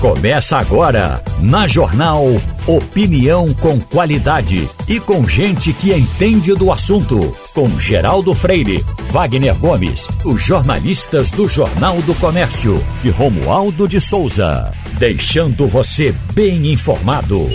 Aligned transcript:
Começa 0.00 0.58
agora, 0.58 1.22
na 1.40 1.66
Jornal 1.66 2.22
Opinião 2.66 3.54
com 3.54 3.80
qualidade 3.80 4.68
e 4.86 5.00
com 5.00 5.26
gente 5.26 5.72
que 5.72 5.90
entende 5.90 6.54
do 6.54 6.70
assunto. 6.70 7.34
Com 7.54 7.78
Geraldo 7.80 8.34
Freire, 8.34 8.84
Wagner 9.10 9.56
Gomes, 9.56 10.06
os 10.22 10.42
jornalistas 10.42 11.30
do 11.30 11.48
Jornal 11.48 12.02
do 12.02 12.14
Comércio 12.16 12.78
e 13.02 13.08
Romualdo 13.08 13.88
de 13.88 13.98
Souza. 13.98 14.70
Deixando 14.98 15.66
você 15.66 16.14
bem 16.34 16.70
informado. 16.70 17.48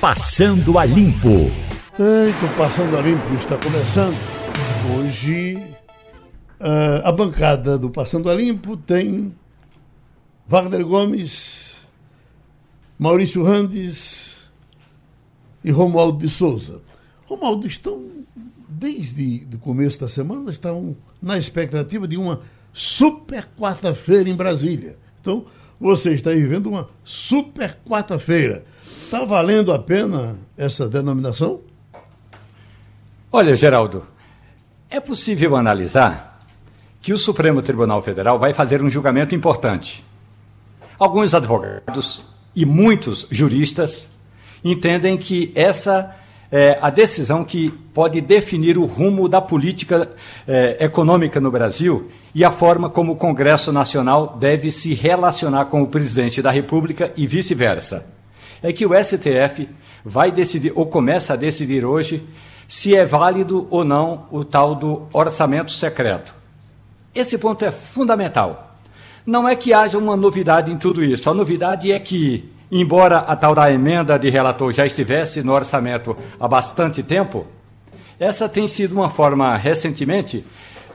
Passando 0.00 0.80
a 0.80 0.84
Limpo. 0.84 1.48
Eita, 1.98 2.46
Passando 2.58 2.96
a 2.96 3.00
Limpo 3.00 3.34
está 3.34 3.56
começando. 3.58 4.16
Hoje, 4.98 5.56
uh, 6.60 7.04
a 7.04 7.12
bancada 7.12 7.78
do 7.78 7.90
Passando 7.90 8.28
a 8.28 8.34
Limpo 8.34 8.76
tem 8.76 9.32
Wagner 10.48 10.84
Gomes 10.84 11.65
Maurício 12.98 13.42
Randes 13.42 14.36
e 15.62 15.70
Romualdo 15.70 16.18
de 16.18 16.28
Souza. 16.28 16.80
Romualdo, 17.26 17.66
estão, 17.66 18.02
desde 18.68 19.46
o 19.52 19.58
começo 19.58 20.00
da 20.00 20.08
semana, 20.08 20.50
estão 20.50 20.96
na 21.20 21.36
expectativa 21.36 22.06
de 22.06 22.16
uma 22.16 22.40
super 22.72 23.48
quarta-feira 23.58 24.28
em 24.28 24.34
Brasília. 24.34 24.96
Então, 25.20 25.46
você 25.78 26.14
está 26.14 26.30
vivendo 26.30 26.66
uma 26.66 26.88
super 27.04 27.78
quarta-feira. 27.86 28.64
Está 29.04 29.24
valendo 29.24 29.72
a 29.72 29.78
pena 29.78 30.38
essa 30.56 30.88
denominação? 30.88 31.60
Olha, 33.30 33.54
Geraldo, 33.56 34.06
é 34.88 35.00
possível 35.00 35.56
analisar 35.56 36.46
que 37.02 37.12
o 37.12 37.18
Supremo 37.18 37.60
Tribunal 37.60 38.02
Federal 38.02 38.38
vai 38.38 38.54
fazer 38.54 38.82
um 38.82 38.88
julgamento 38.88 39.34
importante. 39.34 40.04
Alguns 40.98 41.34
advogados 41.34 42.24
e 42.56 42.64
muitos 42.64 43.28
juristas 43.30 44.08
entendem 44.64 45.18
que 45.18 45.52
essa 45.54 46.16
é 46.50 46.78
a 46.80 46.90
decisão 46.90 47.44
que 47.44 47.70
pode 47.92 48.20
definir 48.20 48.78
o 48.78 48.86
rumo 48.86 49.28
da 49.28 49.40
política 49.40 50.10
é, 50.46 50.76
econômica 50.80 51.40
no 51.40 51.50
Brasil 51.50 52.10
e 52.34 52.44
a 52.44 52.50
forma 52.50 52.88
como 52.88 53.12
o 53.12 53.16
Congresso 53.16 53.72
Nacional 53.72 54.36
deve 54.38 54.70
se 54.70 54.94
relacionar 54.94 55.66
com 55.66 55.82
o 55.82 55.86
presidente 55.86 56.40
da 56.40 56.50
República 56.50 57.12
e 57.16 57.26
vice-versa. 57.26 58.06
É 58.62 58.72
que 58.72 58.86
o 58.86 58.90
STF 58.94 59.68
vai 60.04 60.30
decidir, 60.30 60.72
ou 60.74 60.86
começa 60.86 61.34
a 61.34 61.36
decidir 61.36 61.84
hoje, 61.84 62.22
se 62.68 62.94
é 62.94 63.04
válido 63.04 63.66
ou 63.70 63.84
não 63.84 64.26
o 64.30 64.44
tal 64.44 64.74
do 64.74 65.06
orçamento 65.12 65.70
secreto. 65.70 66.34
Esse 67.14 67.38
ponto 67.38 67.64
é 67.64 67.70
fundamental 67.70 68.75
não 69.26 69.48
é 69.48 69.56
que 69.56 69.74
haja 69.74 69.98
uma 69.98 70.16
novidade 70.16 70.70
em 70.70 70.76
tudo 70.76 71.02
isso. 71.02 71.28
A 71.28 71.34
novidade 71.34 71.90
é 71.90 71.98
que, 71.98 72.48
embora 72.70 73.18
a 73.18 73.34
tal 73.34 73.54
da 73.54 73.70
emenda 73.72 74.16
de 74.16 74.30
relator 74.30 74.72
já 74.72 74.86
estivesse 74.86 75.42
no 75.42 75.52
orçamento 75.52 76.16
há 76.38 76.46
bastante 76.46 77.02
tempo, 77.02 77.44
essa 78.18 78.48
tem 78.48 78.68
sido 78.68 78.92
uma 78.92 79.10
forma, 79.10 79.56
recentemente, 79.56 80.44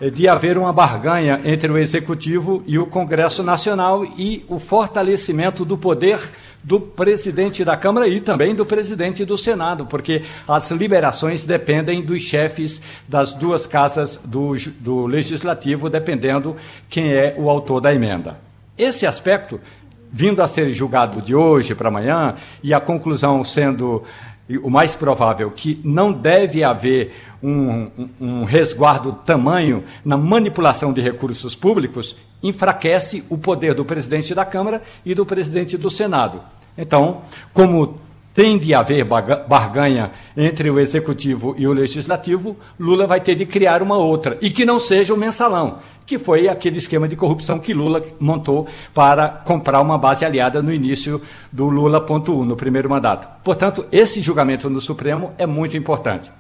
de 0.10 0.28
haver 0.28 0.58
uma 0.58 0.74
barganha 0.74 1.40
entre 1.44 1.72
o 1.72 1.78
Executivo 1.78 2.64
e 2.66 2.80
o 2.80 2.88
Congresso 2.88 3.44
Nacional 3.44 4.04
e 4.04 4.44
o 4.48 4.58
fortalecimento 4.58 5.64
do 5.64 5.78
poder 5.78 6.20
do 6.64 6.80
presidente 6.80 7.64
da 7.64 7.78
Câmara 7.78 8.08
e 8.08 8.20
também 8.20 8.56
do 8.56 8.66
presidente 8.66 9.26
do 9.26 9.38
Senado, 9.38 9.86
porque 9.86 10.24
as 10.48 10.72
liberações 10.72 11.46
dependem 11.46 12.02
dos 12.02 12.22
chefes 12.22 12.82
das 13.08 13.34
duas 13.34 13.66
casas 13.66 14.18
do, 14.18 14.54
do 14.80 15.06
Legislativo, 15.06 15.90
dependendo 15.90 16.56
quem 16.90 17.14
é 17.14 17.36
o 17.38 17.50
autor 17.50 17.82
da 17.82 17.94
emenda. 17.94 18.40
Esse 18.78 19.06
aspecto, 19.06 19.60
vindo 20.12 20.42
a 20.42 20.48
ser 20.48 20.74
julgado 20.74 21.22
de 21.22 21.36
hoje 21.36 21.76
para 21.76 21.90
amanhã, 21.90 22.36
e 22.64 22.74
a 22.74 22.80
conclusão 22.80 23.44
sendo 23.44 24.04
o 24.58 24.70
mais 24.70 24.96
provável 24.96 25.52
que 25.52 25.80
não 25.84 26.12
deve 26.12 26.64
haver 26.64 27.14
um, 27.42 27.88
um, 27.98 28.10
um, 28.20 28.44
resguardo 28.44 29.14
tamanho 29.26 29.84
na 30.06 30.18
manipulação 30.18 30.94
de 30.94 31.02
recursos 31.02 31.56
públicos, 31.56 32.16
enfraquece 32.42 33.24
o 33.30 33.38
poder 33.38 33.74
do 33.74 33.86
presidente 33.86 34.34
da 34.34 34.46
Câmara 34.46 34.82
e 35.06 35.14
do 35.14 35.26
presidente 35.26 35.78
do 35.78 35.90
Senado. 35.90 36.42
Então, 36.78 37.22
como 37.54 38.00
tem 38.34 38.58
de 38.58 38.74
haver 38.74 39.04
barganha 39.06 40.12
entre 40.36 40.70
o 40.70 40.80
executivo 40.80 41.54
e 41.58 41.68
o 41.68 41.74
legislativo, 41.74 42.58
Lula 42.80 43.06
vai 43.06 43.20
ter 43.20 43.36
de 43.36 43.46
criar 43.46 43.82
uma 43.82 43.98
outra, 43.98 44.38
e 44.42 44.50
que 44.50 44.66
não 44.66 44.80
seja 44.80 45.14
o 45.14 45.18
mensalão, 45.18 45.80
que 46.06 46.18
foi 46.18 46.48
aquele 46.48 46.78
esquema 46.78 47.08
de 47.08 47.16
corrupção 47.16 47.60
que 47.60 47.74
Lula 47.74 48.04
montou 48.20 48.68
para 48.94 49.28
comprar 49.28 49.82
uma 49.82 49.98
base 49.98 50.26
aliada 50.26 50.62
no 50.62 50.74
início 50.74 51.22
do 51.52 51.70
Lula.1, 51.70 52.46
no 52.46 52.56
primeiro 52.56 52.90
mandato. 52.90 53.28
Portanto, 53.44 53.86
esse 53.92 54.22
julgamento 54.22 54.70
no 54.70 54.82
Supremo 54.82 55.34
é 55.38 55.46
muito 55.46 55.76
importante. 55.76 56.32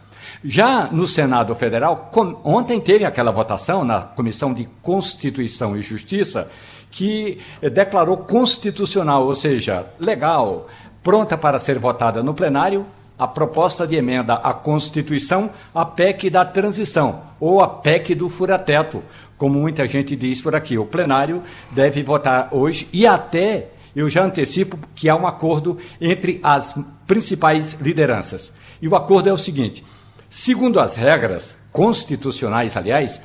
Já 0.43 0.87
no 0.91 1.05
Senado 1.05 1.53
Federal, 1.53 2.09
ontem 2.43 2.79
teve 2.79 3.05
aquela 3.05 3.31
votação 3.31 3.85
na 3.85 4.01
Comissão 4.01 4.53
de 4.53 4.67
Constituição 4.81 5.77
e 5.77 5.81
Justiça 5.81 6.49
que 6.89 7.39
declarou 7.71 8.17
constitucional, 8.17 9.25
ou 9.25 9.33
seja, 9.33 9.85
legal, 9.99 10.67
pronta 11.03 11.37
para 11.37 11.59
ser 11.59 11.79
votada 11.79 12.21
no 12.23 12.33
plenário, 12.33 12.85
a 13.17 13.27
proposta 13.27 13.85
de 13.85 13.95
emenda 13.95 14.35
à 14.35 14.53
Constituição, 14.53 15.51
a 15.73 15.85
PEC 15.85 16.29
da 16.29 16.43
transição, 16.43 17.21
ou 17.39 17.61
a 17.61 17.67
PEC 17.67 18.15
do 18.15 18.27
furateto, 18.29 19.03
como 19.37 19.59
muita 19.59 19.87
gente 19.87 20.15
diz 20.15 20.41
por 20.41 20.55
aqui. 20.55 20.77
O 20.77 20.85
plenário 20.85 21.43
deve 21.71 22.01
votar 22.01 22.49
hoje 22.51 22.87
e 22.91 23.05
até, 23.05 23.69
eu 23.95 24.09
já 24.09 24.23
antecipo, 24.23 24.77
que 24.95 25.09
há 25.09 25.15
um 25.15 25.27
acordo 25.27 25.77
entre 25.99 26.39
as 26.41 26.75
principais 27.05 27.73
lideranças. 27.73 28.51
E 28.81 28.87
o 28.87 28.95
acordo 28.95 29.29
é 29.29 29.33
o 29.33 29.37
seguinte: 29.37 29.83
Segundo 30.29 30.79
as 30.79 30.95
regras 30.95 31.57
constitucionais, 31.71 32.77
aliás, 32.77 33.21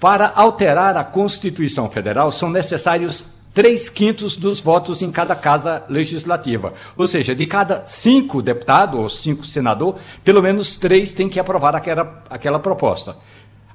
para 0.00 0.32
alterar 0.34 0.96
a 0.96 1.04
Constituição 1.04 1.88
Federal 1.88 2.30
são 2.32 2.50
necessários 2.50 3.24
três 3.52 3.88
quintos 3.88 4.36
dos 4.36 4.60
votos 4.60 5.02
em 5.02 5.10
cada 5.10 5.34
casa 5.34 5.82
legislativa. 5.88 6.72
Ou 6.96 7.06
seja, 7.06 7.34
de 7.34 7.46
cada 7.46 7.84
cinco 7.86 8.42
deputados 8.42 8.98
ou 8.98 9.08
cinco 9.08 9.44
senadores, 9.44 10.00
pelo 10.24 10.42
menos 10.42 10.76
três 10.76 11.12
têm 11.12 11.28
que 11.28 11.40
aprovar 11.40 11.74
aquela, 11.74 12.22
aquela 12.28 12.58
proposta. 12.58 13.16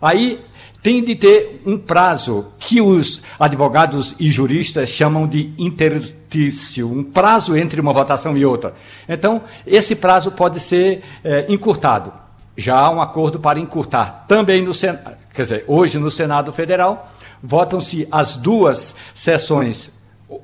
Aí 0.01 0.39
tem 0.81 1.03
de 1.03 1.15
ter 1.15 1.61
um 1.65 1.77
prazo 1.77 2.47
que 2.59 2.79
os 2.79 3.23
advogados 3.39 4.15
e 4.19 4.31
juristas 4.31 4.89
chamam 4.89 5.27
de 5.27 5.51
interstício, 5.57 6.91
um 6.91 7.03
prazo 7.03 7.57
entre 7.57 7.81
uma 7.81 7.91
votação 7.91 8.37
e 8.37 8.45
outra. 8.45 8.75
Então, 9.09 9.41
esse 9.65 9.95
prazo 9.95 10.31
pode 10.31 10.59
ser 10.59 11.03
é, 11.23 11.45
encurtado 11.49 12.25
já 12.57 12.77
há 12.77 12.89
um 12.89 13.01
acordo 13.01 13.39
para 13.39 13.59
encurtar 13.59 14.25
também 14.27 14.61
no 14.61 14.73
Senado, 14.73 15.17
quer 15.33 15.43
dizer, 15.43 15.65
hoje 15.67 15.99
no 15.99 16.09
Senado 16.09 16.53
Federal, 16.53 17.11
votam-se 17.45 18.07
as 18.11 18.35
duas 18.35 18.95
sessões 19.13 19.91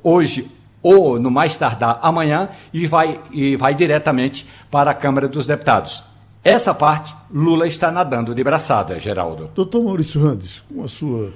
hoje 0.04 0.50
ou 0.82 1.20
no 1.20 1.30
mais 1.30 1.56
tardar 1.56 2.00
amanhã 2.02 2.50
e 2.74 2.88
vai, 2.88 3.20
e 3.32 3.56
vai 3.56 3.76
diretamente 3.76 4.48
para 4.70 4.92
a 4.92 4.94
Câmara 4.94 5.28
dos 5.28 5.46
Deputados. 5.46 6.04
Essa 6.44 6.74
parte, 6.74 7.14
Lula 7.32 7.68
está 7.68 7.92
nadando 7.92 8.34
de 8.34 8.44
braçada, 8.44 9.00
Geraldo. 9.00 9.52
Doutor 9.54 9.84
Maurício 9.84 10.20
Randes, 10.20 10.64
com 10.68 10.84
a 10.84 10.88
sua 10.88 11.32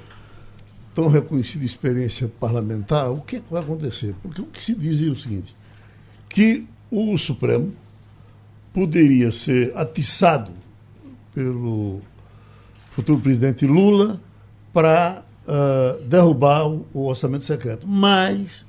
tão 0.95 1.09
reconhecida 1.09 1.65
experiência 1.65 2.31
parlamentar, 2.39 3.11
o 3.11 3.21
que, 3.21 3.35
é 3.35 3.39
que 3.39 3.51
vai 3.51 3.61
acontecer? 3.61 4.15
Porque 4.23 4.41
o 4.41 4.45
que 4.45 4.63
se 4.63 4.73
diz 4.73 5.05
é 5.05 5.11
o 5.11 5.15
seguinte, 5.15 5.55
que 6.29 6.65
o 6.89 7.15
Supremo 7.17 7.75
poderia 8.73 9.31
ser 9.31 9.75
atiçado 9.77 10.53
pelo 11.33 12.01
futuro 12.91 13.19
presidente 13.19 13.67
Lula 13.67 14.19
para 14.73 15.24
uh, 15.47 16.03
derrubar 16.03 16.67
o, 16.67 16.85
o 16.93 17.05
orçamento 17.07 17.45
secreto. 17.45 17.87
Mas 17.87 18.65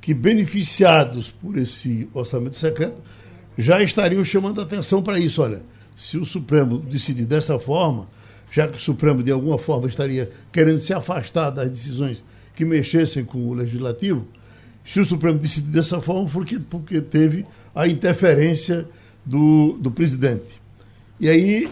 que 0.00 0.14
beneficiados 0.14 1.30
por 1.30 1.58
esse 1.58 2.08
orçamento 2.14 2.56
secreto 2.56 3.02
já 3.58 3.82
estariam 3.82 4.24
chamando 4.24 4.60
atenção 4.60 5.02
para 5.02 5.18
isso. 5.18 5.42
Olha, 5.42 5.62
se 5.96 6.18
o 6.18 6.24
Supremo 6.24 6.78
decidir 6.78 7.24
dessa 7.24 7.58
forma, 7.58 8.06
já 8.52 8.68
que 8.68 8.76
o 8.76 8.80
Supremo 8.80 9.22
de 9.22 9.32
alguma 9.32 9.58
forma 9.58 9.88
estaria 9.88 10.30
querendo 10.52 10.80
se 10.80 10.92
afastar 10.92 11.50
das 11.50 11.70
decisões 11.70 12.22
que 12.54 12.64
mexessem 12.64 13.24
com 13.24 13.48
o 13.48 13.54
legislativo, 13.54 14.26
se 14.84 15.00
o 15.00 15.04
Supremo 15.04 15.38
decidir 15.38 15.70
dessa 15.70 16.00
forma, 16.00 16.28
porque, 16.28 16.58
porque 16.58 17.00
teve 17.00 17.44
a 17.74 17.88
interferência 17.88 18.86
do, 19.24 19.72
do 19.72 19.90
presidente. 19.90 20.62
E 21.18 21.28
aí 21.28 21.68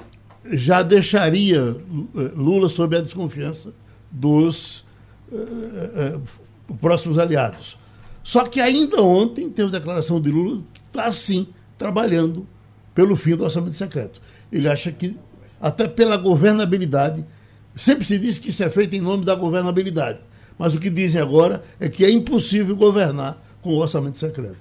já 0.52 0.82
deixaria 0.82 1.76
eh, 2.16 2.32
Lula 2.34 2.68
sob 2.68 2.96
a 2.96 3.00
desconfiança 3.00 3.72
dos 4.14 4.84
uh, 5.30 6.18
uh, 6.68 6.74
próximos 6.76 7.18
aliados. 7.18 7.76
Só 8.22 8.44
que 8.44 8.60
ainda 8.60 9.02
ontem 9.02 9.50
teve 9.50 9.70
declaração 9.70 10.20
de 10.20 10.30
Lula 10.30 10.62
que 10.72 10.80
está 10.80 11.10
sim 11.10 11.48
trabalhando 11.76 12.46
pelo 12.94 13.16
fim 13.16 13.36
do 13.36 13.44
orçamento 13.44 13.74
secreto. 13.74 14.22
Ele 14.50 14.68
acha 14.68 14.92
que, 14.92 15.16
até 15.60 15.88
pela 15.88 16.16
governabilidade, 16.16 17.24
sempre 17.74 18.06
se 18.06 18.18
diz 18.18 18.38
que 18.38 18.50
isso 18.50 18.62
é 18.62 18.70
feito 18.70 18.94
em 18.94 19.00
nome 19.00 19.24
da 19.24 19.34
governabilidade. 19.34 20.20
Mas 20.56 20.74
o 20.74 20.78
que 20.78 20.88
dizem 20.88 21.20
agora 21.20 21.64
é 21.80 21.88
que 21.88 22.04
é 22.04 22.10
impossível 22.10 22.76
governar 22.76 23.42
com 23.60 23.70
o 23.70 23.78
orçamento 23.78 24.18
secreto. 24.18 24.56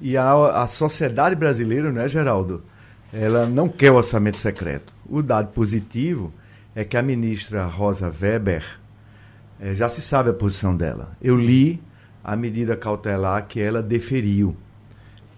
E 0.00 0.16
a, 0.16 0.62
a 0.62 0.66
sociedade 0.66 1.36
brasileira, 1.36 1.92
não 1.92 2.00
é, 2.00 2.08
Geraldo? 2.08 2.64
Ela 3.12 3.44
não 3.44 3.68
quer 3.68 3.90
o 3.90 3.96
orçamento 3.96 4.38
secreto. 4.38 4.92
O 5.06 5.22
dado 5.22 5.52
positivo 5.52 6.32
é 6.74 6.84
que 6.84 6.96
a 6.96 7.02
ministra 7.02 7.64
Rosa 7.66 8.10
Weber 8.10 8.64
é, 9.60 9.74
já 9.74 9.88
se 9.88 10.00
sabe 10.00 10.30
a 10.30 10.32
posição 10.32 10.76
dela. 10.76 11.16
Eu 11.20 11.36
li 11.36 11.82
a 12.22 12.36
medida 12.36 12.76
cautelar 12.76 13.46
que 13.46 13.60
ela 13.60 13.82
deferiu 13.82 14.56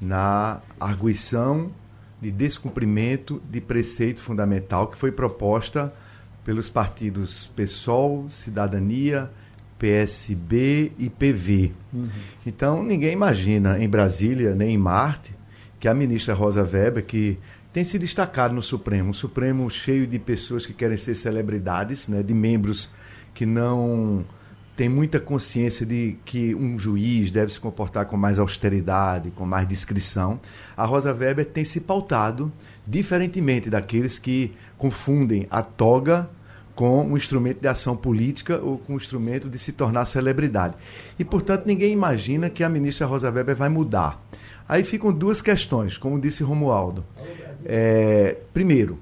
na 0.00 0.60
arguição 0.78 1.70
de 2.20 2.30
descumprimento 2.30 3.42
de 3.50 3.60
preceito 3.60 4.20
fundamental 4.20 4.88
que 4.88 4.96
foi 4.96 5.10
proposta 5.10 5.92
pelos 6.44 6.68
partidos 6.68 7.50
PSOL, 7.56 8.28
Cidadania, 8.28 9.30
PSB 9.78 10.92
e 10.98 11.10
PV. 11.10 11.72
Uhum. 11.92 12.08
Então, 12.46 12.82
ninguém 12.82 13.12
imagina 13.12 13.82
em 13.82 13.88
Brasília, 13.88 14.54
nem 14.54 14.74
em 14.74 14.78
Marte, 14.78 15.34
que 15.80 15.88
a 15.88 15.94
ministra 15.94 16.34
Rosa 16.34 16.62
Weber, 16.62 17.04
que 17.04 17.38
tem 17.72 17.84
se 17.84 17.98
destacado 17.98 18.54
no 18.54 18.62
Supremo, 18.62 19.10
o 19.10 19.14
Supremo 19.14 19.70
cheio 19.70 20.06
de 20.06 20.18
pessoas 20.18 20.66
que 20.66 20.74
querem 20.74 20.96
ser 20.96 21.14
celebridades, 21.14 22.06
né, 22.06 22.22
de 22.22 22.34
membros 22.34 22.90
que 23.32 23.46
não 23.46 24.24
têm 24.76 24.88
muita 24.88 25.18
consciência 25.18 25.86
de 25.86 26.18
que 26.24 26.54
um 26.54 26.78
juiz 26.78 27.30
deve 27.30 27.52
se 27.52 27.60
comportar 27.60 28.06
com 28.06 28.16
mais 28.16 28.38
austeridade, 28.38 29.30
com 29.30 29.46
mais 29.46 29.66
discrição. 29.66 30.40
A 30.76 30.84
Rosa 30.84 31.12
Weber 31.12 31.46
tem 31.46 31.64
se 31.64 31.80
pautado 31.80 32.52
diferentemente 32.86 33.70
daqueles 33.70 34.18
que 34.18 34.52
confundem 34.76 35.46
a 35.50 35.62
toga 35.62 36.28
com 36.74 37.04
um 37.04 37.16
instrumento 37.16 37.60
de 37.60 37.68
ação 37.68 37.96
política 37.96 38.58
ou 38.58 38.78
com 38.78 38.94
um 38.94 38.96
instrumento 38.96 39.48
de 39.48 39.58
se 39.58 39.72
tornar 39.72 40.06
celebridade. 40.06 40.74
E, 41.18 41.24
portanto, 41.24 41.66
ninguém 41.66 41.92
imagina 41.92 42.48
que 42.48 42.64
a 42.64 42.68
ministra 42.68 43.06
Rosa 43.06 43.30
Weber 43.30 43.54
vai 43.54 43.68
mudar. 43.68 44.22
Aí 44.68 44.82
ficam 44.82 45.12
duas 45.12 45.42
questões, 45.42 45.98
como 45.98 46.18
disse 46.18 46.42
Romualdo. 46.42 47.04
É, 47.64 48.36
primeiro, 48.52 48.98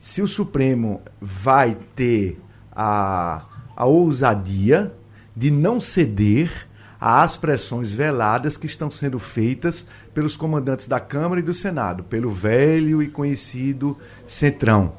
se 0.00 0.22
o 0.22 0.28
Supremo 0.28 1.00
vai 1.20 1.76
ter 1.94 2.38
a, 2.72 3.44
a 3.76 3.84
ousadia 3.84 4.92
de 5.36 5.50
não 5.50 5.80
ceder 5.80 6.68
às 7.00 7.36
pressões 7.36 7.90
veladas 7.90 8.56
que 8.56 8.66
estão 8.66 8.90
sendo 8.90 9.18
feitas 9.18 9.86
pelos 10.12 10.36
comandantes 10.36 10.86
da 10.86 10.98
Câmara 10.98 11.40
e 11.40 11.44
do 11.44 11.54
Senado, 11.54 12.02
pelo 12.02 12.30
velho 12.30 13.02
e 13.02 13.08
conhecido 13.08 13.96
Centrão. 14.26 14.92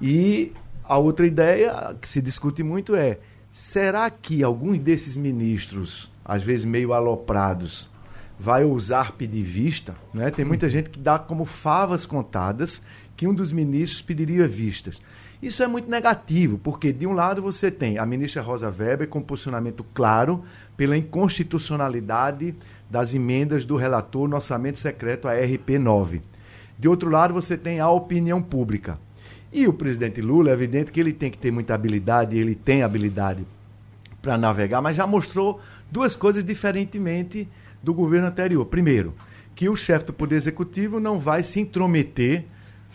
E 0.00 0.52
a 0.84 0.98
outra 0.98 1.26
ideia 1.26 1.96
que 2.00 2.08
se 2.08 2.20
discute 2.20 2.62
muito 2.62 2.94
é: 2.94 3.18
será 3.50 4.10
que 4.10 4.42
alguns 4.42 4.78
desses 4.78 5.16
ministros, 5.16 6.10
às 6.24 6.42
vezes 6.42 6.64
meio 6.64 6.92
aloprados, 6.92 7.88
vai 8.38 8.64
ousar 8.64 9.12
pedir 9.12 9.42
vista? 9.42 9.94
Né? 10.12 10.30
Tem 10.30 10.44
muita 10.44 10.68
gente 10.68 10.90
que 10.90 10.98
dá 10.98 11.18
como 11.18 11.44
favas 11.44 12.04
contadas 12.06 12.82
que 13.16 13.26
um 13.26 13.34
dos 13.34 13.50
ministros 13.50 14.02
pediria 14.02 14.46
vistas. 14.46 15.00
Isso 15.42 15.62
é 15.62 15.66
muito 15.66 15.90
negativo, 15.90 16.58
porque 16.58 16.92
de 16.92 17.06
um 17.06 17.12
lado 17.12 17.42
você 17.42 17.70
tem 17.70 17.98
a 17.98 18.06
ministra 18.06 18.42
Rosa 18.42 18.68
Weber 18.70 19.08
com 19.08 19.20
posicionamento 19.20 19.84
claro 19.94 20.42
pela 20.76 20.96
inconstitucionalidade 20.96 22.54
das 22.90 23.12
emendas 23.12 23.64
do 23.64 23.76
relator 23.76 24.28
no 24.28 24.36
orçamento 24.36 24.78
secreto, 24.78 25.28
a 25.28 25.34
RP9. 25.34 26.22
De 26.78 26.88
outro 26.88 27.10
lado, 27.10 27.34
você 27.34 27.56
tem 27.56 27.80
a 27.80 27.90
opinião 27.90 28.40
pública. 28.40 28.98
E 29.52 29.66
o 29.66 29.72
presidente 29.72 30.20
Lula, 30.20 30.50
é 30.50 30.52
evidente 30.52 30.92
que 30.92 31.00
ele 31.00 31.12
tem 31.12 31.30
que 31.30 31.38
ter 31.38 31.50
muita 31.50 31.74
habilidade, 31.74 32.36
ele 32.36 32.54
tem 32.54 32.82
habilidade 32.82 33.46
para 34.20 34.36
navegar, 34.36 34.82
mas 34.82 34.96
já 34.96 35.06
mostrou 35.06 35.60
duas 35.90 36.16
coisas 36.16 36.42
diferentemente 36.42 37.48
do 37.86 37.94
governo 37.94 38.26
anterior. 38.26 38.66
Primeiro, 38.66 39.14
que 39.54 39.68
o 39.68 39.76
chefe 39.76 40.06
do 40.06 40.12
Poder 40.12 40.34
Executivo 40.34 40.98
não 40.98 41.20
vai 41.20 41.44
se 41.44 41.60
intrometer, 41.60 42.44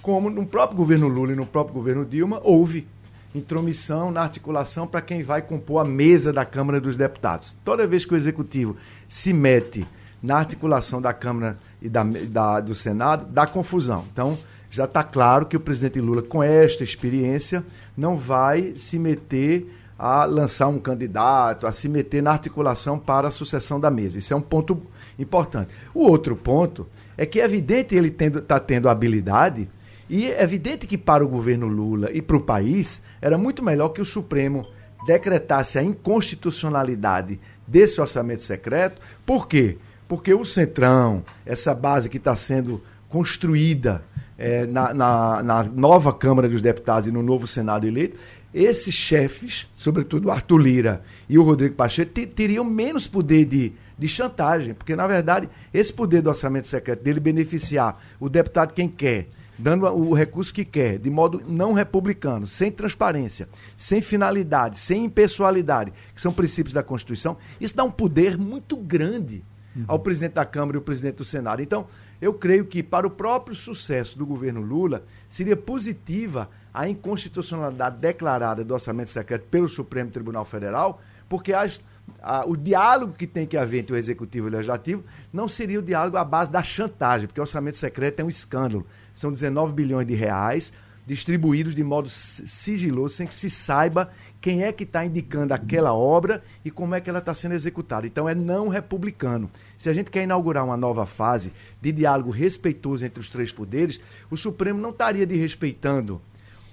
como 0.01 0.29
no 0.29 0.45
próprio 0.45 0.75
governo 0.75 1.07
Lula 1.07 1.31
e 1.31 1.35
no 1.35 1.45
próprio 1.45 1.73
governo 1.73 2.03
Dilma 2.03 2.41
houve 2.43 2.85
intromissão 3.33 4.11
na 4.11 4.21
articulação 4.21 4.85
para 4.85 4.99
quem 4.99 5.23
vai 5.23 5.41
compor 5.41 5.79
a 5.79 5.85
mesa 5.85 6.33
da 6.33 6.43
Câmara 6.43 6.81
dos 6.81 6.97
Deputados. 6.97 7.57
Toda 7.63 7.88
vez 7.88 8.03
que 8.03 8.13
o 8.13 8.17
Executivo 8.17 8.75
se 9.07 9.31
mete 9.31 9.88
na 10.21 10.35
articulação 10.35 11.01
da 11.01 11.13
Câmara 11.13 11.57
e 11.81 11.88
da, 11.88 12.03
da 12.03 12.59
do 12.59 12.75
Senado, 12.75 13.25
dá 13.31 13.47
confusão. 13.47 14.03
Então, 14.11 14.38
já 14.69 14.83
está 14.83 15.05
claro 15.05 15.45
que 15.45 15.55
o 15.55 15.59
presidente 15.61 16.01
Lula, 16.01 16.21
com 16.21 16.43
esta 16.43 16.83
experiência, 16.83 17.63
não 17.95 18.17
vai 18.17 18.73
se 18.75 18.99
meter 18.99 19.73
a 20.03 20.25
lançar 20.25 20.68
um 20.68 20.80
candidato, 20.80 21.68
a 21.68 21.71
se 21.71 21.88
meter 21.88 22.24
na 22.24 22.31
articulação 22.31 22.98
para 22.98 23.27
a 23.27 23.31
sucessão 23.31 23.80
da 23.80 23.92
mesa. 23.92 24.18
Isso 24.18 24.33
é 24.33 24.36
um 24.36 24.42
ponto 24.42 24.81
importante. 25.19 25.75
O 25.94 26.07
outro 26.07 26.36
ponto 26.36 26.88
é 27.15 27.24
que 27.24 27.39
é 27.39 27.45
evidente 27.45 27.94
ele 27.94 28.07
está 28.07 28.59
tendo 28.59 28.89
habilidade 28.89 29.69
e 30.09 30.25
é 30.25 30.42
evidente 30.42 30.88
que 30.88 30.98
para 30.98 31.24
o 31.24 31.27
governo 31.27 31.68
Lula 31.68 32.09
e 32.12 32.19
para 32.19 32.36
o 32.36 32.42
país 32.42 33.03
era 33.21 33.38
muito 33.38 33.63
melhor 33.63 33.89
que 33.89 34.01
o 34.01 34.06
Supremo 34.06 34.65
decretasse 35.06 35.77
a 35.77 35.83
inconstitucionalidade 35.83 37.39
desse 37.68 38.01
orçamento 38.01 38.42
secreto. 38.42 39.00
Por 39.24 39.48
quê? 39.48 39.77
Porque 40.07 40.33
o 40.33 40.44
Centrão, 40.44 41.24
essa 41.45 41.75
base 41.75 42.09
que 42.09 42.18
está 42.18 42.36
sendo 42.36 42.81
construída 43.07 44.03
é, 44.36 44.65
na, 44.65 44.95
na, 44.95 45.44
na, 45.44 45.63
nova 45.63 46.12
Câmara 46.12 46.50
dos 46.50 46.63
Deputados 46.63 47.07
e 47.07 47.12
no 47.12 47.21
novo 47.21 47.45
Senado 47.45 47.86
eleito, 47.86 48.18
esses 48.53 48.94
chefes, 48.94 49.68
sobretudo 49.75 50.30
Arthur 50.30 50.57
Lira 50.57 51.01
e 51.30 51.38
o 51.38 51.44
Rodrigo 51.44 51.75
Pacheco, 51.75 52.12
teriam 52.12 52.65
menos 52.65 53.07
poder 53.07 53.45
de, 53.45 53.74
de 53.98 54.07
chantagem, 54.07 54.74
porque, 54.74 54.95
na 54.95 55.07
verdade, 55.07 55.50
esse 55.74 55.94
poder 55.94 56.21
do 56.21 56.30
orçamento 56.30 56.68
secreto 56.68 57.03
dele 57.03 57.19
beneficiar 57.19 58.01
o 58.19 58.27
deputado 58.27 58.74
quem 58.74 58.89
quer, 58.89 59.30
dando 59.57 59.86
o 59.86 60.13
recurso 60.13 60.53
que 60.53 60.65
quer, 60.65 61.00
de 61.00 61.09
modo 61.09 61.42
não 61.48 61.71
republicano, 61.74 62.45
sem 62.45 62.71
transparência, 62.71 63.48
sem 63.77 64.01
finalidade, 64.01 64.80
sem 64.80 65.06
impessoalidade, 65.06 65.94
que 66.13 66.21
são 66.21 66.33
princípios 66.33 66.74
da 66.74 66.83
Constituição, 66.83 67.38
isso 67.59 67.75
dá 67.75 67.83
um 67.83 67.92
poder 67.92 68.38
muito 68.38 68.75
grande 68.75 69.44
ao 69.88 70.00
presidente 70.00 70.33
da 70.33 70.45
Câmara 70.45 70.75
e 70.75 70.80
ao 70.80 70.83
presidente 70.83 71.15
do 71.15 71.25
Senado. 71.25 71.62
Então, 71.62 71.88
eu 72.21 72.33
creio 72.33 72.65
que 72.65 72.83
para 72.83 73.07
o 73.07 73.09
próprio 73.09 73.56
sucesso 73.56 74.18
do 74.18 74.25
governo 74.25 74.62
Lula, 74.62 75.06
seria 75.30 75.56
positiva 75.56 76.50
a 76.73 76.88
inconstitucionalidade 76.88 77.97
declarada 77.97 78.63
do 78.63 78.73
orçamento 78.73 79.09
secreto 79.09 79.45
pelo 79.50 79.68
Supremo 79.68 80.09
Tribunal 80.09 80.45
Federal, 80.45 81.01
porque 81.27 81.53
as, 81.53 81.81
a, 82.21 82.45
o 82.45 82.56
diálogo 82.56 83.13
que 83.13 83.27
tem 83.27 83.45
que 83.45 83.57
haver 83.57 83.79
entre 83.79 83.94
o 83.94 83.97
Executivo 83.97 84.47
e 84.47 84.50
o 84.50 84.51
Legislativo 84.51 85.03
não 85.31 85.48
seria 85.48 85.79
o 85.79 85.84
diálogo 85.84 86.17
à 86.17 86.24
base 86.24 86.51
da 86.51 86.63
chantagem, 86.63 87.27
porque 87.27 87.39
o 87.39 87.43
orçamento 87.43 87.77
secreto 87.77 88.19
é 88.19 88.24
um 88.24 88.29
escândalo. 88.29 88.86
São 89.13 89.31
19 89.31 89.74
bilhões 89.74 90.07
de 90.07 90.13
reais 90.13 90.72
distribuídos 91.05 91.74
de 91.74 91.84
modo 91.84 92.10
sigiloso, 92.10 93.15
sem 93.15 93.27
que 93.27 93.34
se 93.34 93.50
saiba 93.50 94.12
quem 94.39 94.63
é 94.63 94.72
que 94.72 94.84
está 94.84 95.05
indicando 95.05 95.53
aquela 95.53 95.93
obra 95.93 96.43
e 96.63 96.72
como 96.72 96.96
é 96.96 97.01
que 97.01 97.10
ela 97.10 97.19
está 97.19 97.34
sendo 97.34 97.53
executada. 97.53 98.07
Então 98.07 98.29
é 98.29 98.36
não 98.36 98.67
republicano. 98.67 99.50
Se 99.77 99.89
a 99.89 99.93
gente 99.93 100.12
quer 100.12 100.24
inaugurar 100.24 100.63
uma 100.63 100.77
nova 100.77 101.05
fase 101.05 101.51
de 101.81 101.91
diálogo 101.91 102.29
respeitoso 102.29 103.05
entre 103.05 103.19
os 103.19 103.29
três 103.29 103.51
poderes, 103.51 104.00
o 104.29 104.38
Supremo 104.38 104.79
não 104.79 104.91
estaria 104.91 105.25
de 105.25 105.36
respeitando 105.36 106.22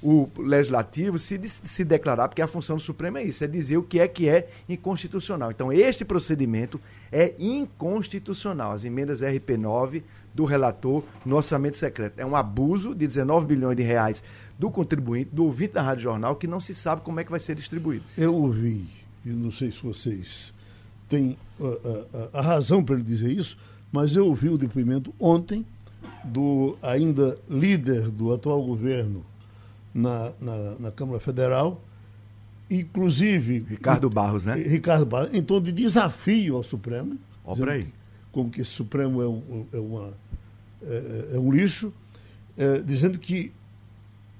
o 0.03 0.29
legislativo 0.39 1.19
se, 1.19 1.41
se 1.47 1.85
declarar, 1.85 2.29
porque 2.29 2.43
a 2.43 2.47
função 2.47 2.77
do 2.77 2.83
Supremo 2.83 3.19
é 3.19 3.25
isso, 3.25 3.43
é 3.43 3.47
dizer 3.47 3.77
o 3.77 3.83
que 3.83 3.99
é 3.99 4.07
que 4.07 4.29
é 4.29 4.49
inconstitucional. 4.69 5.51
Então, 5.51 5.73
este 5.73 6.05
procedimento 6.05 6.81
é 7.11 7.35
inconstitucional. 7.39 8.73
As 8.73 8.85
emendas 8.85 9.21
RP9 9.21 10.03
do 10.35 10.45
relator 10.45 11.03
no 11.27 11.37
orçamento 11.37 11.77
secreto. 11.77 12.19
É 12.19 12.25
um 12.25 12.37
abuso 12.37 12.95
de 12.95 13.07
19 13.07 13.47
bilhões 13.47 13.77
de 13.77 13.83
reais 13.83 14.23
do 14.57 14.71
contribuinte, 14.71 15.31
do 15.33 15.45
ouvinte 15.45 15.75
da 15.75 15.83
Rádio 15.83 16.05
Jornal, 16.05 16.37
que 16.37 16.47
não 16.47 16.61
se 16.61 16.75
sabe 16.75 17.03
como 17.03 17.19
é 17.19 17.25
que 17.25 17.31
vai 17.31 17.41
ser 17.41 17.57
distribuído. 17.57 18.05
Eu 18.17 18.35
ouvi, 18.35 18.87
e 19.27 19.31
não 19.31 19.51
sei 19.51 19.73
se 19.73 19.83
vocês 19.83 20.53
têm 21.09 21.37
a, 21.59 21.65
uh, 21.65 21.67
a, 21.67 21.89
uh, 21.89 22.01
uh, 22.03 22.31
a 22.35 22.41
razão 22.41 22.85
para 22.85 22.95
ele 22.95 23.05
dizer 23.05 23.33
isso, 23.33 23.59
mas 23.91 24.15
eu 24.15 24.27
ouvi 24.27 24.49
o 24.49 24.59
depoimento 24.59 25.13
ontem 25.19 25.67
do 26.23 26.77
ainda 26.83 27.37
líder 27.49 28.09
do 28.11 28.33
atual 28.33 28.63
governo 28.63 29.25
na, 29.99 30.33
na, 30.41 30.75
na 30.79 30.91
Câmara 30.91 31.19
Federal, 31.19 31.83
inclusive. 32.71 33.67
Ricardo 33.69 34.09
Barros, 34.09 34.45
né? 34.45 34.55
Ricardo 34.55 35.05
Barros, 35.05 35.35
em 35.35 35.43
tom 35.43 35.61
de 35.61 35.73
desafio 35.73 36.57
ao 36.57 36.63
Supremo. 36.63 37.19
Olha 37.45 37.73
aí. 37.73 37.89
Como 38.31 38.51
que 38.51 38.61
esse 38.61 38.71
Supremo 38.71 39.21
é 39.21 39.29
um, 39.29 39.67
é 39.73 39.79
uma, 39.79 40.15
é, 40.83 41.31
é 41.35 41.39
um 41.39 41.53
lixo, 41.53 41.93
é, 42.57 42.81
dizendo 42.81 43.19
que 43.19 43.53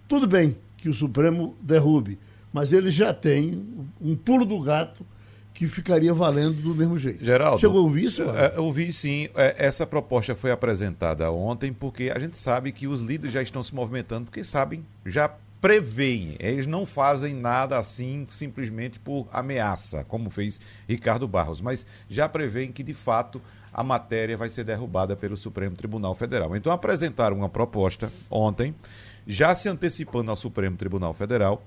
tudo 0.07 0.27
bem 0.27 0.57
que 0.77 0.89
o 0.89 0.95
Supremo 0.95 1.57
derrube, 1.61 2.19
mas 2.53 2.73
ele 2.73 2.91
já 2.91 3.13
tem 3.13 3.65
um 4.01 4.15
pulo 4.15 4.45
do 4.45 4.61
gato 4.61 5.05
que 5.53 5.67
ficaria 5.67 6.15
valendo 6.15 6.63
do 6.63 6.73
mesmo 6.73 6.97
jeito. 6.97 7.25
Geraldo, 7.25 7.59
Chegou 7.59 7.81
a 7.81 7.83
ouvir 7.83 8.05
isso? 8.05 8.23
É, 8.23 8.53
eu 8.55 8.65
ouvi 8.65 8.93
sim. 8.93 9.29
É, 9.35 9.57
essa 9.59 9.85
proposta 9.85 10.37
foi 10.37 10.53
apresentada 10.53 11.29
ontem 11.33 11.73
porque 11.73 12.13
a 12.15 12.19
gente 12.21 12.39
sabe 12.39 12.71
que 12.71 12.87
os 12.87 13.01
líderes 13.01 13.33
já 13.33 13.43
estão 13.43 13.61
se 13.61 13.75
movimentando, 13.75 14.27
porque 14.27 14.45
sabem, 14.45 14.85
já 15.05 15.35
preveem, 15.61 16.37
eles 16.39 16.67
não 16.67 16.87
fazem 16.87 17.35
nada 17.35 17.79
assim 17.79 18.27
simplesmente 18.31 18.99
por 18.99 19.29
ameaça, 19.33 20.05
como 20.05 20.31
fez 20.31 20.61
Ricardo 20.89 21.27
Barros, 21.27 21.61
mas 21.61 21.87
já 22.09 22.29
preveem 22.29 22.71
que 22.71 22.83
de 22.83 22.95
fato 22.95 23.41
a 23.73 23.83
matéria 23.83 24.37
vai 24.37 24.51
ser 24.51 24.65
derrubada 24.65 25.17
pelo 25.17 25.37
Supremo 25.37 25.77
Tribunal 25.77 26.15
Federal. 26.15 26.57
Então 26.57 26.73
apresentaram 26.73 27.37
uma 27.37 27.49
proposta 27.49 28.11
ontem, 28.31 28.75
já 29.27 29.55
se 29.55 29.69
antecipando 29.69 30.31
ao 30.31 30.37
Supremo 30.37 30.77
Tribunal 30.77 31.13
Federal, 31.13 31.63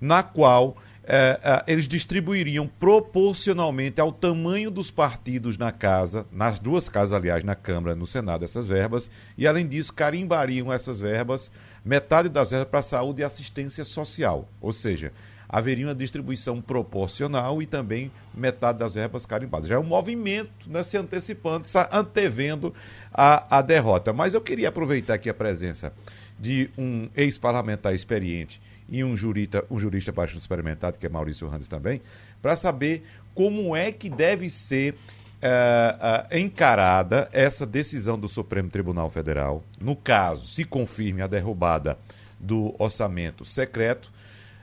na 0.00 0.22
qual 0.22 0.76
é, 1.10 1.40
é, 1.42 1.72
eles 1.72 1.88
distribuiriam 1.88 2.68
proporcionalmente 2.78 3.98
ao 3.98 4.12
tamanho 4.12 4.70
dos 4.70 4.90
partidos 4.90 5.56
na 5.56 5.72
casa, 5.72 6.26
nas 6.30 6.58
duas 6.58 6.88
casas, 6.88 7.14
aliás, 7.14 7.42
na 7.42 7.54
Câmara 7.54 7.96
no 7.96 8.06
Senado, 8.06 8.44
essas 8.44 8.68
verbas, 8.68 9.10
e 9.36 9.46
além 9.46 9.66
disso, 9.66 9.92
carimbariam 9.92 10.70
essas 10.70 11.00
verbas, 11.00 11.50
metade 11.88 12.28
das 12.28 12.50
verbas 12.50 12.68
para 12.68 12.82
saúde 12.82 13.22
e 13.22 13.24
assistência 13.24 13.82
social. 13.82 14.46
Ou 14.60 14.74
seja, 14.74 15.10
haveria 15.48 15.86
uma 15.86 15.94
distribuição 15.94 16.60
proporcional 16.60 17.62
e 17.62 17.66
também 17.66 18.12
metade 18.34 18.78
das 18.78 18.94
verbas 18.94 19.24
carimbadas. 19.24 19.68
Já 19.68 19.76
é 19.76 19.78
um 19.78 19.84
movimento 19.84 20.50
né, 20.66 20.82
se 20.82 20.98
antecipando, 20.98 21.66
antevendo 21.90 22.74
a, 23.10 23.58
a 23.58 23.62
derrota. 23.62 24.12
Mas 24.12 24.34
eu 24.34 24.40
queria 24.42 24.68
aproveitar 24.68 25.14
aqui 25.14 25.30
a 25.30 25.34
presença 25.34 25.90
de 26.38 26.68
um 26.76 27.08
ex-parlamentar 27.16 27.94
experiente 27.94 28.60
e 28.86 29.02
um 29.02 29.16
jurista, 29.16 29.64
um 29.70 29.78
jurista 29.78 30.12
bastante 30.12 30.40
experimentado, 30.40 30.98
que 30.98 31.06
é 31.06 31.08
Maurício 31.08 31.48
Randes 31.48 31.68
também, 31.68 32.02
para 32.42 32.54
saber 32.54 33.02
como 33.34 33.74
é 33.74 33.90
que 33.90 34.10
deve 34.10 34.50
ser 34.50 34.94
uh, 35.42 36.36
encarada 36.36 37.28
essa 37.32 37.66
decisão 37.66 38.18
do 38.18 38.28
Supremo 38.28 38.68
Tribunal 38.68 39.10
Federal, 39.10 39.62
no 39.80 39.94
caso, 39.96 40.46
se 40.46 40.64
confirme 40.64 41.22
a 41.22 41.26
derrubada 41.26 41.98
do 42.38 42.74
orçamento 42.78 43.44
secreto, 43.44 44.10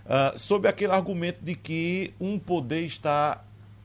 uh, 0.05 0.37
sob 0.37 0.67
aquele 0.67 0.93
argumento 0.93 1.43
de 1.43 1.55
que 1.55 2.13
um 2.19 2.37
poder 2.37 2.81
está 2.81 3.43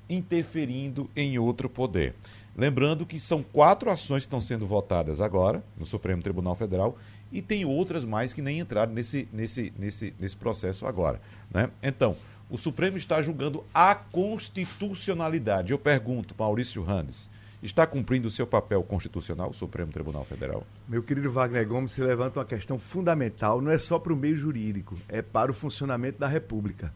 interferindo 0.09 1.09
em 1.15 1.39
outro 1.39 1.69
poder. 1.69 2.15
Lembrando 2.57 3.07
que 3.07 3.19
são 3.19 3.43
quatro 3.43 3.91
ações 3.91 4.23
que 4.23 4.27
estão 4.27 4.41
sendo 4.41 4.67
votadas 4.67 5.21
agora 5.21 5.63
no 5.79 5.87
Supremo 5.87 6.21
Tribunal 6.21 6.55
Federal 6.57 6.99
e 7.33 7.41
tem 7.41 7.65
outras 7.65 8.05
mais 8.05 8.33
que 8.33 8.43
nem 8.43 8.59
entraram 8.59 8.93
nesse, 8.93 9.29
nesse, 9.33 9.73
nesse, 9.79 10.13
nesse 10.19 10.37
processo 10.37 10.85
agora. 10.85 11.21
Né? 11.53 11.71
Então, 11.81 12.17
o 12.51 12.59
Supremo 12.59 12.97
está 12.97 13.23
julgando 13.23 13.65
a 13.73 13.95
constitucionalidade. 13.95 15.71
Eu 15.71 15.79
pergunto, 15.79 16.35
Maurício 16.37 16.83
Randes, 16.83 17.31
está 17.63 17.87
cumprindo 17.87 18.27
o 18.27 18.31
seu 18.31 18.47
papel 18.47 18.83
constitucional, 18.83 19.51
o 19.51 19.55
Supremo 19.55 19.93
Tribunal 19.93 20.25
Federal? 20.25 20.67
Meu 20.89 21.03
querido 21.03 21.31
Wagner 21.31 21.67
Gomes, 21.67 21.93
se 21.93 22.03
levanta 22.03 22.41
uma 22.41 22.45
questão 22.45 22.79
fundamental, 22.79 23.61
não 23.61 23.71
é 23.71 23.79
só 23.79 23.99
para 23.99 24.13
o 24.13 24.17
meio 24.17 24.37
jurídico, 24.37 24.99
é 25.09 25.23
para 25.23 25.51
o 25.51 25.55
funcionamento 25.55 26.19
da 26.19 26.27
República. 26.27 26.93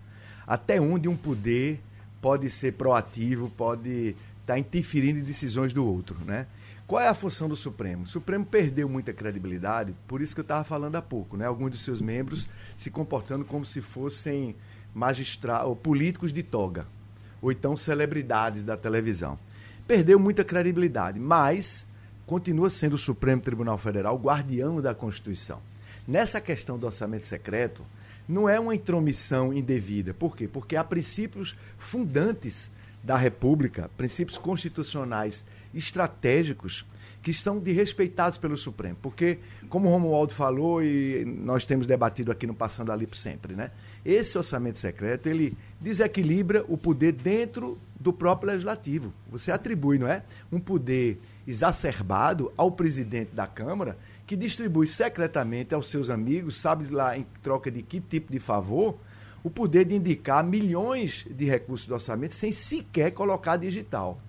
Até 0.47 0.81
onde 0.81 1.09
um 1.09 1.17
poder 1.17 1.81
pode 2.21 2.51
ser 2.51 2.73
proativo, 2.73 3.49
pode 3.51 4.17
estar 4.41 4.55
tá 4.55 4.59
interferindo 4.59 5.21
em 5.21 5.23
decisões 5.23 5.73
do 5.73 5.87
outro, 5.87 6.17
né? 6.25 6.47
Qual 6.87 7.01
é 7.01 7.09
a 7.09 7.15
função 7.15 7.49
do 7.49 7.57
Supremo? 7.57 8.03
O 8.03 8.07
Supremo 8.07 8.45
perdeu 8.45 8.87
muita 8.89 9.11
credibilidade, 9.13 9.95
por 10.07 10.21
isso 10.21 10.35
que 10.35 10.41
eu 10.41 10.45
estava 10.45 10.65
falando 10.65 10.97
há 10.97 11.03
pouco, 11.03 11.35
né? 11.35 11.47
Alguns 11.47 11.71
dos 11.71 11.83
seus 11.83 12.01
membros 12.01 12.47
se 12.77 12.91
comportando 12.91 13.45
como 13.45 13.65
se 13.65 13.81
fossem 13.81 14.55
magistrados 14.95 15.77
políticos 15.79 16.33
de 16.33 16.43
toga, 16.43 16.87
ou 17.43 17.51
então 17.51 17.77
celebridades 17.77 18.63
da 18.63 18.77
televisão. 18.77 19.39
Perdeu 19.87 20.19
muita 20.19 20.45
credibilidade, 20.45 21.19
mas 21.19 21.87
continua 22.27 22.71
sendo 22.71 22.95
o 22.95 22.99
Supremo 22.99 23.43
Tribunal 23.43 23.77
Federal 23.77 24.17
guardião 24.17 24.81
da 24.81 24.95
Constituição. 24.95 25.61
Nessa 26.07 26.41
questão 26.41 26.79
do 26.79 26.87
orçamento 26.87 27.27
secreto, 27.27 27.85
não 28.29 28.49
é 28.49 28.59
uma 28.59 28.75
intromissão 28.75 29.53
indevida. 29.53 30.15
Por 30.15 30.37
quê? 30.37 30.49
Porque 30.49 30.77
há 30.77 30.85
princípios 30.85 31.55
fundantes 31.79 32.71
da 33.03 33.17
República, 33.17 33.91
princípios 33.97 34.39
constitucionais 34.39 35.45
estratégicos 35.75 36.87
que 37.25 37.31
estão 37.31 37.59
de 37.59 37.73
respeitados 37.73 38.37
pelo 38.37 38.55
Supremo. 38.55 38.99
Porque, 39.01 39.39
como 39.71 39.89
o 39.89 39.91
Romualdo 39.91 40.35
falou 40.35 40.83
e 40.83 41.25
nós 41.25 41.65
temos 41.65 41.87
debatido 41.87 42.31
aqui 42.31 42.47
no 42.47 42.55
Passando 42.55 42.93
a 42.93 42.97
Lipo 42.97 43.17
sempre, 43.17 43.55
né? 43.57 43.71
Esse 44.05 44.37
orçamento 44.37 44.79
secreto, 44.79 45.27
ele 45.27 45.57
desequilibra 45.81 46.67
o 46.69 46.77
poder 46.77 47.13
dentro 47.13 47.79
do 47.99 48.13
próprio 48.13 48.51
legislativo. 48.51 49.11
Você 49.31 49.51
atribui, 49.51 49.99
não 49.99 50.07
é? 50.07 50.23
Um 50.53 50.61
poder 50.61 51.19
exacerbado 51.49 52.53
ao 52.59 52.71
presidente 52.71 53.35
da 53.35 53.47
Câmara, 53.47 53.97
que 54.27 54.37
distribui 54.37 54.87
secretamente 54.87 55.75
aos 55.75 55.89
seus 55.89 56.11
amigos, 56.11 56.59
sabe 56.59 56.87
lá 56.91 57.17
em 57.17 57.27
troca 57.43 57.71
de 57.71 57.83
que 57.83 58.01
tipo 58.01 58.31
de 58.31 58.39
favor, 58.39 58.99
o 59.43 59.49
poder 59.49 59.87
de 59.87 59.95
indicar 59.95 60.45
milhões 60.45 61.27
de 61.31 61.47
recursos 61.47 61.89
do 61.89 61.95
orçamento 61.95 62.35
sem 62.35 62.53
sequer 62.53 63.13
colocar 63.13 63.57
digital. 63.57 64.21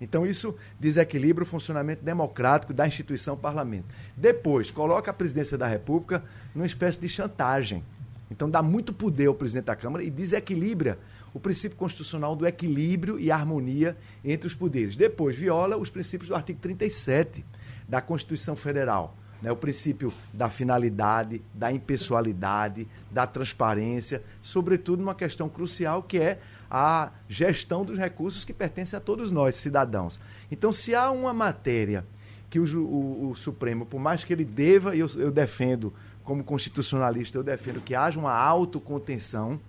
Então, 0.00 0.26
isso 0.26 0.54
desequilibra 0.78 1.44
o 1.44 1.46
funcionamento 1.46 2.02
democrático 2.02 2.72
da 2.72 2.86
instituição 2.86 3.36
parlamento. 3.36 3.94
Depois, 4.16 4.70
coloca 4.70 5.10
a 5.10 5.14
presidência 5.14 5.58
da 5.58 5.66
República 5.66 6.24
numa 6.54 6.66
espécie 6.66 6.98
de 6.98 7.08
chantagem. 7.08 7.84
Então, 8.30 8.48
dá 8.48 8.62
muito 8.62 8.92
poder 8.92 9.26
ao 9.26 9.34
presidente 9.34 9.66
da 9.66 9.76
Câmara 9.76 10.02
e 10.02 10.10
desequilibra 10.10 10.98
o 11.34 11.40
princípio 11.40 11.76
constitucional 11.76 12.34
do 12.34 12.46
equilíbrio 12.46 13.20
e 13.20 13.30
harmonia 13.30 13.96
entre 14.24 14.46
os 14.46 14.54
poderes. 14.54 14.96
Depois, 14.96 15.36
viola 15.36 15.76
os 15.76 15.90
princípios 15.90 16.28
do 16.28 16.34
artigo 16.34 16.60
37 16.60 17.44
da 17.88 18.00
Constituição 18.00 18.56
Federal 18.56 19.16
né, 19.42 19.50
o 19.50 19.56
princípio 19.56 20.12
da 20.32 20.50
finalidade, 20.50 21.42
da 21.54 21.72
impessoalidade, 21.72 22.86
da 23.10 23.26
transparência, 23.26 24.22
sobretudo 24.42 25.00
numa 25.00 25.14
questão 25.14 25.48
crucial 25.48 26.02
que 26.02 26.18
é 26.18 26.38
a 26.70 27.10
gestão 27.28 27.84
dos 27.84 27.98
recursos 27.98 28.44
que 28.44 28.52
pertencem 28.52 28.96
a 28.96 29.00
todos 29.00 29.32
nós, 29.32 29.56
cidadãos. 29.56 30.20
Então, 30.50 30.72
se 30.72 30.94
há 30.94 31.10
uma 31.10 31.34
matéria 31.34 32.04
que 32.48 32.60
o, 32.60 32.64
o, 32.78 33.30
o 33.30 33.34
Supremo, 33.34 33.84
por 33.84 34.00
mais 34.00 34.22
que 34.22 34.32
ele 34.32 34.44
deva, 34.44 34.94
e 34.94 35.00
eu, 35.00 35.10
eu 35.16 35.30
defendo, 35.30 35.92
como 36.22 36.44
constitucionalista, 36.44 37.36
eu 37.36 37.42
defendo 37.42 37.80
que 37.80 37.94
haja 37.94 38.18
uma 38.18 38.32
autocontenção 38.32 39.60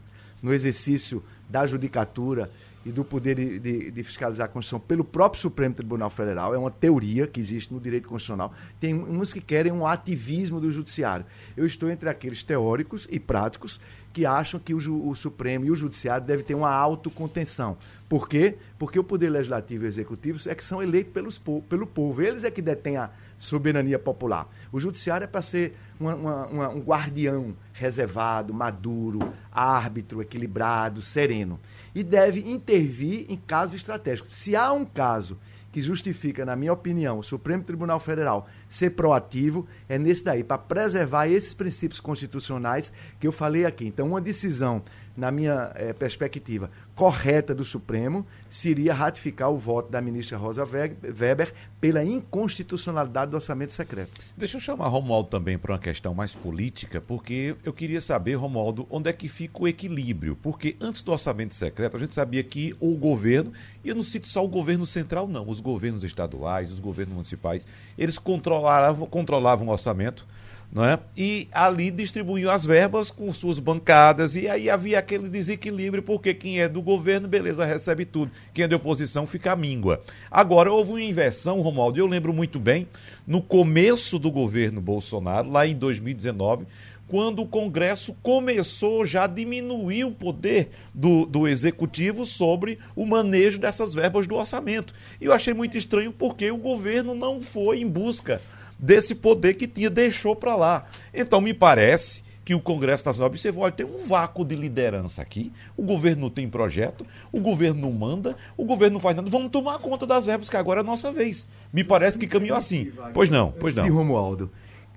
no 0.41 0.53
exercício 0.53 1.23
da 1.51 1.67
judicatura 1.67 2.49
e 2.85 2.91
do 2.91 3.03
poder 3.03 3.35
de, 3.35 3.59
de, 3.59 3.91
de, 3.91 4.03
fiscalizar 4.03 4.45
a 4.45 4.49
Constituição 4.49 4.79
pelo 4.79 5.03
próprio 5.03 5.39
Supremo 5.39 5.75
Tribunal 5.75 6.09
Federal. 6.09 6.53
É 6.53 6.57
uma 6.57 6.71
teoria 6.71 7.27
que 7.27 7.39
existe 7.39 7.71
no 7.71 7.79
direito 7.79 8.07
constitucional. 8.07 8.53
Tem 8.79 8.93
uns 8.95 9.31
que 9.31 9.39
querem 9.39 9.71
um 9.71 9.85
ativismo 9.85 10.59
do 10.59 10.71
judiciário. 10.71 11.25
Eu 11.55 11.65
estou 11.65 11.91
entre 11.91 12.09
aqueles 12.09 12.41
teóricos 12.41 13.07
e 13.11 13.19
práticos 13.19 13.79
que 14.11 14.25
acham 14.25 14.59
que 14.59 14.73
o, 14.73 15.09
o 15.09 15.15
Supremo 15.15 15.65
e 15.65 15.71
o 15.71 15.75
Judiciário 15.75 16.25
devem 16.25 16.43
ter 16.43 16.55
uma 16.55 16.71
autocontenção. 16.71 17.77
Por 18.09 18.27
quê? 18.27 18.57
Porque 18.77 18.99
o 18.99 19.03
Poder 19.03 19.29
Legislativo 19.29 19.85
e 19.85 19.87
Executivo 19.87 20.49
é 20.49 20.55
que 20.55 20.65
são 20.65 20.81
eleitos 20.81 21.13
pelos, 21.13 21.37
pelo 21.69 21.87
povo. 21.87 22.21
Eles 22.21 22.43
é 22.43 22.51
que 22.51 22.61
detêm 22.61 22.97
a 22.97 23.09
soberania 23.41 23.97
popular. 23.97 24.47
O 24.71 24.79
Judiciário 24.79 25.25
é 25.25 25.27
para 25.27 25.41
ser 25.41 25.75
uma, 25.99 26.15
uma, 26.15 26.45
uma, 26.47 26.69
um 26.69 26.79
guardião 26.79 27.55
reservado, 27.73 28.53
maduro, 28.53 29.33
árbitro, 29.51 30.21
equilibrado, 30.21 31.01
sereno 31.01 31.59
e 31.93 32.03
deve 32.03 32.39
intervir 32.49 33.25
em 33.29 33.35
casos 33.35 33.75
estratégicos. 33.75 34.31
Se 34.31 34.55
há 34.55 34.71
um 34.71 34.85
caso 34.85 35.37
que 35.71 35.81
justifica, 35.81 36.45
na 36.45 36.55
minha 36.55 36.73
opinião, 36.73 37.19
o 37.19 37.23
Supremo 37.23 37.63
Tribunal 37.63 37.99
Federal 37.99 38.47
ser 38.69 38.91
proativo, 38.91 39.65
é 39.87 39.97
nesse 39.97 40.23
daí, 40.23 40.43
para 40.43 40.57
preservar 40.57 41.27
esses 41.27 41.53
princípios 41.53 41.99
constitucionais 41.99 42.91
que 43.19 43.25
eu 43.25 43.31
falei 43.31 43.65
aqui. 43.65 43.87
Então, 43.87 44.07
uma 44.07 44.21
decisão 44.21 44.83
na 45.15 45.31
minha 45.31 45.71
é, 45.75 45.93
perspectiva, 45.93 46.69
correta 46.95 47.53
do 47.53 47.65
Supremo 47.65 48.25
seria 48.49 48.93
ratificar 48.93 49.49
o 49.49 49.57
voto 49.57 49.91
da 49.91 50.01
ministra 50.01 50.37
Rosa 50.37 50.65
Weber 50.65 51.53
pela 51.79 52.03
inconstitucionalidade 52.03 53.31
do 53.31 53.35
orçamento 53.35 53.73
secreto. 53.73 54.21
Deixa 54.37 54.57
eu 54.57 54.61
chamar 54.61 54.87
Romualdo 54.87 55.29
também 55.29 55.57
para 55.57 55.73
uma 55.73 55.79
questão 55.79 56.13
mais 56.13 56.35
política, 56.35 57.01
porque 57.01 57.55
eu 57.63 57.73
queria 57.73 58.01
saber, 58.01 58.35
Romualdo, 58.35 58.87
onde 58.89 59.09
é 59.09 59.13
que 59.13 59.27
fica 59.27 59.63
o 59.63 59.67
equilíbrio? 59.67 60.35
Porque 60.35 60.75
antes 60.79 61.01
do 61.01 61.11
orçamento 61.11 61.55
secreto, 61.55 61.97
a 61.97 61.99
gente 61.99 62.13
sabia 62.13 62.43
que 62.43 62.75
o 62.79 62.95
governo, 62.95 63.51
e 63.83 63.89
eu 63.89 63.95
não 63.95 64.03
cito 64.03 64.27
só 64.27 64.43
o 64.43 64.47
governo 64.47 64.85
central, 64.85 65.27
não, 65.27 65.47
os 65.49 65.59
governos 65.59 66.03
estaduais, 66.03 66.71
os 66.71 66.79
governos 66.79 67.13
municipais, 67.13 67.65
eles 67.97 68.17
controlavam, 68.17 69.07
controlavam 69.07 69.67
o 69.67 69.71
orçamento 69.71 70.27
não 70.71 70.85
é? 70.85 70.97
E 71.17 71.49
ali 71.51 71.91
distribuíam 71.91 72.49
as 72.49 72.63
verbas 72.63 73.11
com 73.11 73.31
suas 73.33 73.59
bancadas 73.59 74.35
e 74.35 74.47
aí 74.47 74.69
havia 74.69 74.99
aquele 74.99 75.27
desequilíbrio 75.27 76.01
porque 76.01 76.33
quem 76.33 76.61
é 76.61 76.69
do 76.69 76.81
governo, 76.81 77.27
beleza, 77.27 77.65
recebe 77.65 78.05
tudo, 78.05 78.31
quem 78.53 78.63
é 78.63 78.67
de 78.67 78.75
oposição 78.75 79.27
fica 79.27 79.55
míngua. 79.55 80.01
Agora 80.29 80.71
houve 80.71 80.91
uma 80.91 81.01
inversão, 81.01 81.59
Romualdo, 81.61 81.99
eu 81.99 82.07
lembro 82.07 82.33
muito 82.33 82.59
bem, 82.59 82.87
no 83.27 83.41
começo 83.41 84.17
do 84.17 84.31
governo 84.31 84.79
Bolsonaro, 84.79 85.51
lá 85.51 85.67
em 85.67 85.75
2019, 85.75 86.65
quando 87.05 87.41
o 87.41 87.47
Congresso 87.47 88.15
começou 88.23 89.05
já 89.05 89.25
a 89.25 89.27
diminuir 89.27 90.05
o 90.05 90.11
poder 90.11 90.69
do, 90.93 91.25
do 91.25 91.45
executivo 91.45 92.25
sobre 92.25 92.79
o 92.95 93.05
manejo 93.05 93.59
dessas 93.59 93.93
verbas 93.93 94.25
do 94.25 94.35
orçamento. 94.35 94.93
E 95.19 95.25
eu 95.25 95.33
achei 95.33 95.53
muito 95.53 95.75
estranho 95.75 96.13
porque 96.13 96.49
o 96.49 96.55
governo 96.55 97.13
não 97.13 97.41
foi 97.41 97.81
em 97.81 97.87
busca 97.87 98.39
desse 98.81 99.13
poder 99.13 99.53
que 99.53 99.67
tinha, 99.67 99.89
deixou 99.89 100.35
para 100.35 100.55
lá. 100.55 100.85
Então, 101.13 101.39
me 101.39 101.53
parece 101.53 102.23
que 102.43 102.55
o 102.55 102.59
Congresso 102.59 103.05
Nacional 103.05 103.29
observou, 103.29 103.63
olha, 103.63 103.71
tem 103.71 103.85
um 103.85 104.05
vácuo 104.05 104.43
de 104.43 104.55
liderança 104.55 105.21
aqui, 105.21 105.53
o 105.77 105.83
governo 105.83 106.23
não 106.23 106.29
tem 106.29 106.49
projeto, 106.49 107.05
o 107.31 107.39
governo 107.39 107.81
não 107.81 107.91
manda, 107.91 108.35
o 108.57 108.65
governo 108.65 108.95
não 108.95 108.99
faz 108.99 109.15
nada, 109.15 109.29
vamos 109.29 109.51
tomar 109.51 109.77
conta 109.79 110.07
das 110.07 110.25
verbas, 110.25 110.49
que 110.49 110.57
agora 110.57 110.79
é 110.79 110.81
a 110.81 110.83
nossa 110.83 111.11
vez. 111.11 111.45
Me 111.71 111.83
parece 111.83 112.17
que 112.17 112.25
caminhou 112.25 112.57
assim. 112.57 112.91
Pois 113.13 113.29
não, 113.29 113.51
pois 113.51 113.75
não. 113.75 113.85
E 113.85 113.89
Romualdo, 113.89 114.51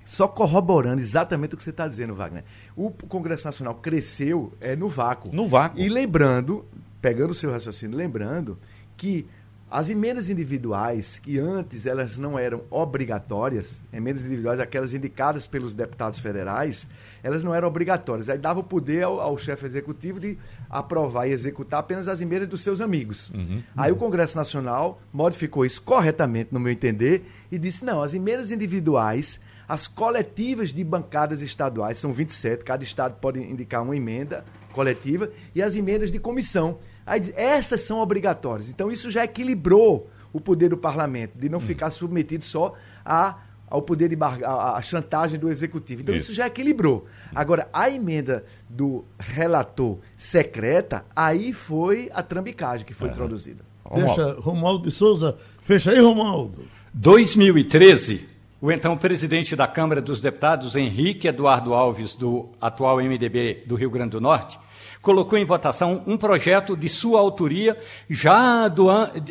só 0.04 0.26
corroborando 0.26 1.00
exatamente 1.00 1.54
o 1.54 1.56
que 1.56 1.62
você 1.62 1.70
está 1.70 1.86
dizendo, 1.86 2.14
Wagner. 2.14 2.44
O 2.74 2.90
Congresso 2.90 3.44
Nacional 3.44 3.74
cresceu 3.74 4.52
é, 4.60 4.74
no 4.74 4.88
vácuo. 4.88 5.30
No 5.32 5.46
vácuo. 5.46 5.78
E 5.80 5.88
lembrando, 5.88 6.64
pegando 7.00 7.30
o 7.30 7.34
seu 7.34 7.50
raciocínio, 7.50 7.96
lembrando 7.96 8.58
que 8.96 9.26
as 9.74 9.90
emendas 9.90 10.28
individuais, 10.28 11.18
que 11.18 11.36
antes 11.36 11.84
elas 11.84 12.16
não 12.16 12.38
eram 12.38 12.62
obrigatórias, 12.70 13.82
emendas 13.92 14.22
individuais, 14.22 14.60
aquelas 14.60 14.94
indicadas 14.94 15.48
pelos 15.48 15.72
deputados 15.72 16.20
federais, 16.20 16.86
elas 17.24 17.42
não 17.42 17.52
eram 17.52 17.66
obrigatórias. 17.66 18.28
Aí 18.28 18.38
dava 18.38 18.60
o 18.60 18.62
poder 18.62 19.02
ao, 19.02 19.20
ao 19.20 19.36
chefe 19.36 19.66
executivo 19.66 20.20
de 20.20 20.38
aprovar 20.70 21.26
e 21.26 21.32
executar 21.32 21.80
apenas 21.80 22.06
as 22.06 22.20
emendas 22.20 22.48
dos 22.48 22.60
seus 22.60 22.80
amigos. 22.80 23.30
Uhum. 23.30 23.64
Aí 23.76 23.90
o 23.90 23.96
Congresso 23.96 24.36
Nacional 24.36 25.00
modificou 25.12 25.66
isso 25.66 25.82
corretamente, 25.82 26.54
no 26.54 26.60
meu 26.60 26.72
entender, 26.72 27.24
e 27.50 27.58
disse: 27.58 27.84
não, 27.84 28.00
as 28.00 28.14
emendas 28.14 28.52
individuais 28.52 29.40
as 29.66 29.88
coletivas 29.88 30.72
de 30.72 30.84
bancadas 30.84 31.40
estaduais, 31.40 31.98
são 31.98 32.12
27, 32.12 32.62
cada 32.62 32.84
estado 32.84 33.16
pode 33.18 33.40
indicar 33.40 33.82
uma 33.82 33.96
emenda 33.96 34.44
coletiva, 34.72 35.30
e 35.54 35.62
as 35.62 35.74
emendas 35.74 36.12
de 36.12 36.18
comissão. 36.18 36.78
Aí, 37.06 37.32
essas 37.36 37.80
são 37.80 37.98
obrigatórias. 37.98 38.68
Então, 38.70 38.90
isso 38.90 39.10
já 39.10 39.24
equilibrou 39.24 40.08
o 40.32 40.40
poder 40.40 40.68
do 40.68 40.76
parlamento, 40.76 41.38
de 41.38 41.48
não 41.48 41.58
hum. 41.58 41.62
ficar 41.62 41.90
submetido 41.90 42.44
só 42.44 42.74
a, 43.04 43.38
ao 43.68 43.82
poder 43.82 44.08
de 44.08 44.16
a, 44.20 44.76
a 44.76 44.82
chantagem 44.82 45.38
do 45.38 45.48
executivo. 45.48 46.02
Então, 46.02 46.14
isso. 46.14 46.30
isso 46.30 46.34
já 46.34 46.46
equilibrou. 46.46 47.06
Agora, 47.34 47.68
a 47.72 47.88
emenda 47.88 48.44
do 48.68 49.04
relator 49.18 49.98
secreta, 50.16 51.04
aí 51.14 51.52
foi 51.52 52.10
a 52.12 52.22
trambicagem 52.22 52.86
que 52.86 52.94
foi 52.94 53.08
é. 53.08 53.12
introduzida. 53.12 53.64
Deixa, 53.94 54.32
Romualdo 54.40 54.88
de 54.88 54.90
Souza, 54.90 55.36
fecha 55.64 55.90
aí, 55.92 56.00
Romualdo. 56.00 56.64
2013 56.92 58.34
o 58.64 58.72
então 58.72 58.96
presidente 58.96 59.54
da 59.54 59.66
Câmara 59.66 60.00
dos 60.00 60.22
Deputados, 60.22 60.74
Henrique 60.74 61.28
Eduardo 61.28 61.74
Alves, 61.74 62.14
do 62.14 62.48
atual 62.58 62.96
MDB 62.96 63.62
do 63.66 63.74
Rio 63.74 63.90
Grande 63.90 64.12
do 64.12 64.22
Norte, 64.22 64.58
colocou 65.04 65.38
em 65.38 65.44
votação 65.44 66.02
um 66.06 66.16
projeto 66.16 66.74
de 66.74 66.88
sua 66.88 67.20
autoria 67.20 67.78
já 68.08 68.66
do, 68.66 68.88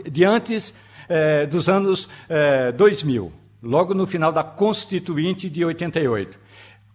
de 0.09 0.23
antes 0.23 0.73
eh, 1.09 1.47
dos 1.47 1.67
anos 1.67 2.07
eh, 2.29 2.71
2000, 2.71 3.33
logo 3.61 3.95
no 3.95 4.05
final 4.05 4.31
da 4.31 4.43
Constituinte 4.43 5.49
de 5.49 5.65
88. 5.65 6.39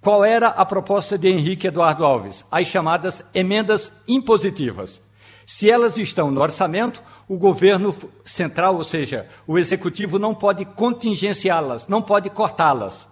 Qual 0.00 0.24
era 0.24 0.46
a 0.46 0.64
proposta 0.64 1.18
de 1.18 1.28
Henrique 1.28 1.66
Eduardo 1.66 2.04
Alves? 2.04 2.44
As 2.52 2.68
chamadas 2.68 3.24
emendas 3.34 3.92
impositivas. 4.06 5.02
Se 5.44 5.68
elas 5.68 5.98
estão 5.98 6.30
no 6.30 6.40
orçamento, 6.40 7.02
o 7.26 7.36
governo 7.36 7.94
central, 8.24 8.76
ou 8.76 8.84
seja, 8.84 9.26
o 9.44 9.58
executivo, 9.58 10.18
não 10.18 10.34
pode 10.34 10.64
contingenciá-las, 10.64 11.88
não 11.88 12.00
pode 12.00 12.30
cortá-las. 12.30 13.08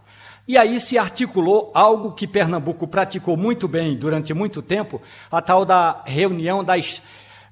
E 0.49 0.57
aí 0.57 0.79
se 0.79 0.97
articulou 0.97 1.73
algo 1.75 2.12
que 2.12 2.26
Pernambuco 2.26 2.87
praticou 2.87 3.37
muito 3.37 3.67
bem 3.67 3.97
durante 3.97 4.33
muito 4.33 4.62
tempo, 4.62 5.03
a 5.31 5.43
tal 5.43 5.65
da 5.65 6.03
reunião 6.07 6.62
das 6.62 7.03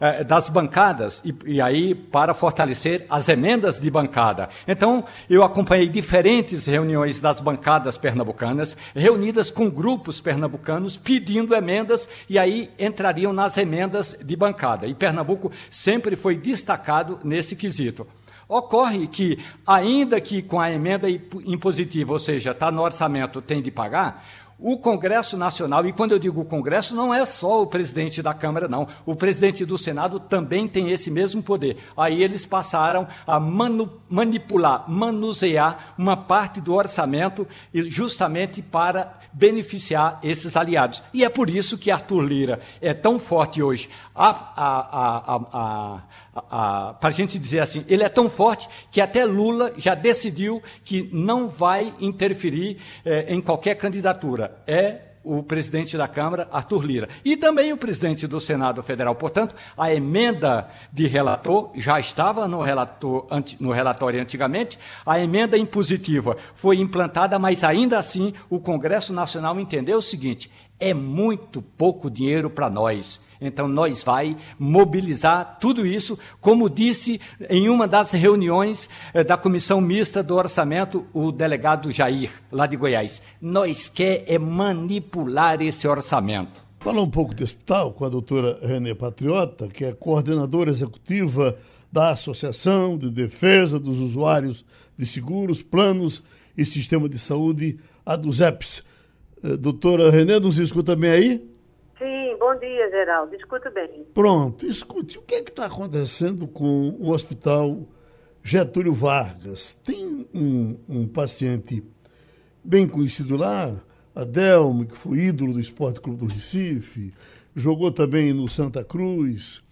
eh, 0.01 0.25
das 0.25 0.49
bancadas, 0.49 1.23
e, 1.25 1.35
e, 1.47 1.61
aí 1.61 1.95
para 1.95 2.35
fortalecer 2.35 3.07
as 3.09 3.29
emendas 3.29 3.81
de 3.81 3.89
bancada. 3.91 4.49
Então, 4.67 5.05
eu 5.31 5.43
acompanhei 5.45 5.89
diferentes 5.89 6.67
reuniões 6.67 7.21
das 7.21 7.41
bancadas 7.41 7.97
pernambucanas, 7.97 8.77
reunidas 8.95 9.51
com 9.51 9.71
grupos 9.71 10.21
pernambucanos 10.21 10.97
pedindo 10.97 11.55
emendas, 11.55 12.09
e 12.29 12.39
aí 12.39 12.71
entrariam 12.79 13.33
nas 13.33 13.57
emendas 13.57 14.17
de 14.21 14.37
bancada. 14.37 14.87
E 14.87 14.95
Pernambuco 14.95 15.53
sempre 15.71 16.17
foi 16.17 16.37
destacado 16.37 17.21
nesse 17.23 17.55
quesito. 17.55 18.07
Ocorre 18.49 19.07
que, 19.07 19.39
ainda 19.67 20.21
que 20.21 20.43
com 20.43 20.61
a 20.61 20.71
emenda 20.71 21.09
impositiva, 21.11 22.13
ou 22.13 22.19
seja, 22.19 22.51
está 22.51 22.71
no 22.71 22.83
orçamento, 22.83 23.41
tem 23.41 23.63
de 23.63 23.71
pagar, 23.71 24.25
o 24.59 24.79
Congresso 24.79 25.37
Nacional, 25.37 25.85
e 25.85 25.93
quando 25.93 26.13
eu 26.13 26.19
digo 26.19 26.45
Congresso, 26.45 26.95
não 26.95 27.13
é 27.13 27.27
só 27.27 27.63
o 27.63 27.67
presidente 27.67 28.23
da 28.23 28.33
Câmara, 28.33 28.69
não. 28.69 28.87
O 29.05 29.17
presidente 29.17 29.65
do 29.65 29.77
Senado 29.77 30.21
também 30.21 30.69
tem 30.69 30.91
esse 30.91 31.11
mesmo 31.11 31.43
poder. 31.43 31.77
Aí 31.97 32.23
eles 32.23 32.47
passaram 32.47 33.07
a 33.27 33.41
manu 33.41 34.01
manipular, 34.09 34.89
manusear 34.89 35.95
uma 35.99 36.17
parte 36.17 36.61
do 36.61 36.73
orçamento 36.73 37.47
justamente 37.75 38.63
para 38.63 39.15
beneficiar 39.33 40.21
esses 40.23 40.57
aliados. 40.57 41.03
E 41.13 41.25
é 41.25 41.29
por 41.29 41.51
isso 41.51 41.77
que 41.77 41.91
Arthur 41.91 42.21
Lira 42.21 42.61
é 42.81 42.95
tão 42.95 43.19
forte 43.19 43.61
hoje. 43.61 43.91
A, 44.15 44.31
a, 44.31 45.35
a, 45.53 46.03
para 46.35 47.09
a 47.09 47.11
gente 47.11 47.39
dizer 47.39 47.61
assim, 47.61 47.85
ele 47.89 48.03
é 48.03 48.09
tão 48.09 48.29
forte 48.29 48.69
que 48.91 49.01
até 49.01 49.25
Lula 49.25 49.73
já 49.77 49.95
decidiu 49.95 50.63
que 50.85 51.09
não 51.13 51.49
vai 51.49 51.95
interferir 52.01 52.79
eh, 53.05 53.27
em 53.29 53.41
qualquer 53.41 53.77
candidatura. 53.77 54.59
É 54.67 55.15
o 55.25 55.43
presidente 55.43 55.97
da 55.97 56.07
Câmara, 56.07 56.47
Arthur 56.53 56.85
Lira. 56.85 57.09
E 57.25 57.37
também 57.37 57.73
o 57.73 57.79
presidente 57.79 58.27
do 58.27 58.39
Senado 58.39 58.83
Federal. 58.83 59.15
Portanto, 59.15 59.57
a 59.77 59.93
emenda 59.93 60.69
de 60.93 61.07
relator 61.07 61.71
já 61.75 61.99
estava 61.99 62.47
no, 62.47 62.61
relator, 62.61 63.27
no 63.59 63.73
relatório 63.73 64.21
antigamente, 64.21 64.79
a 65.05 65.19
emenda 65.19 65.57
impositiva 65.57 66.37
foi 66.55 66.77
implantada, 66.77 67.39
mas 67.39 67.65
ainda 67.65 67.99
assim 67.99 68.35
o 68.51 68.61
Congresso 68.61 69.15
Nacional 69.15 69.59
entendeu 69.59 69.99
o 69.99 70.03
seguinte: 70.03 70.51
é 70.79 70.93
muito 70.93 71.63
pouco 71.63 72.11
dinheiro 72.11 72.51
para 72.51 72.69
nós. 72.69 73.23
Então 73.41 73.69
nós 73.69 74.03
vai 74.03 74.37
mobilizar 74.59 75.59
tudo 75.61 75.87
isso, 75.87 76.19
como 76.41 76.71
disse 76.71 77.21
em 77.49 77.69
uma 77.69 77.87
das 77.87 78.13
reuniões 78.13 78.89
eh, 79.13 79.23
da 79.23 79.37
comissão 79.37 79.81
mista 79.81 80.23
do 80.23 80.35
orçamento 80.35 81.07
o 81.13 81.31
delegado 81.31 81.93
Jair, 81.93 82.31
lá 82.51 82.67
de 82.67 82.77
Goiás. 82.77 83.23
Nós 83.41 83.89
quer 83.89 84.25
é 84.27 84.39
manipular 84.39 85.61
esse 85.61 85.87
orçamento. 85.87 86.65
Falar 86.81 87.03
um 87.03 87.11
pouco 87.11 87.35
do 87.35 87.43
hospital 87.43 87.93
com 87.93 88.05
a 88.05 88.09
doutora 88.09 88.59
Renê 88.63 88.95
Patriota, 88.95 89.69
que 89.69 89.85
é 89.85 89.93
coordenadora 89.93 90.71
executiva 90.71 91.57
da 91.91 92.11
Associação 92.11 92.99
de 92.99 93.11
Defesa 93.11 93.79
dos 93.79 93.99
Usuários 93.99 94.65
de 94.97 95.07
Seguros, 95.07 95.63
Planos 95.63 96.23
e 96.57 96.65
Sistema 96.65 97.09
de 97.09 97.19
Saúde, 97.19 97.79
a 98.05 98.17
dos 98.17 98.41
EPS. 98.41 98.83
Eh, 99.45 99.59
doutora 99.59 100.11
Renê, 100.11 100.41
nos 100.41 100.57
escuta 100.57 100.97
bem 100.97 101.11
aí? 101.11 101.51
Sim, 101.99 102.37
bom 102.41 102.59
dia, 102.59 102.91
Geraldo. 102.91 103.35
Escuta 103.35 103.69
bem. 103.69 104.07
Pronto, 104.15 104.65
escute. 104.65 105.19
O 105.19 105.23
que 105.23 105.35
é 105.35 105.41
está 105.41 105.67
acontecendo 105.67 106.47
com 106.47 106.97
o 106.99 107.11
Hospital 107.11 107.87
Getúlio 108.43 108.95
Vargas? 108.95 109.79
Tem 109.85 110.27
um, 110.33 110.79
um 110.89 111.07
paciente 111.07 111.85
bem 112.65 112.89
conhecido 112.89 113.37
lá, 113.37 113.79
Adelmo, 114.15 114.87
que 114.87 114.97
foi 114.97 115.19
ídolo 115.19 115.53
do 115.53 115.61
Esporte 115.61 116.01
Clube 116.01 116.21
do 116.21 116.33
Recife, 116.33 117.13
jogou 117.55 117.91
também 117.91 118.33
no 118.33 118.49
Santa 118.49 118.83
Cruz, 118.83 119.63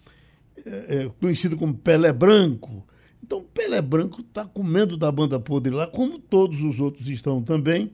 é, 0.67 0.97
é, 0.97 1.11
conhecido 1.19 1.57
como 1.57 1.73
Pelé 1.73 2.13
Branco. 2.13 2.85
Então, 3.23 3.41
Pelé 3.41 3.81
Branco 3.81 4.21
está 4.21 4.45
comendo 4.45 4.95
da 4.97 5.11
banda 5.11 5.39
podre 5.39 5.73
lá, 5.73 5.87
como 5.87 6.19
todos 6.19 6.63
os 6.63 6.79
outros 6.79 7.09
estão 7.09 7.41
também 7.41 7.91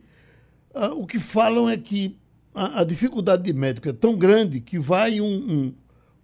ah, 0.73 0.93
o 0.93 1.05
que 1.05 1.19
falam 1.19 1.69
é 1.69 1.77
que 1.77 2.17
a, 2.53 2.81
a, 2.81 2.83
dificuldade 2.83 3.43
de 3.43 3.53
médico 3.53 3.89
é 3.89 3.93
tão 3.93 4.17
grande 4.17 4.59
que 4.59 4.77
vai 4.77 5.19
um, 5.21 5.73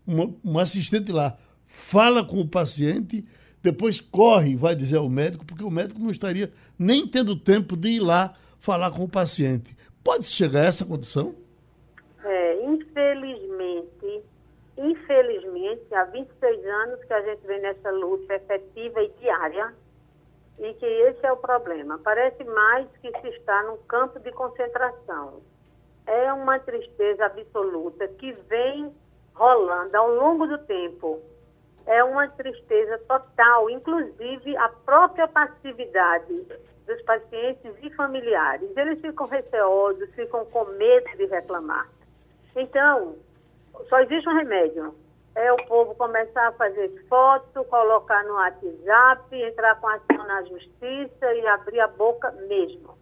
um, 0.07 0.35
um 0.43 0.59
assistente 0.59 1.11
lá, 1.11 1.37
fala 1.67 2.23
com 2.23 2.39
o 2.39 2.47
paciente, 2.47 3.25
depois 3.61 3.99
corre 3.99 4.51
e 4.51 4.55
vai 4.55 4.75
dizer 4.75 4.97
ao 4.97 5.09
médico, 5.09 5.45
porque 5.45 5.63
o 5.63 5.71
médico 5.71 5.99
não 5.99 6.11
estaria 6.11 6.51
nem 6.77 7.07
tendo 7.07 7.35
tempo 7.35 7.75
de 7.75 7.89
ir 7.89 7.99
lá 7.99 8.35
falar 8.59 8.91
com 8.91 9.03
o 9.03 9.09
paciente. 9.09 9.75
Pode 10.03 10.25
chegar 10.25 10.61
a 10.61 10.65
essa 10.65 10.85
condição? 10.85 11.33
É, 12.23 12.65
infelizmente, 12.65 14.23
infelizmente, 14.77 15.93
há 15.93 16.05
26 16.05 16.65
anos 16.65 17.03
que 17.05 17.13
a 17.13 17.21
gente 17.21 17.47
vem 17.47 17.61
nessa 17.61 17.89
luta 17.89 18.35
efetiva 18.35 19.01
e 19.01 19.11
diária 19.19 19.73
e 20.59 20.73
que 20.73 20.85
esse 20.85 21.25
é 21.25 21.31
o 21.31 21.37
problema. 21.37 21.99
Parece 22.03 22.43
mais 22.43 22.87
que 23.01 23.11
se 23.19 23.27
está 23.29 23.63
num 23.63 23.77
campo 23.87 24.19
de 24.19 24.31
concentração. 24.31 25.41
É 26.07 26.31
uma 26.33 26.59
tristeza 26.59 27.25
absoluta 27.25 28.07
que 28.07 28.31
vem 28.47 28.93
rolando 29.33 29.97
ao 29.97 30.09
longo 30.13 30.47
do 30.47 30.57
tempo. 30.59 31.21
É 31.85 32.03
uma 32.03 32.27
tristeza 32.29 32.97
total, 33.07 33.69
inclusive 33.69 34.57
a 34.57 34.69
própria 34.69 35.27
passividade 35.27 36.45
dos 36.85 37.01
pacientes 37.03 37.71
e 37.81 37.89
familiares. 37.91 38.69
Eles 38.75 39.01
ficam 39.01 39.27
receosos, 39.27 40.09
ficam 40.15 40.45
com 40.45 40.65
medo 40.65 41.17
de 41.17 41.25
reclamar. 41.25 41.89
Então, 42.55 43.15
só 43.89 43.99
existe 43.99 44.29
um 44.29 44.37
remédio, 44.37 44.95
é 45.35 45.51
o 45.51 45.57
povo 45.67 45.93
começar 45.95 46.47
a 46.47 46.51
fazer 46.53 46.91
foto, 47.09 47.63
colocar 47.65 48.23
no 48.23 48.33
WhatsApp, 48.35 49.35
entrar 49.35 49.75
com 49.75 49.87
ação 49.87 50.25
na 50.25 50.43
justiça 50.43 51.33
e 51.33 51.45
abrir 51.47 51.79
a 51.81 51.87
boca 51.87 52.31
mesmo. 52.47 52.97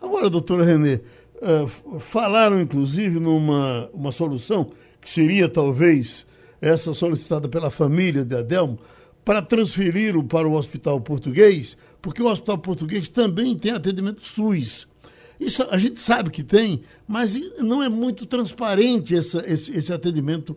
Agora, 0.00 0.30
doutora 0.30 0.64
Renê, 0.64 1.00
uh, 1.36 1.98
falaram 2.00 2.60
inclusive 2.60 3.20
numa 3.20 3.88
uma 3.92 4.12
solução 4.12 4.72
que 5.00 5.08
seria 5.08 5.48
talvez 5.48 6.26
essa 6.60 6.94
solicitada 6.94 7.48
pela 7.48 7.70
família 7.70 8.24
de 8.24 8.34
Adelmo, 8.34 8.78
para 9.22 9.42
transferi-lo 9.42 10.24
para 10.24 10.48
o 10.48 10.54
hospital 10.54 11.00
português, 11.00 11.76
porque 12.00 12.22
o 12.22 12.30
hospital 12.30 12.58
português 12.58 13.08
também 13.08 13.56
tem 13.56 13.72
atendimento 13.72 14.24
SUS. 14.24 14.86
Isso 15.38 15.62
a 15.70 15.78
gente 15.78 15.98
sabe 15.98 16.30
que 16.30 16.42
tem, 16.42 16.82
mas 17.06 17.34
não 17.58 17.82
é 17.82 17.88
muito 17.88 18.24
transparente 18.24 19.16
essa, 19.16 19.44
esse, 19.50 19.76
esse, 19.76 19.92
atendimento 19.92 20.56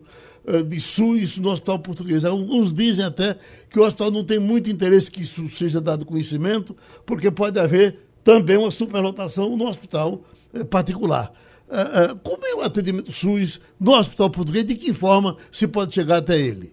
de 0.66 0.80
SUS 0.80 1.38
no 1.38 1.50
hospital 1.50 1.78
português. 1.78 2.24
Alguns 2.24 2.72
dizem 2.72 3.04
até 3.04 3.36
que 3.70 3.78
o 3.78 3.82
hospital 3.84 4.10
não 4.10 4.24
tem 4.24 4.38
muito 4.38 4.70
interesse 4.70 5.10
que 5.10 5.22
isso 5.22 5.48
seja 5.50 5.80
dado 5.80 6.06
conhecimento, 6.06 6.76
porque 7.04 7.30
pode 7.30 7.58
haver 7.58 7.98
também 8.24 8.56
uma 8.56 8.70
superlotação 8.70 9.56
no 9.56 9.66
hospital 9.66 10.20
uh, 10.54 10.64
particular. 10.66 11.32
Uh, 11.66 12.18
como 12.20 12.46
é 12.46 12.54
o 12.54 12.62
atendimento 12.62 13.12
SUS 13.12 13.60
no 13.78 13.92
hospital 13.92 14.30
português? 14.30 14.64
De 14.64 14.74
que 14.74 14.92
forma 14.92 15.36
se 15.52 15.68
pode 15.68 15.94
chegar 15.94 16.18
até 16.18 16.36
ele? 16.36 16.72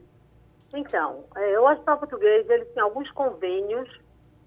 Então, 0.74 1.24
o 1.36 1.70
hospital 1.70 1.98
português 1.98 2.50
ele 2.50 2.66
tem 2.66 2.84
alguns 2.84 3.10
convênios 3.12 3.90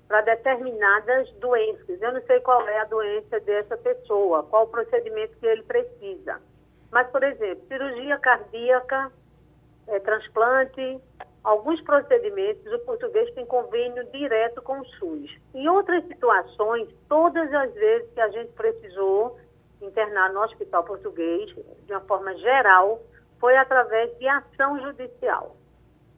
para 0.07 0.23
determinadas 0.23 1.31
doenças. 1.41 2.01
Eu 2.01 2.13
não 2.13 2.23
sei 2.23 2.41
qual 2.41 2.67
é 2.67 2.81
a 2.81 2.85
doença 2.85 3.41
dessa 3.41 3.77
pessoa, 3.77 4.43
qual 4.45 4.65
o 4.65 4.69
procedimento 4.69 5.37
que 5.39 5.47
ele 5.47 5.63
precisa. 5.63 6.41
Mas, 6.91 7.07
por 7.09 7.23
exemplo, 7.23 7.67
cirurgia 7.69 8.19
cardíaca, 8.19 9.13
é, 9.87 9.99
transplante, 10.01 11.01
alguns 11.43 11.81
procedimentos, 11.83 12.71
o 12.73 12.79
português 12.81 13.33
tem 13.35 13.47
convênio 13.47 14.05
direto 14.11 14.61
com 14.63 14.81
o 14.81 14.85
SUS. 14.85 15.31
Em 15.55 15.69
outras 15.69 16.05
situações, 16.07 16.89
todas 17.09 17.53
as 17.53 17.73
vezes 17.75 18.11
que 18.13 18.21
a 18.21 18.29
gente 18.29 18.53
precisou 18.53 19.39
internar 19.81 20.33
no 20.33 20.41
hospital 20.43 20.85
português, 20.85 21.55
de 21.87 21.93
uma 21.93 22.01
forma 22.01 22.35
geral, 22.37 23.01
foi 23.39 23.57
através 23.57 24.17
de 24.19 24.27
ação 24.27 24.81
judicial. 24.81 25.57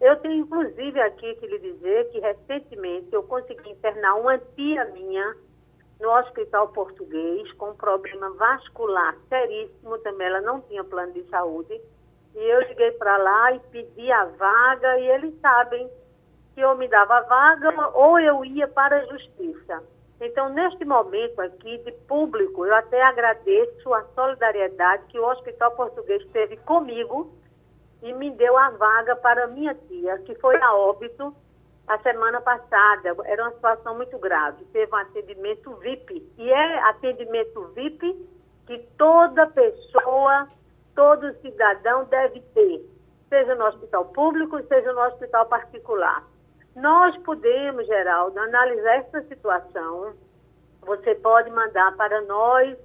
Eu 0.00 0.16
tenho, 0.16 0.44
inclusive, 0.44 0.98
aqui 1.00 1.34
que 1.34 1.46
lhe 1.46 1.58
dizer 1.58 2.08
que, 2.10 2.20
recentemente, 2.20 3.08
eu 3.12 3.22
consegui 3.22 3.70
internar 3.70 4.14
uma 4.14 4.38
tia 4.38 4.86
minha 4.86 5.36
no 6.00 6.10
hospital 6.10 6.68
português 6.68 7.52
com 7.52 7.74
problema 7.74 8.30
vascular 8.30 9.16
seríssimo, 9.28 9.98
também 9.98 10.26
ela 10.26 10.40
não 10.40 10.60
tinha 10.62 10.82
plano 10.82 11.12
de 11.12 11.22
saúde. 11.28 11.80
E 12.34 12.38
eu 12.38 12.60
liguei 12.62 12.92
para 12.92 13.16
lá 13.16 13.52
e 13.52 13.60
pedi 13.70 14.10
a 14.10 14.24
vaga, 14.24 14.98
e 14.98 15.08
eles 15.10 15.38
sabem 15.40 15.90
que 16.54 16.60
eu 16.60 16.74
me 16.76 16.88
dava 16.88 17.18
a 17.18 17.22
vaga 17.22 17.90
ou 17.94 18.18
eu 18.18 18.44
ia 18.44 18.66
para 18.68 18.96
a 18.96 19.06
justiça. 19.06 19.82
Então, 20.20 20.50
neste 20.50 20.84
momento 20.84 21.40
aqui 21.40 21.78
de 21.78 21.92
público, 22.06 22.66
eu 22.66 22.74
até 22.74 23.02
agradeço 23.02 23.92
a 23.94 24.04
solidariedade 24.14 25.04
que 25.08 25.18
o 25.18 25.26
Hospital 25.26 25.70
Português 25.72 26.24
teve 26.30 26.56
comigo 26.58 27.32
e 28.02 28.12
me 28.12 28.30
deu 28.30 28.56
a 28.56 28.70
vaga 28.70 29.16
para 29.16 29.46
minha 29.46 29.74
tia, 29.74 30.18
que 30.18 30.34
foi 30.36 30.56
a 30.56 30.74
óbito 30.74 31.34
a 31.90 31.98
semana 31.98 32.40
passada. 32.40 33.16
Era 33.24 33.42
uma 33.42 33.52
situação 33.52 33.96
muito 33.96 34.16
grave. 34.18 34.64
Teve 34.66 34.92
um 34.92 34.96
atendimento 34.96 35.74
VIP. 35.76 36.24
E 36.38 36.50
é 36.50 36.78
atendimento 36.84 37.66
VIP 37.74 38.28
que 38.66 38.78
toda 38.96 39.48
pessoa, 39.48 40.48
todo 40.94 41.34
cidadão 41.40 42.04
deve 42.04 42.40
ter, 42.54 42.88
seja 43.28 43.56
no 43.56 43.64
hospital 43.64 44.04
público, 44.06 44.62
seja 44.68 44.92
no 44.92 45.00
hospital 45.00 45.46
particular. 45.46 46.22
Nós 46.76 47.16
podemos, 47.24 47.84
Geraldo, 47.88 48.38
analisar 48.38 48.98
essa 48.98 49.22
situação. 49.22 50.14
Você 50.82 51.16
pode 51.16 51.50
mandar 51.50 51.96
para 51.96 52.20
nós 52.22 52.78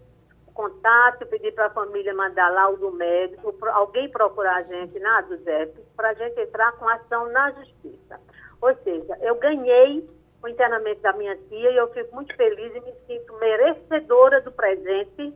contato, 0.56 1.28
pedir 1.28 1.54
para 1.54 1.68
a 1.68 1.70
família 1.70 2.14
mandar 2.14 2.50
lá 2.50 2.70
o 2.70 2.78
do 2.78 2.90
médico, 2.92 3.54
alguém 3.68 4.10
procurar 4.10 4.56
a 4.56 4.64
gente 4.64 4.98
na 5.00 5.22
DUZEP, 5.22 5.80
para 5.96 6.10
a 6.10 6.14
gente 6.14 6.40
entrar 6.40 6.72
com 6.74 6.88
ação 6.88 7.30
na 7.30 7.52
justiça. 7.52 8.20
Ou 8.66 8.76
seja, 8.78 9.16
eu 9.22 9.36
ganhei 9.36 10.04
o 10.42 10.48
internamento 10.48 11.00
da 11.00 11.14
minha 11.14 11.38
tia 11.38 11.70
e 11.70 11.78
eu 11.78 11.88
fico 11.94 12.16
muito 12.16 12.36
feliz 12.36 12.76
e 12.76 12.80
me 12.80 12.94
sinto 13.06 13.38
merecedora 13.38 14.42
do 14.42 14.52
presente. 14.52 15.36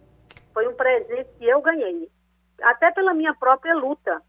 Foi 0.52 0.68
um 0.68 0.74
presente 0.74 1.30
que 1.38 1.46
eu 1.48 1.62
ganhei, 1.62 2.10
até 2.64 2.90
pela 2.92 3.14
minha 3.14 3.36
própria 3.36 3.76
luta. 3.76 4.20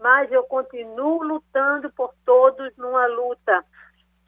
Mas 0.00 0.32
eu 0.32 0.42
continuo 0.44 1.22
lutando 1.22 1.92
por 1.92 2.14
todos 2.24 2.74
numa 2.78 3.06
luta 3.06 3.62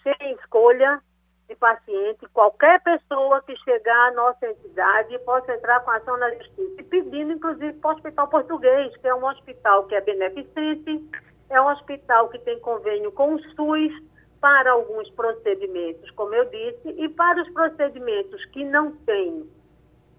sem 0.03 0.33
escolha, 0.33 1.01
de 1.49 1.57
paciente, 1.57 2.29
qualquer 2.35 2.83
pessoa 2.83 3.41
que 3.41 3.57
chegar 3.57 4.09
à 4.09 4.13
nossa 4.13 4.47
entidade 4.47 5.19
possa 5.21 5.55
entrar 5.55 5.81
com 5.81 5.91
ação 5.91 6.19
na 6.19 6.31
justiça. 6.35 6.83
E 6.83 6.85
pedindo, 6.85 7.33
inclusive, 7.33 7.73
para 7.79 7.93
o 7.93 7.95
Hospital 7.95 8.29
Português, 8.29 8.95
que 8.99 9.09
é 9.09 9.15
um 9.15 9.25
hospital 9.25 9.85
que 9.85 9.95
é 9.95 10.03
beneficente, 10.03 11.09
é 11.49 11.59
um 11.59 11.69
hospital 11.69 12.29
que 12.29 12.39
tem 12.41 12.61
convênio 12.61 13.11
com 13.13 13.35
o 13.35 13.39
SUS 13.55 14.08
para 14.41 14.73
alguns 14.73 15.11
procedimentos, 15.11 16.11
como 16.13 16.35
eu 16.35 16.45
disse, 16.47 16.91
e 16.97 17.09
para 17.09 17.43
os 17.43 17.49
procedimentos 17.51 18.45
que 18.47 18.65
não 18.65 18.93
têm 18.93 19.45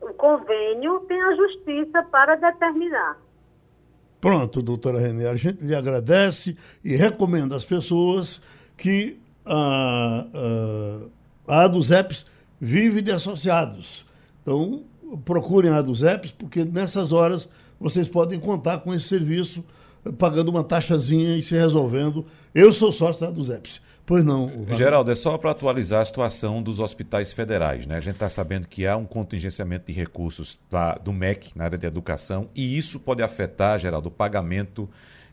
o 0.02 0.14
convênio, 0.14 1.02
tem 1.08 1.22
a 1.22 1.36
justiça 1.36 2.04
para 2.04 2.36
determinar. 2.36 3.18
Pronto, 4.22 4.62
doutora 4.62 5.00
Renê, 5.00 5.28
a 5.28 5.36
gente 5.36 5.64
lhe 5.64 5.76
agradece 5.76 6.58
e 6.84 6.96
recomenda 6.96 7.56
às 7.56 7.64
pessoas 7.64 8.42
que 8.76 9.20
ah, 9.46 10.26
a 11.48 11.64
Aduzeps 11.64 12.26
vive 12.60 13.02
de 13.02 13.12
associados. 13.12 14.06
Então, 14.42 14.84
procurem 15.24 15.72
a 15.72 15.78
Aduzeps, 15.78 16.32
porque 16.32 16.66
nessas 16.66 17.14
horas 17.14 17.50
vocês 17.80 18.08
podem 18.08 18.40
contar 18.40 18.80
com 18.80 18.94
esse 18.94 19.08
serviço, 19.08 19.64
pagando 20.18 20.50
uma 20.50 20.64
taxazinha 20.64 21.38
e 21.38 21.42
se 21.42 21.56
resolvendo. 21.56 22.26
Eu 22.54 22.72
sou 22.72 22.92
sócio 22.92 23.22
da 23.22 23.28
Aduzeps. 23.28 23.82
Pois 24.06 24.24
não. 24.24 24.66
Geraldo, 24.76 25.12
é 25.12 25.16
só 25.16 25.38
para 25.38 25.52
atualizar 25.52 26.02
a 26.02 26.06
situação 26.06 26.64
dos 26.64 26.80
hospitais 26.80 27.32
federais. 27.32 27.86
Né? 27.86 27.96
A 27.96 28.00
gente 28.00 28.16
está 28.16 28.28
sabendo 28.28 28.68
que 28.68 28.88
há 28.88 28.98
um 28.98 29.06
contingenciamento 29.06 29.86
de 29.86 29.94
recursos 29.94 30.58
da, 30.68 30.96
do 30.96 31.14
MEC 31.14 31.52
na 31.56 31.66
área 31.66 31.78
de 31.78 31.86
educação 31.86 32.50
e 32.56 32.76
isso 32.76 33.00
pode 33.00 33.22
afetar, 33.22 33.78
Geraldo, 33.78 34.08
o 34.08 34.12
pagamento 34.12 34.90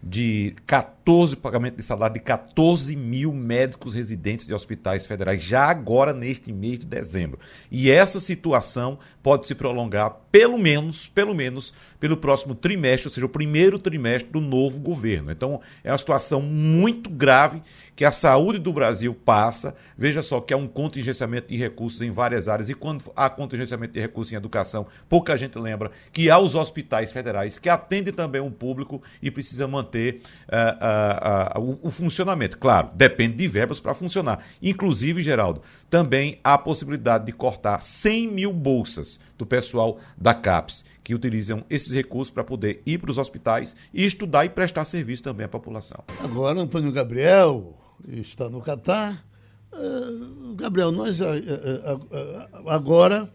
de 0.08 0.54
14, 0.66 1.34
pagamento 1.36 1.76
de 1.76 1.82
salário 1.82 2.14
de 2.14 2.20
14 2.20 2.94
mil 2.94 3.32
médicos 3.32 3.92
residentes 3.92 4.46
de 4.46 4.54
hospitais 4.54 5.04
federais, 5.04 5.42
já 5.42 5.64
agora 5.64 6.12
neste 6.12 6.52
mês 6.52 6.78
de 6.78 6.86
dezembro. 6.86 7.40
E 7.70 7.90
essa 7.90 8.20
situação 8.20 9.00
pode 9.20 9.46
se 9.46 9.54
prolongar 9.54 10.16
pelo 10.30 10.58
menos, 10.58 11.08
pelo 11.08 11.34
menos, 11.34 11.74
pelo 11.98 12.16
próximo 12.16 12.54
trimestre, 12.54 13.08
ou 13.08 13.12
seja, 13.12 13.26
o 13.26 13.30
primeiro 13.30 13.80
trimestre 13.80 14.30
do 14.30 14.40
novo 14.40 14.78
governo. 14.78 15.32
Então, 15.32 15.60
é 15.82 15.90
uma 15.90 15.98
situação 15.98 16.40
muito 16.40 17.10
grave 17.10 17.60
que 17.96 18.04
a 18.04 18.12
saúde 18.12 18.58
do 18.58 18.72
Brasil 18.72 19.14
passa. 19.14 19.74
Veja 19.96 20.22
só 20.22 20.38
que 20.40 20.52
há 20.52 20.56
um 20.56 20.68
contingenciamento 20.68 21.48
de 21.48 21.56
recursos 21.56 22.02
em 22.02 22.10
várias 22.10 22.46
áreas, 22.46 22.68
e 22.68 22.74
quando 22.74 23.02
há 23.16 23.30
contingenciamento 23.30 23.94
de 23.94 24.00
recursos 24.00 24.32
em 24.32 24.36
educação, 24.36 24.86
pouca 25.08 25.36
gente 25.36 25.58
lembra 25.58 25.90
que 26.12 26.30
há 26.30 26.38
os 26.38 26.54
hospitais 26.54 27.10
federais 27.10 27.58
que 27.58 27.70
atendem 27.70 28.12
também 28.12 28.40
o 28.40 28.50
público 28.50 29.02
e 29.22 29.30
precisa 29.30 29.66
manter 29.66 30.20
uh, 30.46 31.58
uh, 31.58 31.60
uh, 31.60 31.78
o, 31.82 31.88
o 31.88 31.90
funcionamento. 31.90 32.58
Claro, 32.58 32.90
depende 32.94 33.34
de 33.34 33.48
verbas 33.48 33.80
para 33.80 33.94
funcionar. 33.94 34.44
Inclusive, 34.62 35.22
Geraldo, 35.22 35.62
também 35.88 36.38
há 36.44 36.54
a 36.54 36.58
possibilidade 36.58 37.24
de 37.24 37.32
cortar 37.32 37.80
100 37.80 38.28
mil 38.28 38.52
bolsas 38.52 39.18
do 39.38 39.46
pessoal 39.46 39.98
da 40.16 40.34
CAPES, 40.34 40.84
que 41.02 41.14
utilizam 41.14 41.64
esses 41.70 41.92
recursos 41.92 42.30
para 42.30 42.44
poder 42.44 42.82
ir 42.84 42.98
para 42.98 43.10
os 43.10 43.18
hospitais 43.18 43.76
e 43.92 44.04
estudar 44.04 44.44
e 44.44 44.48
prestar 44.48 44.84
serviço 44.84 45.22
também 45.22 45.46
à 45.46 45.48
população. 45.48 46.02
Agora, 46.22 46.60
Antônio 46.60 46.90
Gabriel, 46.92 47.74
está 48.06 48.48
no 48.48 48.60
Catar. 48.60 49.26
Uh, 49.72 50.54
Gabriel, 50.54 50.90
nós 50.90 51.20
uh, 51.20 51.24
uh, 51.24 52.68
agora 52.68 53.30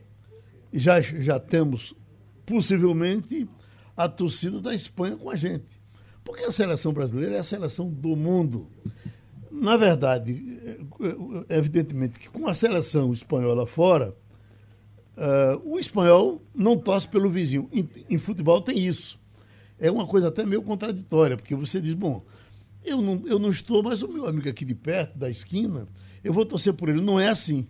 já, 0.74 1.00
já 1.02 1.40
temos 1.40 1.94
possivelmente 2.46 3.48
a 3.96 4.08
torcida 4.10 4.60
da 4.60 4.74
Espanha 4.74 5.18
com 5.18 5.30
a 5.30 5.36
gente. 5.36 5.66
Porque 6.24 6.44
a 6.44 6.52
seleção 6.52 6.94
brasileira 6.94 7.36
é 7.36 7.40
a 7.40 7.44
seleção 7.44 7.90
do 7.90 8.16
mundo. 8.16 8.68
Na 9.52 9.76
verdade, 9.76 10.40
evidentemente 11.50 12.20
que 12.20 12.30
com 12.30 12.48
a 12.48 12.54
seleção 12.54 13.12
espanhola 13.12 13.66
fora, 13.66 14.16
o 15.66 15.78
espanhol 15.78 16.42
não 16.56 16.78
torce 16.78 17.08
pelo 17.08 17.30
vizinho. 17.30 17.68
Em, 17.72 17.88
em 18.10 18.18
futebol 18.18 18.62
tem 18.62 18.78
isso. 18.78 19.20
É 19.80 19.92
uma 19.92 20.08
coisa 20.08 20.28
até 20.30 20.46
meio 20.46 20.62
contraditória, 20.62 21.36
porque 21.36 21.56
você 21.56 21.82
diz, 21.82 21.96
bom, 21.96 22.24
eu 22.84 23.02
não, 23.02 23.22
eu 23.26 23.40
não 23.40 23.52
estou, 23.52 23.84
mas 23.84 24.02
o 24.02 24.08
meu 24.08 24.28
amigo 24.28 24.50
aqui 24.50 24.66
de 24.66 24.76
perto, 24.76 25.18
da 25.18 25.30
esquina, 25.30 25.88
eu 26.24 26.34
vou 26.34 26.46
torcer 26.46 26.74
por 26.74 26.90
ele. 26.90 27.02
Não 27.02 27.20
é 27.20 27.30
assim. 27.30 27.68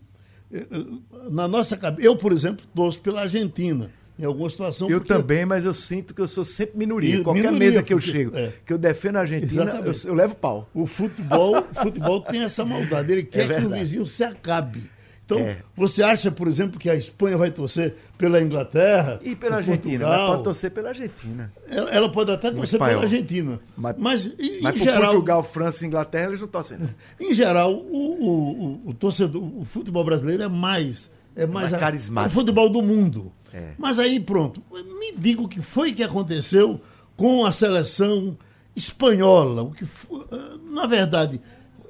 Na 1.30 1.48
nossa 1.48 1.78
cabeça, 1.78 2.06
eu, 2.06 2.16
por 2.16 2.32
exemplo, 2.32 2.66
torço 2.74 3.00
pela 3.00 3.22
Argentina. 3.22 3.92
Em 4.20 4.26
alguma 4.26 4.50
situação. 4.50 4.88
Eu 4.90 5.02
também, 5.02 5.46
mas 5.46 5.66
eu 5.66 5.74
sinto 5.74 6.14
que 6.14 6.22
eu 6.22 6.28
sou 6.28 6.46
sempre 6.46 6.78
minoria. 6.78 7.24
Qualquer 7.24 7.40
minoria, 7.40 7.60
mesa 7.60 7.82
que 7.82 7.92
eu 7.92 7.98
porque, 7.98 8.12
chego, 8.12 8.38
é. 8.38 8.54
que 8.64 8.72
eu 8.72 8.78
defendo 8.78 9.16
a 9.16 9.22
Argentina, 9.22 9.82
eu, 9.84 9.94
eu, 10.06 10.14
levo 10.14 10.36
pau. 10.36 10.70
O 10.76 10.86
futebol, 10.86 11.58
o 11.58 11.82
futebol 11.82 12.22
tem 12.22 12.44
essa 12.44 12.64
maldade. 12.64 13.12
Ele 13.12 13.22
é 13.22 13.26
quer 13.26 13.50
é 13.50 13.60
que 13.60 13.66
o 13.66 13.70
vizinho 13.72 14.06
se 14.06 14.24
acabe. 14.24 14.92
Então, 15.26 15.40
É. 15.40 15.60
você 15.78 16.04
acha, 16.04 16.30
por 16.30 16.48
exemplo, 16.48 16.78
que 16.78 16.90
a 16.90 16.96
Espanha 16.96 17.38
vai 17.38 17.50
torcer 17.52 17.96
pela 18.18 18.42
Inglaterra? 18.42 19.20
E 19.24 19.34
pela 19.36 19.58
Argentina, 19.58 20.00
Portugal? 20.00 20.20
mas 20.20 20.30
pode 20.32 20.44
torcer 20.44 20.72
pela 20.72 20.90
Argentina. 20.90 21.54
Ela, 21.70 21.90
ela 21.90 22.12
pode 22.12 22.32
até 22.32 22.52
torcer 22.52 22.78
pela 22.80 23.02
Argentina. 23.02 23.60
Mas- 23.78 23.96
Mas, 23.98 24.26
em, 24.26 24.62
Mas 24.62 24.76
em 24.76 24.78
por 24.80 24.84
geral, 24.84 25.12
Portugal, 25.12 25.44
França 25.44 25.86
e 25.86 25.88
Inglaterra, 25.88 26.28
eles 26.28 26.42
não 26.42 26.48
torcem. 26.50 26.78
não. 26.80 26.90
em 27.20 27.34
geral, 27.34 27.74
o, 27.74 27.80
o, 27.80 28.82
o, 28.86 28.90
o 28.90 28.94
torcedor, 28.94 29.42
o 29.42 29.64
futebol 29.64 30.04
brasileiro 30.04 30.44
é 30.44 30.50
mais. 30.50 31.10
É 31.34 31.46
mais, 31.46 31.72
mais 31.72 31.74
a- 31.76 31.78
carismático. 31.78 32.30
é 32.30 32.36
o 32.36 32.40
futebol 32.42 32.70
do 32.70 32.82
mundo. 32.82 33.32
É. 33.54 33.72
Mas 33.78 34.00
aí, 34.00 34.20
pronto. 34.20 34.62
Me 35.00 35.14
diga 35.18 35.42
o 35.42 35.48
que 35.48 35.62
foi 35.62 35.94
que 35.94 36.04
aconteceu 36.04 36.82
com 37.16 37.46
a 37.46 37.54
seleção 37.54 38.38
espanhola. 38.76 39.62
O 39.64 39.72
que 39.72 39.86
ah, 40.32 40.58
na 40.70 40.86
verdade, 40.88 41.40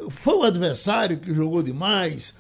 foi 0.10 0.36
o 0.36 0.44
adversário 0.44 1.18
que 1.20 1.34
jogou 1.34 1.64
demais. 1.64 2.36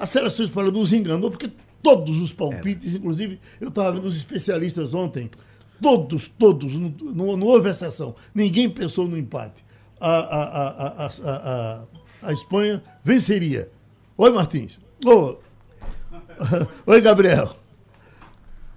A 0.00 0.06
seleção 0.06 0.46
espanhola 0.46 0.72
nos 0.72 0.94
enganou, 0.94 1.30
porque 1.30 1.52
todos 1.82 2.16
os 2.16 2.32
palpites, 2.32 2.94
inclusive, 2.94 3.38
eu 3.60 3.68
estava 3.68 3.92
vendo 3.92 4.06
os 4.06 4.16
especialistas 4.16 4.94
ontem, 4.94 5.30
todos, 5.78 6.26
todos, 6.26 6.74
não, 6.74 6.88
não, 7.02 7.36
não 7.36 7.46
houve 7.46 7.68
exceção. 7.68 8.14
Ninguém 8.34 8.70
pensou 8.70 9.06
no 9.06 9.18
empate. 9.18 9.62
A, 10.00 10.10
a, 10.10 10.42
a, 10.42 10.68
a, 10.88 11.06
a, 11.06 11.36
a, 11.36 11.84
a 12.22 12.32
Espanha 12.32 12.82
venceria. 13.04 13.70
Oi, 14.16 14.30
Martins. 14.30 14.78
Ô, 15.04 15.36
Oi, 16.86 17.00
Gabriel. 17.02 17.54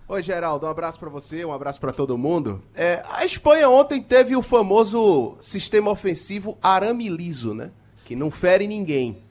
Oi, 0.10 0.22
Geraldo, 0.22 0.66
um 0.66 0.70
abraço 0.70 1.00
pra 1.00 1.10
você, 1.10 1.46
um 1.46 1.54
abraço 1.54 1.80
pra 1.80 1.94
todo 1.94 2.18
mundo. 2.18 2.62
É, 2.76 3.02
a 3.10 3.26
Espanha 3.26 3.70
ontem 3.70 4.02
teve 4.02 4.36
o 4.36 4.42
famoso 4.42 5.38
sistema 5.40 5.90
ofensivo 5.90 6.58
arame 6.62 7.08
liso, 7.08 7.54
né? 7.54 7.72
Que 8.04 8.14
não 8.14 8.30
fere 8.30 8.68
ninguém. 8.68 9.23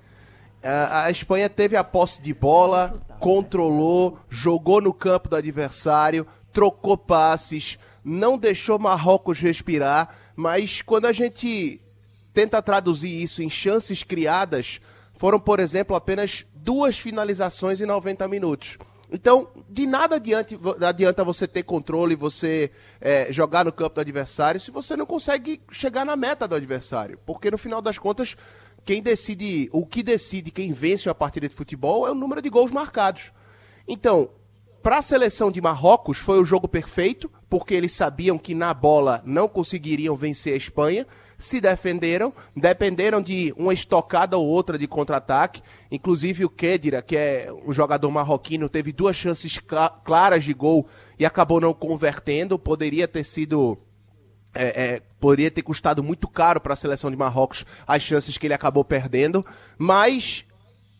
A, 0.62 1.04
a 1.04 1.10
Espanha 1.10 1.48
teve 1.48 1.76
a 1.76 1.82
posse 1.82 2.22
de 2.22 2.32
bola, 2.32 3.02
controlou, 3.18 4.18
jogou 4.28 4.80
no 4.80 4.92
campo 4.92 5.28
do 5.28 5.36
adversário, 5.36 6.26
trocou 6.52 6.96
passes, 6.96 7.78
não 8.04 8.38
deixou 8.38 8.78
Marrocos 8.78 9.40
respirar, 9.40 10.14
mas 10.36 10.82
quando 10.82 11.06
a 11.06 11.12
gente 11.12 11.80
tenta 12.32 12.62
traduzir 12.62 13.22
isso 13.22 13.42
em 13.42 13.50
chances 13.50 14.02
criadas, 14.02 14.80
foram, 15.12 15.38
por 15.38 15.60
exemplo, 15.60 15.94
apenas 15.94 16.46
duas 16.54 16.98
finalizações 16.98 17.80
em 17.80 17.86
90 17.86 18.26
minutos. 18.28 18.78
Então, 19.14 19.48
de 19.68 19.86
nada 19.86 20.16
adiante, 20.16 20.58
adianta 20.80 21.22
você 21.22 21.46
ter 21.46 21.62
controle, 21.64 22.16
você 22.16 22.70
é, 22.98 23.30
jogar 23.30 23.62
no 23.62 23.72
campo 23.72 23.96
do 23.96 24.00
adversário, 24.00 24.58
se 24.58 24.70
você 24.70 24.96
não 24.96 25.04
consegue 25.04 25.60
chegar 25.70 26.06
na 26.06 26.16
meta 26.16 26.48
do 26.48 26.54
adversário. 26.54 27.18
Porque 27.26 27.50
no 27.50 27.58
final 27.58 27.82
das 27.82 27.98
contas, 27.98 28.34
quem 28.86 29.02
decide, 29.02 29.68
o 29.70 29.84
que 29.84 30.02
decide 30.02 30.50
quem 30.50 30.72
vence 30.72 31.10
uma 31.10 31.14
partida 31.14 31.46
de 31.46 31.54
futebol 31.54 32.06
é 32.06 32.10
o 32.10 32.14
número 32.14 32.40
de 32.40 32.48
gols 32.48 32.70
marcados. 32.70 33.32
Então, 33.86 34.30
para 34.82 34.96
a 34.96 35.02
seleção 35.02 35.50
de 35.50 35.60
Marrocos 35.60 36.16
foi 36.16 36.40
o 36.40 36.44
jogo 36.44 36.66
perfeito, 36.66 37.30
porque 37.50 37.74
eles 37.74 37.92
sabiam 37.92 38.38
que 38.38 38.54
na 38.54 38.72
bola 38.72 39.22
não 39.26 39.46
conseguiriam 39.46 40.16
vencer 40.16 40.54
a 40.54 40.56
Espanha, 40.56 41.06
se 41.42 41.60
defenderam, 41.60 42.32
dependeram 42.56 43.20
de 43.20 43.52
uma 43.56 43.74
estocada 43.74 44.36
ou 44.36 44.46
outra 44.46 44.78
de 44.78 44.86
contra-ataque. 44.86 45.62
Inclusive 45.90 46.44
o 46.44 46.50
Kedira, 46.50 47.02
que 47.02 47.16
é 47.16 47.52
um 47.66 47.72
jogador 47.72 48.10
marroquino, 48.10 48.68
teve 48.68 48.92
duas 48.92 49.16
chances 49.16 49.58
cla- 49.58 49.90
claras 50.04 50.44
de 50.44 50.54
gol 50.54 50.86
e 51.18 51.26
acabou 51.26 51.60
não 51.60 51.74
convertendo. 51.74 52.58
Poderia 52.58 53.08
ter 53.08 53.24
sido 53.24 53.76
é, 54.54 54.94
é, 54.94 55.02
poderia 55.18 55.50
ter 55.50 55.62
custado 55.62 56.02
muito 56.02 56.28
caro 56.28 56.60
para 56.60 56.74
a 56.74 56.76
seleção 56.76 57.10
de 57.10 57.16
Marrocos 57.16 57.64
as 57.86 58.02
chances 58.02 58.36
que 58.36 58.46
ele 58.46 58.54
acabou 58.54 58.84
perdendo, 58.84 59.44
mas 59.78 60.44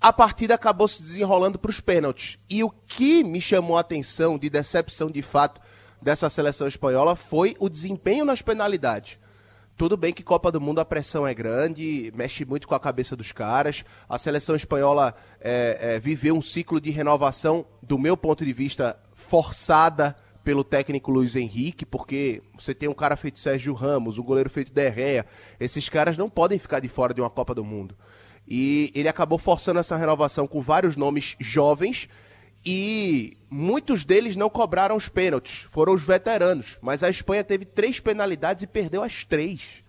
a 0.00 0.12
partida 0.12 0.54
acabou 0.54 0.88
se 0.88 1.02
desenrolando 1.02 1.58
para 1.58 1.70
os 1.70 1.80
pênaltis. 1.80 2.38
E 2.48 2.64
o 2.64 2.70
que 2.70 3.22
me 3.22 3.40
chamou 3.40 3.76
a 3.76 3.80
atenção 3.80 4.36
de 4.36 4.50
decepção 4.50 5.10
de 5.10 5.22
fato 5.22 5.60
dessa 6.00 6.28
seleção 6.28 6.66
espanhola 6.66 7.14
foi 7.14 7.54
o 7.60 7.68
desempenho 7.68 8.24
nas 8.24 8.42
penalidades. 8.42 9.21
Tudo 9.82 9.96
bem 9.96 10.12
que 10.12 10.22
Copa 10.22 10.52
do 10.52 10.60
Mundo 10.60 10.78
a 10.78 10.84
pressão 10.84 11.26
é 11.26 11.34
grande, 11.34 12.12
mexe 12.14 12.44
muito 12.44 12.68
com 12.68 12.74
a 12.76 12.78
cabeça 12.78 13.16
dos 13.16 13.32
caras. 13.32 13.84
A 14.08 14.16
seleção 14.16 14.54
espanhola 14.54 15.12
é, 15.40 15.96
é, 15.96 15.98
viveu 15.98 16.36
um 16.36 16.40
ciclo 16.40 16.80
de 16.80 16.90
renovação, 16.90 17.66
do 17.82 17.98
meu 17.98 18.16
ponto 18.16 18.44
de 18.44 18.52
vista, 18.52 18.96
forçada 19.12 20.16
pelo 20.44 20.62
técnico 20.62 21.10
Luiz 21.10 21.34
Henrique, 21.34 21.84
porque 21.84 22.40
você 22.54 22.72
tem 22.72 22.88
um 22.88 22.94
cara 22.94 23.16
feito 23.16 23.40
Sérgio 23.40 23.74
Ramos, 23.74 24.18
um 24.18 24.22
goleiro 24.22 24.48
feito 24.48 24.72
Derrea. 24.72 25.26
Esses 25.58 25.88
caras 25.88 26.16
não 26.16 26.30
podem 26.30 26.60
ficar 26.60 26.78
de 26.78 26.86
fora 26.86 27.12
de 27.12 27.20
uma 27.20 27.28
Copa 27.28 27.52
do 27.52 27.64
Mundo. 27.64 27.96
E 28.46 28.92
ele 28.94 29.08
acabou 29.08 29.36
forçando 29.36 29.80
essa 29.80 29.96
renovação 29.96 30.46
com 30.46 30.62
vários 30.62 30.94
nomes 30.94 31.34
jovens 31.40 32.08
e 32.64 33.36
muitos 33.50 34.04
deles 34.04 34.36
não 34.36 34.48
cobraram 34.48 34.96
os 34.96 35.08
pênaltis, 35.08 35.66
foram 35.68 35.94
os 35.94 36.02
veteranos. 36.02 36.78
Mas 36.80 37.02
a 37.02 37.10
Espanha 37.10 37.42
teve 37.42 37.64
três 37.64 37.98
penalidades 37.98 38.62
e 38.62 38.66
perdeu 38.66 39.02
as 39.02 39.24
três. 39.24 39.82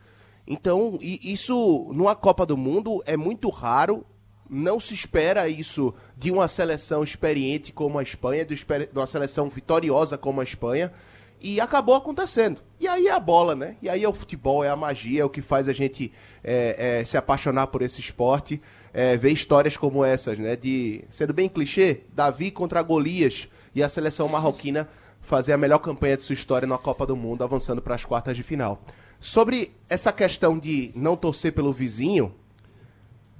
Então, 0.45 0.97
isso 1.01 1.89
numa 1.93 2.15
Copa 2.15 2.45
do 2.45 2.57
Mundo 2.57 3.01
é 3.05 3.15
muito 3.15 3.49
raro. 3.49 4.05
Não 4.49 4.79
se 4.79 4.93
espera 4.93 5.47
isso 5.47 5.93
de 6.17 6.31
uma 6.31 6.47
seleção 6.47 7.03
experiente 7.03 7.71
como 7.71 7.97
a 7.97 8.03
Espanha, 8.03 8.45
de 8.45 8.65
uma 8.93 9.07
seleção 9.07 9.49
vitoriosa 9.49 10.17
como 10.17 10.41
a 10.41 10.43
Espanha. 10.43 10.91
E 11.39 11.59
acabou 11.59 11.95
acontecendo. 11.95 12.61
E 12.79 12.87
aí 12.87 13.07
é 13.07 13.11
a 13.11 13.19
bola, 13.19 13.55
né? 13.55 13.75
E 13.81 13.89
aí 13.89 14.03
é 14.03 14.07
o 14.07 14.13
futebol, 14.13 14.63
é 14.63 14.69
a 14.69 14.75
magia, 14.75 15.21
é 15.21 15.25
o 15.25 15.29
que 15.29 15.41
faz 15.41 15.67
a 15.67 15.73
gente 15.73 16.11
é, 16.43 16.99
é, 17.01 17.05
se 17.05 17.17
apaixonar 17.17 17.67
por 17.67 17.81
esse 17.81 17.99
esporte. 17.99 18.61
É, 18.93 19.17
ver 19.17 19.31
histórias 19.31 19.75
como 19.75 20.05
essas, 20.05 20.37
né? 20.37 20.55
De, 20.55 21.03
sendo 21.09 21.33
bem 21.33 21.49
clichê, 21.49 22.01
Davi 22.13 22.51
contra 22.51 22.83
Golias 22.83 23.47
e 23.73 23.81
a 23.81 23.89
seleção 23.89 24.27
marroquina 24.27 24.87
fazer 25.19 25.53
a 25.53 25.57
melhor 25.57 25.79
campanha 25.79 26.17
de 26.17 26.23
sua 26.23 26.33
história 26.33 26.67
na 26.67 26.77
Copa 26.77 27.07
do 27.07 27.15
Mundo, 27.15 27.43
avançando 27.43 27.81
para 27.81 27.95
as 27.95 28.05
quartas 28.05 28.35
de 28.35 28.43
final. 28.43 28.83
Sobre 29.19 29.73
essa 29.89 30.11
questão 30.11 30.59
de 30.59 30.91
não 30.95 31.15
torcer 31.15 31.53
pelo 31.53 31.73
vizinho, 31.73 32.35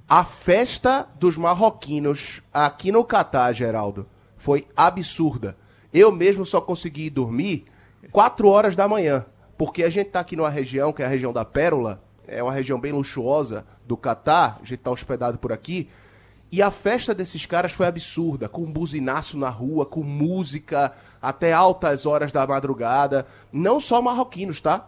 a 0.08 0.24
festa 0.24 1.08
dos 1.18 1.36
marroquinos 1.36 2.42
aqui 2.52 2.90
no 2.90 3.04
Catar, 3.04 3.52
Geraldo, 3.52 4.06
foi 4.36 4.66
absurda. 4.76 5.56
Eu 5.92 6.10
mesmo 6.10 6.44
só 6.44 6.60
consegui 6.60 7.10
dormir 7.10 7.66
4 8.10 8.48
horas 8.48 8.74
da 8.74 8.88
manhã, 8.88 9.26
porque 9.56 9.84
a 9.84 9.90
gente 9.90 10.10
tá 10.10 10.20
aqui 10.20 10.36
numa 10.36 10.50
região, 10.50 10.92
que 10.92 11.02
é 11.02 11.06
a 11.06 11.08
região 11.08 11.32
da 11.32 11.44
Pérola, 11.44 12.02
é 12.26 12.42
uma 12.42 12.52
região 12.52 12.80
bem 12.80 12.92
luxuosa 12.92 13.66
do 13.86 13.96
Catar, 13.96 14.58
a 14.62 14.64
gente 14.64 14.80
tá 14.80 14.90
hospedado 14.90 15.38
por 15.38 15.52
aqui, 15.52 15.88
e 16.50 16.62
a 16.62 16.70
festa 16.70 17.12
desses 17.12 17.46
caras 17.46 17.72
foi 17.72 17.86
absurda, 17.86 18.48
com 18.48 18.62
um 18.62 18.72
buzinaço 18.72 19.36
na 19.36 19.48
rua, 19.48 19.84
com 19.84 20.04
música 20.04 20.92
até 21.20 21.52
altas 21.52 22.06
horas 22.06 22.30
da 22.30 22.46
madrugada. 22.46 23.26
Não 23.52 23.80
só 23.80 24.00
marroquinos, 24.00 24.60
tá? 24.60 24.86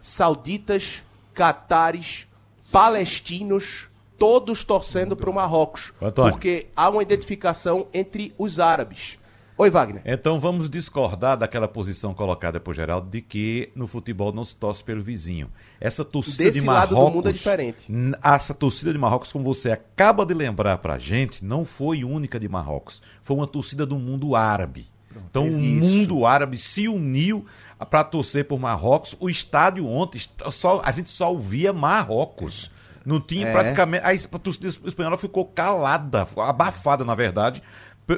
Sauditas, 0.00 1.02
catares, 1.32 2.26
palestinos, 2.72 3.88
todos 4.18 4.64
torcendo 4.64 5.16
pro 5.16 5.32
Marrocos. 5.32 5.92
Antônio. 6.02 6.32
Porque 6.32 6.66
há 6.74 6.88
uma 6.88 7.02
identificação 7.02 7.86
entre 7.94 8.34
os 8.36 8.58
árabes. 8.58 9.18
Oi, 9.56 9.70
Wagner. 9.70 10.02
Então 10.04 10.40
vamos 10.40 10.68
discordar 10.70 11.36
daquela 11.36 11.68
posição 11.68 12.14
colocada 12.14 12.58
por 12.58 12.74
Geraldo 12.74 13.08
de 13.10 13.20
que 13.20 13.70
no 13.76 13.86
futebol 13.86 14.32
não 14.32 14.44
se 14.44 14.56
torce 14.56 14.82
pelo 14.82 15.02
vizinho. 15.02 15.48
Essa 15.80 16.04
torcida 16.04 16.44
Desse 16.44 16.60
de 16.60 16.66
lado 16.66 16.94
Marrocos. 16.94 17.12
do 17.12 17.16
mundo 17.16 17.28
é 17.28 17.32
diferente. 17.32 17.92
Essa 18.22 18.54
torcida 18.54 18.92
de 18.92 18.98
Marrocos, 18.98 19.30
como 19.30 19.44
você 19.44 19.70
acaba 19.70 20.24
de 20.24 20.32
lembrar 20.34 20.78
pra 20.78 20.98
gente, 20.98 21.44
não 21.44 21.64
foi 21.64 22.02
única 22.02 22.40
de 22.40 22.48
Marrocos. 22.48 23.02
Foi 23.22 23.36
uma 23.36 23.46
torcida 23.46 23.84
do 23.84 23.98
mundo 23.98 24.34
árabe. 24.34 24.88
Então 25.30 25.44
o 25.46 25.60
Isso. 25.60 25.86
mundo 25.86 26.24
árabe 26.24 26.56
se 26.56 26.88
uniu 26.88 27.44
para 27.90 28.02
torcer 28.02 28.46
por 28.46 28.58
Marrocos. 28.58 29.14
O 29.20 29.28
estádio 29.28 29.86
ontem, 29.86 30.20
só, 30.50 30.80
a 30.82 30.90
gente 30.90 31.10
só 31.10 31.30
ouvia 31.30 31.72
Marrocos. 31.74 32.70
Não 33.04 33.20
tinha 33.20 33.48
É. 33.48 33.52
praticamente. 33.52 34.04
A 34.32 34.38
torcida 34.38 34.68
espanhola 34.68 35.18
ficou 35.18 35.44
calada, 35.44 36.26
abafada, 36.36 37.04
na 37.04 37.14
verdade, 37.16 37.60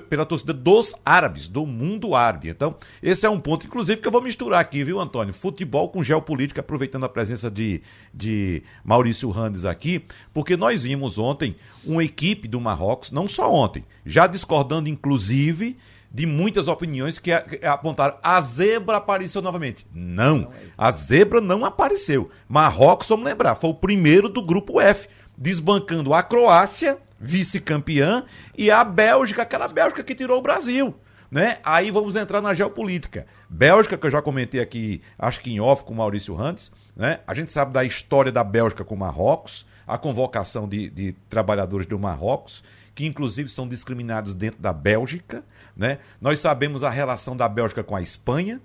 pela 0.02 0.24
torcida 0.24 0.52
dos 0.52 0.94
árabes, 1.04 1.48
do 1.48 1.66
mundo 1.66 2.14
árabe. 2.14 2.48
Então, 2.48 2.76
esse 3.02 3.26
é 3.26 3.30
um 3.30 3.40
ponto, 3.40 3.66
inclusive, 3.66 4.00
que 4.00 4.08
eu 4.08 4.12
vou 4.12 4.22
misturar 4.22 4.60
aqui, 4.60 4.84
viu, 4.84 5.00
Antônio? 5.00 5.34
Futebol 5.34 5.88
com 5.88 6.02
geopolítica, 6.02 6.60
aproveitando 6.60 7.04
a 7.04 7.08
presença 7.08 7.50
de, 7.50 7.82
de 8.12 8.62
Maurício 8.84 9.30
Randes 9.30 9.64
aqui, 9.64 10.04
porque 10.32 10.56
nós 10.56 10.82
vimos 10.82 11.18
ontem 11.18 11.56
uma 11.84 12.04
equipe 12.04 12.48
do 12.48 12.60
Marrocos, 12.60 13.10
não 13.10 13.28
só 13.28 13.52
ontem, 13.52 13.84
já 14.04 14.26
discordando, 14.26 14.88
inclusive, 14.88 15.76
de 16.14 16.26
muitas 16.26 16.68
opiniões 16.68 17.18
que, 17.18 17.32
apontaram 17.32 18.16
a 18.22 18.40
zebra 18.40 18.98
apareceu 18.98 19.42
novamente. 19.42 19.84
Não, 19.92 20.50
a 20.78 20.90
zebra 20.92 21.40
não 21.40 21.64
apareceu. 21.64 22.30
Marrocos, 22.48 23.08
vamos 23.08 23.24
lembrar, 23.24 23.56
foi 23.56 23.70
o 23.70 23.74
primeiro 23.74 24.28
do 24.28 24.40
grupo 24.40 24.80
F, 24.80 25.08
desbancando 25.36 26.14
a 26.14 26.22
Croácia, 26.22 26.98
vice-campeã, 27.24 28.24
e 28.56 28.70
a 28.70 28.84
Bélgica, 28.84 29.42
aquela 29.42 29.66
Bélgica 29.68 30.04
que 30.04 30.14
tirou 30.14 30.38
o 30.38 30.42
Brasil. 30.42 30.94
Né? 31.30 31.58
Aí 31.64 31.90
vamos 31.90 32.14
entrar 32.14 32.40
na 32.40 32.54
geopolítica. 32.54 33.26
Bélgica, 33.48 33.98
que 33.98 34.06
eu 34.06 34.10
já 34.10 34.22
comentei 34.22 34.60
aqui, 34.60 35.02
acho 35.18 35.40
que 35.40 35.50
em 35.50 35.58
off 35.58 35.82
com 35.82 35.92
o 35.92 35.96
Maurício 35.96 36.34
Rantes, 36.34 36.70
né? 36.96 37.20
A 37.26 37.34
gente 37.34 37.50
sabe 37.50 37.72
da 37.72 37.84
história 37.84 38.30
da 38.30 38.44
Bélgica 38.44 38.84
com 38.84 38.94
Marrocos, 38.94 39.66
a 39.86 39.98
convocação 39.98 40.68
de, 40.68 40.88
de 40.88 41.12
trabalhadores 41.28 41.86
do 41.86 41.98
Marrocos, 41.98 42.62
que 42.94 43.04
inclusive 43.04 43.48
são 43.48 43.66
discriminados 43.66 44.34
dentro 44.34 44.60
da 44.62 44.72
Bélgica. 44.72 45.44
Né? 45.76 45.98
Nós 46.20 46.38
sabemos 46.40 46.84
a 46.84 46.90
relação 46.90 47.36
da 47.36 47.48
Bélgica 47.48 47.82
com 47.82 47.96
a 47.96 48.02
Espanha, 48.02 48.60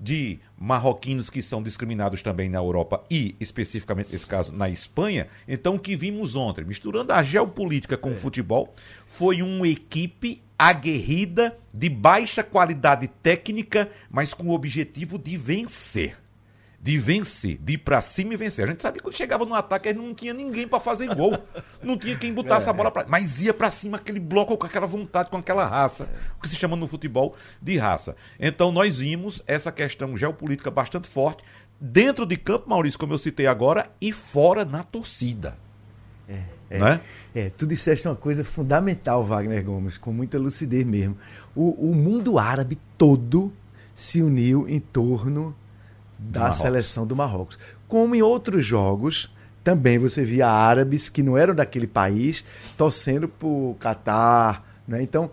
de 0.00 0.40
marroquinos 0.58 1.28
que 1.28 1.42
são 1.42 1.62
discriminados 1.62 2.22
também 2.22 2.48
na 2.48 2.58
Europa 2.58 3.04
e, 3.10 3.36
especificamente 3.38 4.10
nesse 4.10 4.26
caso, 4.26 4.50
na 4.50 4.70
Espanha. 4.70 5.28
Então, 5.46 5.74
o 5.74 5.78
que 5.78 5.94
vimos 5.94 6.34
ontem, 6.34 6.64
misturando 6.64 7.12
a 7.12 7.22
geopolítica 7.22 7.98
com 7.98 8.12
o 8.12 8.16
futebol, 8.16 8.74
foi 9.04 9.42
uma 9.42 9.68
equipe 9.68 10.40
aguerrida, 10.58 11.58
de 11.72 11.88
baixa 11.88 12.42
qualidade 12.42 13.08
técnica, 13.08 13.90
mas 14.10 14.32
com 14.32 14.48
o 14.48 14.54
objetivo 14.54 15.18
de 15.18 15.36
vencer 15.36 16.16
de 16.82 16.98
vencer, 16.98 17.58
de 17.58 17.74
ir 17.74 17.78
pra 17.78 18.00
cima 18.00 18.32
e 18.32 18.36
vencer. 18.36 18.64
A 18.64 18.68
gente 18.68 18.80
sabia 18.80 18.98
que 18.98 19.02
quando 19.02 19.16
chegava 19.16 19.44
no 19.44 19.54
ataque, 19.54 19.92
não 19.92 20.14
tinha 20.14 20.32
ninguém 20.32 20.66
para 20.66 20.80
fazer 20.80 21.14
gol. 21.14 21.38
Não 21.82 21.98
tinha 21.98 22.16
quem 22.16 22.32
botasse 22.32 22.68
é, 22.68 22.70
a 22.70 22.72
bola 22.72 22.90
pra. 22.90 23.04
Mas 23.06 23.40
ia 23.40 23.52
para 23.52 23.70
cima 23.70 23.98
aquele 23.98 24.18
bloco 24.18 24.56
com 24.56 24.66
aquela 24.66 24.86
vontade, 24.86 25.28
com 25.28 25.36
aquela 25.36 25.66
raça, 25.66 26.08
o 26.38 26.40
que 26.40 26.48
se 26.48 26.56
chama 26.56 26.76
no 26.76 26.88
futebol 26.88 27.36
de 27.60 27.76
raça. 27.76 28.16
Então 28.38 28.72
nós 28.72 28.98
vimos 28.98 29.42
essa 29.46 29.70
questão 29.70 30.16
geopolítica 30.16 30.70
bastante 30.70 31.08
forte 31.08 31.44
dentro 31.78 32.24
de 32.26 32.36
campo, 32.36 32.68
Maurício, 32.68 32.98
como 32.98 33.12
eu 33.12 33.18
citei 33.18 33.46
agora, 33.46 33.90
e 34.00 34.12
fora 34.12 34.64
na 34.64 34.82
torcida. 34.82 35.56
É, 36.28 36.42
é, 36.70 36.78
né? 36.78 37.00
é, 37.34 37.50
tu 37.50 37.66
disseste 37.66 38.06
uma 38.06 38.14
coisa 38.14 38.44
fundamental, 38.44 39.24
Wagner 39.24 39.64
Gomes, 39.64 39.98
com 39.98 40.12
muita 40.12 40.38
lucidez 40.38 40.86
mesmo. 40.86 41.16
O, 41.54 41.90
o 41.90 41.94
mundo 41.94 42.38
árabe 42.38 42.78
todo 42.96 43.52
se 43.94 44.22
uniu 44.22 44.68
em 44.68 44.78
torno 44.78 45.54
da 46.28 46.40
Marrocos. 46.40 46.62
seleção 46.62 47.06
do 47.06 47.16
Marrocos. 47.16 47.58
Como 47.88 48.14
em 48.14 48.22
outros 48.22 48.64
jogos, 48.64 49.32
também 49.64 49.98
você 49.98 50.24
via 50.24 50.48
árabes 50.48 51.08
que 51.08 51.22
não 51.22 51.36
eram 51.36 51.54
daquele 51.54 51.86
país 51.86 52.44
torcendo 52.76 53.28
por 53.28 53.76
Catar, 53.78 54.64
né? 54.86 55.02
Então, 55.02 55.30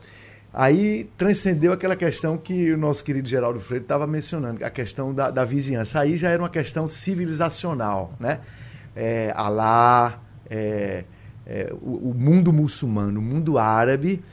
aí 0.54 1.10
transcendeu 1.18 1.72
aquela 1.72 1.96
questão 1.96 2.38
que 2.38 2.72
o 2.72 2.78
nosso 2.78 3.04
querido 3.04 3.28
Geraldo 3.28 3.60
Freire 3.60 3.84
estava 3.84 4.08
mencionando, 4.08 4.64
a 4.64 4.70
questão 4.70 5.14
da, 5.14 5.30
da, 5.30 5.46
vizinhança. 5.46 6.00
Aí 6.00 6.18
já 6.18 6.30
era 6.30 6.42
uma 6.42 6.50
questão 6.50 6.88
civilizacional, 6.88 8.14
né? 8.20 8.40
É, 8.96 9.32
Alá, 9.36 10.20
é, 10.50 11.04
é, 11.46 11.74
o, 11.82 12.10
o 12.10 12.14
mundo 12.14 12.52
muçulmano, 12.52 13.20
o 13.20 13.24
mundo 13.24 13.58
árabe, 13.58 14.24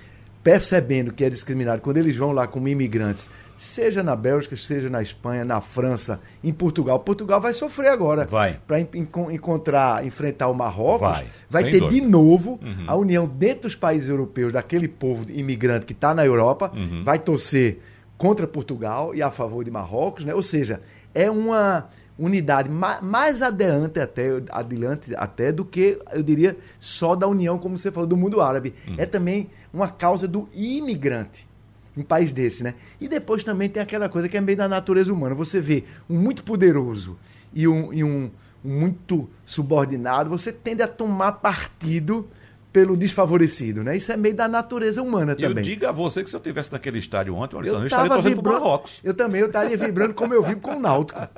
percebendo 0.42 1.12
que 1.12 1.24
é 1.24 1.30
discriminado, 1.30 1.80
quando 1.80 1.98
eles 1.98 2.16
vão 2.16 2.32
lá 2.32 2.46
como 2.46 2.68
imigrantes, 2.68 3.28
seja 3.64 4.02
na 4.02 4.14
Bélgica, 4.14 4.56
seja 4.56 4.90
na 4.90 5.02
Espanha, 5.02 5.44
na 5.44 5.60
França, 5.60 6.20
em 6.42 6.52
Portugal. 6.52 7.00
Portugal 7.00 7.40
vai 7.40 7.54
sofrer 7.54 7.88
agora. 7.88 8.26
Vai. 8.26 8.60
Para 8.66 8.80
encontrar, 8.80 10.04
enfrentar 10.06 10.48
o 10.48 10.54
Marrocos. 10.54 11.08
Vai, 11.08 11.26
vai 11.48 11.64
ter 11.64 11.80
dúvida. 11.80 12.00
de 12.00 12.00
novo 12.00 12.60
uhum. 12.62 12.84
a 12.86 12.94
união 12.94 13.26
dentro 13.26 13.62
dos 13.62 13.74
países 13.74 14.08
europeus, 14.08 14.52
daquele 14.52 14.86
povo 14.86 15.24
imigrante 15.30 15.86
que 15.86 15.92
está 15.92 16.14
na 16.14 16.24
Europa, 16.24 16.70
uhum. 16.74 17.02
vai 17.02 17.18
torcer 17.18 17.80
contra 18.18 18.46
Portugal 18.46 19.14
e 19.14 19.22
a 19.22 19.30
favor 19.30 19.64
de 19.64 19.70
Marrocos, 19.70 20.24
né? 20.24 20.34
Ou 20.34 20.42
seja, 20.42 20.80
é 21.14 21.30
uma 21.30 21.88
unidade 22.18 22.70
mais 22.70 23.42
adiante 23.42 23.98
até, 23.98 24.30
adiante 24.50 25.14
até 25.16 25.50
do 25.50 25.64
que, 25.64 25.98
eu 26.12 26.22
diria, 26.22 26.56
só 26.78 27.16
da 27.16 27.26
união, 27.26 27.58
como 27.58 27.76
você 27.76 27.90
falou, 27.90 28.06
do 28.06 28.16
mundo 28.16 28.40
árabe. 28.40 28.74
Uhum. 28.86 28.94
É 28.98 29.06
também 29.06 29.50
uma 29.72 29.88
causa 29.88 30.28
do 30.28 30.48
imigrante 30.54 31.53
um 31.96 32.02
país 32.02 32.32
desse, 32.32 32.62
né? 32.62 32.74
E 33.00 33.08
depois 33.08 33.44
também 33.44 33.68
tem 33.68 33.82
aquela 33.82 34.08
coisa 34.08 34.28
que 34.28 34.36
é 34.36 34.40
meio 34.40 34.58
da 34.58 34.68
natureza 34.68 35.12
humana. 35.12 35.34
Você 35.34 35.60
vê 35.60 35.84
um 36.08 36.18
muito 36.18 36.42
poderoso 36.42 37.16
e 37.52 37.68
um, 37.68 37.92
e 37.92 38.02
um, 38.02 38.30
muito 38.64 39.28
subordinado, 39.44 40.30
você 40.30 40.50
tende 40.50 40.82
a 40.82 40.88
tomar 40.88 41.32
partido 41.32 42.28
pelo 42.74 42.96
desfavorecido, 42.96 43.84
né? 43.84 43.96
Isso 43.96 44.10
é 44.10 44.16
meio 44.16 44.34
da 44.34 44.48
natureza 44.48 45.00
humana 45.00 45.36
também. 45.36 45.58
Eu 45.58 45.62
digo 45.62 45.86
a 45.86 45.92
você 45.92 46.24
que 46.24 46.28
se 46.28 46.34
eu 46.34 46.40
tivesse 46.40 46.72
naquele 46.72 46.98
estádio 46.98 47.32
ontem, 47.36 47.54
Maurício, 47.54 47.76
eu, 47.76 47.80
eu 47.80 47.86
estaria 47.86 48.10
torcendo 48.10 48.34
vibrando, 48.34 48.42
pro 48.42 48.64
Marrocos. 48.64 49.00
Eu 49.04 49.14
também, 49.14 49.40
eu 49.42 49.46
estaria 49.46 49.76
vibrando 49.76 50.12
como 50.12 50.34
eu 50.34 50.42
vibro 50.42 50.60
com 50.60 50.72
o 50.72 50.80
Náutico. 50.80 51.20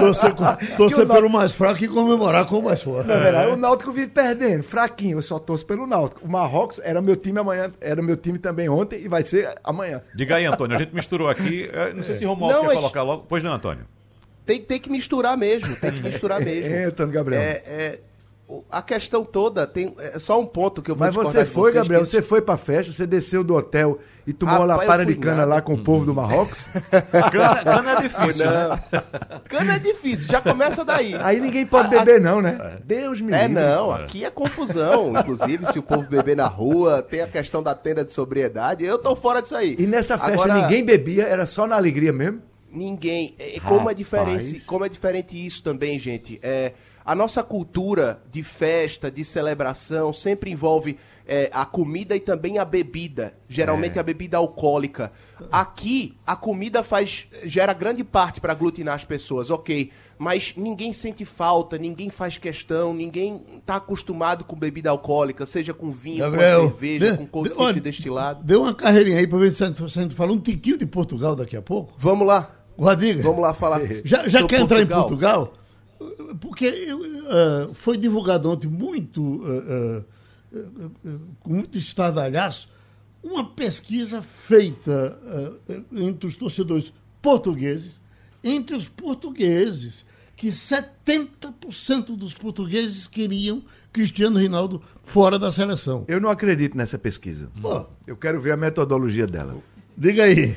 torcer 0.00 0.34
torcer 0.76 1.08
pelo 1.08 1.30
mais 1.30 1.54
fraco 1.54 1.82
e 1.82 1.88
comemorar 1.88 2.46
com 2.46 2.58
o 2.58 2.62
mais 2.62 2.82
forte. 2.82 3.08
Na 3.08 3.16
verdade, 3.16 3.52
o 3.52 3.56
Náutico 3.56 3.90
vive 3.90 4.08
perdendo, 4.08 4.62
fraquinho, 4.62 5.16
eu 5.16 5.22
só 5.22 5.38
torço 5.38 5.64
pelo 5.64 5.86
Náutico. 5.86 6.20
O 6.22 6.30
Marrocos 6.30 6.78
era 6.84 7.00
meu 7.00 7.16
time 7.16 7.38
amanhã, 7.38 7.72
era 7.80 8.02
meu 8.02 8.18
time 8.18 8.38
também 8.38 8.68
ontem 8.68 9.00
e 9.00 9.08
vai 9.08 9.24
ser 9.24 9.54
amanhã. 9.64 10.02
Diga 10.14 10.36
aí, 10.36 10.44
Antônio, 10.44 10.76
a 10.76 10.80
gente 10.80 10.94
misturou 10.94 11.26
aqui, 11.26 11.70
não 11.96 12.02
sei 12.02 12.16
se 12.16 12.26
Romualdo 12.26 12.60
quer 12.60 12.66
mas... 12.66 12.76
colocar 12.76 13.02
logo. 13.02 13.24
Pois 13.26 13.42
não, 13.42 13.54
Antônio? 13.54 13.86
Tem, 14.44 14.60
tem 14.60 14.78
que 14.78 14.90
misturar 14.90 15.38
mesmo, 15.38 15.74
tem 15.76 15.90
que 15.90 16.02
misturar 16.02 16.38
mesmo. 16.44 16.70
É, 16.70 16.84
Antônio 16.84 17.14
Gabriel. 17.14 17.40
É, 17.40 17.62
é 17.64 18.00
a 18.70 18.82
questão 18.82 19.24
toda 19.24 19.66
tem 19.66 19.92
é 19.98 20.18
só 20.18 20.40
um 20.40 20.46
ponto 20.46 20.82
que 20.82 20.90
eu 20.90 20.96
vou 20.96 21.06
Mas 21.06 21.14
você 21.14 21.44
foi, 21.44 21.72
vocês, 21.72 21.74
Gabriel, 21.74 22.02
que... 22.02 22.08
você 22.08 22.22
foi 22.22 22.42
pra 22.42 22.56
festa, 22.56 22.92
você 22.92 23.06
desceu 23.06 23.42
do 23.42 23.54
hotel 23.54 23.98
e 24.26 24.32
tomou 24.32 24.56
uma 24.56 24.64
lapada 24.64 25.04
de 25.04 25.14
cana 25.14 25.38
nada. 25.38 25.48
lá 25.48 25.62
com 25.62 25.74
o 25.74 25.78
povo 25.78 26.04
do 26.04 26.14
Marrocos? 26.14 26.66
cana, 27.32 27.64
cana, 27.64 27.92
é 27.92 28.02
difícil. 28.02 28.46
Né? 28.46 28.84
Cana 29.48 29.74
é 29.74 29.78
difícil, 29.78 30.30
já 30.30 30.40
começa 30.40 30.84
daí. 30.84 31.14
Aí 31.20 31.40
ninguém 31.40 31.66
pode 31.66 31.88
beber, 31.88 32.20
não, 32.20 32.40
né? 32.42 32.78
Deus 32.84 33.20
me 33.20 33.32
É, 33.32 33.48
não, 33.48 33.90
aqui 33.90 34.24
é 34.24 34.30
confusão. 34.30 35.18
Inclusive, 35.18 35.66
se 35.72 35.78
o 35.78 35.82
povo 35.82 36.08
beber 36.08 36.36
na 36.36 36.46
rua, 36.46 37.02
tem 37.02 37.22
a 37.22 37.26
questão 37.26 37.62
da 37.62 37.74
tenda 37.74 38.04
de 38.04 38.12
sobriedade. 38.12 38.84
Eu 38.84 38.98
tô 38.98 39.16
fora 39.16 39.40
disso 39.40 39.56
aí. 39.56 39.76
E 39.78 39.86
nessa 39.86 40.18
festa 40.18 40.32
Agora... 40.32 40.62
ninguém 40.62 40.84
bebia, 40.84 41.24
era 41.24 41.46
só 41.46 41.66
na 41.66 41.76
alegria 41.76 42.12
mesmo? 42.12 42.42
Ninguém. 42.74 43.36
Como 43.68 43.88
é 43.88 43.94
diferente, 43.94 44.60
como 44.66 44.84
é 44.84 44.88
diferente 44.88 45.46
isso 45.46 45.62
também, 45.62 45.96
gente. 45.98 46.40
É 46.42 46.72
a 47.04 47.14
nossa 47.14 47.42
cultura 47.42 48.22
de 48.30 48.42
festa, 48.42 49.10
de 49.10 49.24
celebração, 49.24 50.12
sempre 50.12 50.50
envolve 50.50 50.96
é, 51.26 51.50
a 51.52 51.64
comida 51.64 52.16
e 52.16 52.20
também 52.20 52.58
a 52.58 52.64
bebida. 52.64 53.34
Geralmente 53.48 53.98
é. 53.98 54.00
a 54.00 54.02
bebida 54.02 54.36
alcoólica. 54.36 55.12
Aqui, 55.50 56.16
a 56.26 56.34
comida 56.34 56.82
faz 56.82 57.26
gera 57.44 57.72
grande 57.72 58.02
parte 58.02 58.40
para 58.40 58.52
aglutinar 58.52 58.94
as 58.94 59.04
pessoas, 59.04 59.50
ok. 59.50 59.90
Mas 60.18 60.54
ninguém 60.56 60.92
sente 60.92 61.24
falta, 61.24 61.76
ninguém 61.76 62.08
faz 62.08 62.38
questão, 62.38 62.94
ninguém 62.94 63.42
está 63.58 63.76
acostumado 63.76 64.44
com 64.44 64.56
bebida 64.56 64.90
alcoólica, 64.90 65.44
seja 65.44 65.74
com 65.74 65.90
vinho, 65.90 66.20
Gabriel, 66.20 66.62
com 66.62 66.68
cerveja, 66.68 67.10
dê, 67.10 67.16
com 67.18 67.26
coquinho 67.26 67.72
de 67.74 67.80
destilado. 67.80 68.44
Deu 68.44 68.62
uma 68.62 68.74
carreirinha 68.74 69.18
aí 69.18 69.26
para 69.26 69.38
ver 69.38 69.54
se 69.54 69.64
a 69.64 69.70
gente 69.70 70.14
fala 70.14 70.32
um 70.32 70.40
tiquinho 70.40 70.78
de 70.78 70.86
Portugal 70.86 71.34
daqui 71.34 71.56
a 71.56 71.62
pouco. 71.62 71.92
Vamos 71.98 72.26
lá. 72.26 72.50
Guadiga. 72.78 73.22
Vamos 73.22 73.40
lá 73.40 73.54
falar. 73.54 73.80
Já, 74.04 74.26
já 74.28 74.46
quer 74.46 74.58
Portugal. 74.58 74.60
entrar 74.60 74.82
em 74.82 74.86
Portugal? 74.86 75.54
Porque 76.40 76.68
uh, 76.92 77.74
foi 77.74 77.96
divulgado 77.96 78.50
ontem 78.50 78.66
muito, 78.66 79.22
uh, 79.22 80.04
uh, 80.52 81.20
com 81.40 81.50
muito 81.50 81.78
estardalhaço, 81.78 82.68
uma 83.22 83.48
pesquisa 83.50 84.20
feita 84.22 85.18
entre 85.90 86.26
os 86.26 86.36
torcedores 86.36 86.92
portugueses, 87.22 87.98
entre 88.42 88.76
os 88.76 88.86
portugueses, 88.86 90.04
que 90.36 90.48
70% 90.48 92.16
dos 92.16 92.34
portugueses 92.34 93.06
queriam 93.06 93.62
Cristiano 93.92 94.38
Ronaldo 94.38 94.82
fora 95.04 95.38
da 95.38 95.50
seleção. 95.50 96.04
Eu 96.08 96.20
não 96.20 96.28
acredito 96.28 96.76
nessa 96.76 96.98
pesquisa. 96.98 97.50
Pô, 97.62 97.86
eu 98.06 98.16
quero 98.16 98.40
ver 98.40 98.52
a 98.52 98.56
metodologia 98.56 99.26
dela. 99.26 99.56
Diga 99.96 100.24
aí. 100.24 100.56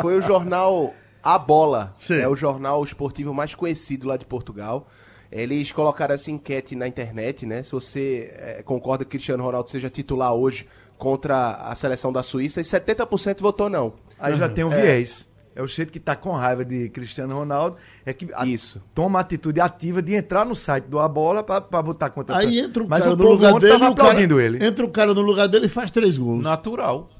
Foi 0.00 0.18
o 0.18 0.22
jornal 0.22 0.94
a 1.34 1.38
Bola 1.38 1.94
Sim. 2.00 2.14
é 2.14 2.26
o 2.26 2.34
jornal 2.34 2.82
esportivo 2.82 3.34
mais 3.34 3.54
conhecido 3.54 4.08
lá 4.08 4.16
de 4.16 4.24
Portugal. 4.24 4.88
Eles 5.30 5.70
colocaram 5.70 6.14
essa 6.14 6.30
enquete 6.30 6.74
na 6.74 6.88
internet, 6.88 7.44
né? 7.44 7.62
Se 7.62 7.72
você 7.72 8.32
é, 8.34 8.62
concorda 8.62 9.04
que 9.04 9.10
Cristiano 9.10 9.44
Ronaldo 9.44 9.68
seja 9.68 9.90
titular 9.90 10.32
hoje 10.32 10.66
contra 10.96 11.50
a 11.50 11.74
seleção 11.74 12.10
da 12.10 12.22
Suíça, 12.22 12.62
e 12.62 12.64
70% 12.64 13.42
votou 13.42 13.68
não. 13.68 13.92
Aí 14.18 14.36
já 14.36 14.48
tem 14.48 14.64
um 14.64 14.72
é. 14.72 14.80
viés. 14.80 15.28
É 15.54 15.60
o 15.62 15.66
jeito 15.66 15.92
que 15.92 15.98
está 15.98 16.16
com 16.16 16.32
raiva 16.32 16.64
de 16.64 16.88
Cristiano 16.88 17.34
Ronaldo, 17.34 17.76
é 18.06 18.12
que 18.12 18.28
Isso. 18.46 18.80
toma 18.94 19.18
a 19.18 19.22
atitude 19.22 19.60
ativa 19.60 20.00
de 20.00 20.14
entrar 20.14 20.46
no 20.46 20.54
site 20.54 20.84
do 20.84 20.98
A 20.98 21.08
Bola 21.08 21.42
para 21.42 21.82
botar 21.82 22.10
contra 22.10 22.38
Aí 22.38 22.60
entra 22.60 22.82
o 22.82 22.88
Mas 22.88 23.02
cara 23.02 23.12
o 23.12 23.16
no 23.16 23.28
lugar 23.28 23.58
dele, 23.58 23.74
o 23.74 23.94
cara, 23.94 24.22
ele. 24.22 24.64
Entra 24.64 24.84
o 24.84 24.88
cara 24.88 25.12
no 25.12 25.20
lugar 25.20 25.48
dele 25.48 25.66
e 25.66 25.68
faz 25.68 25.90
três 25.90 26.16
gols. 26.16 26.42
Natural. 26.42 27.10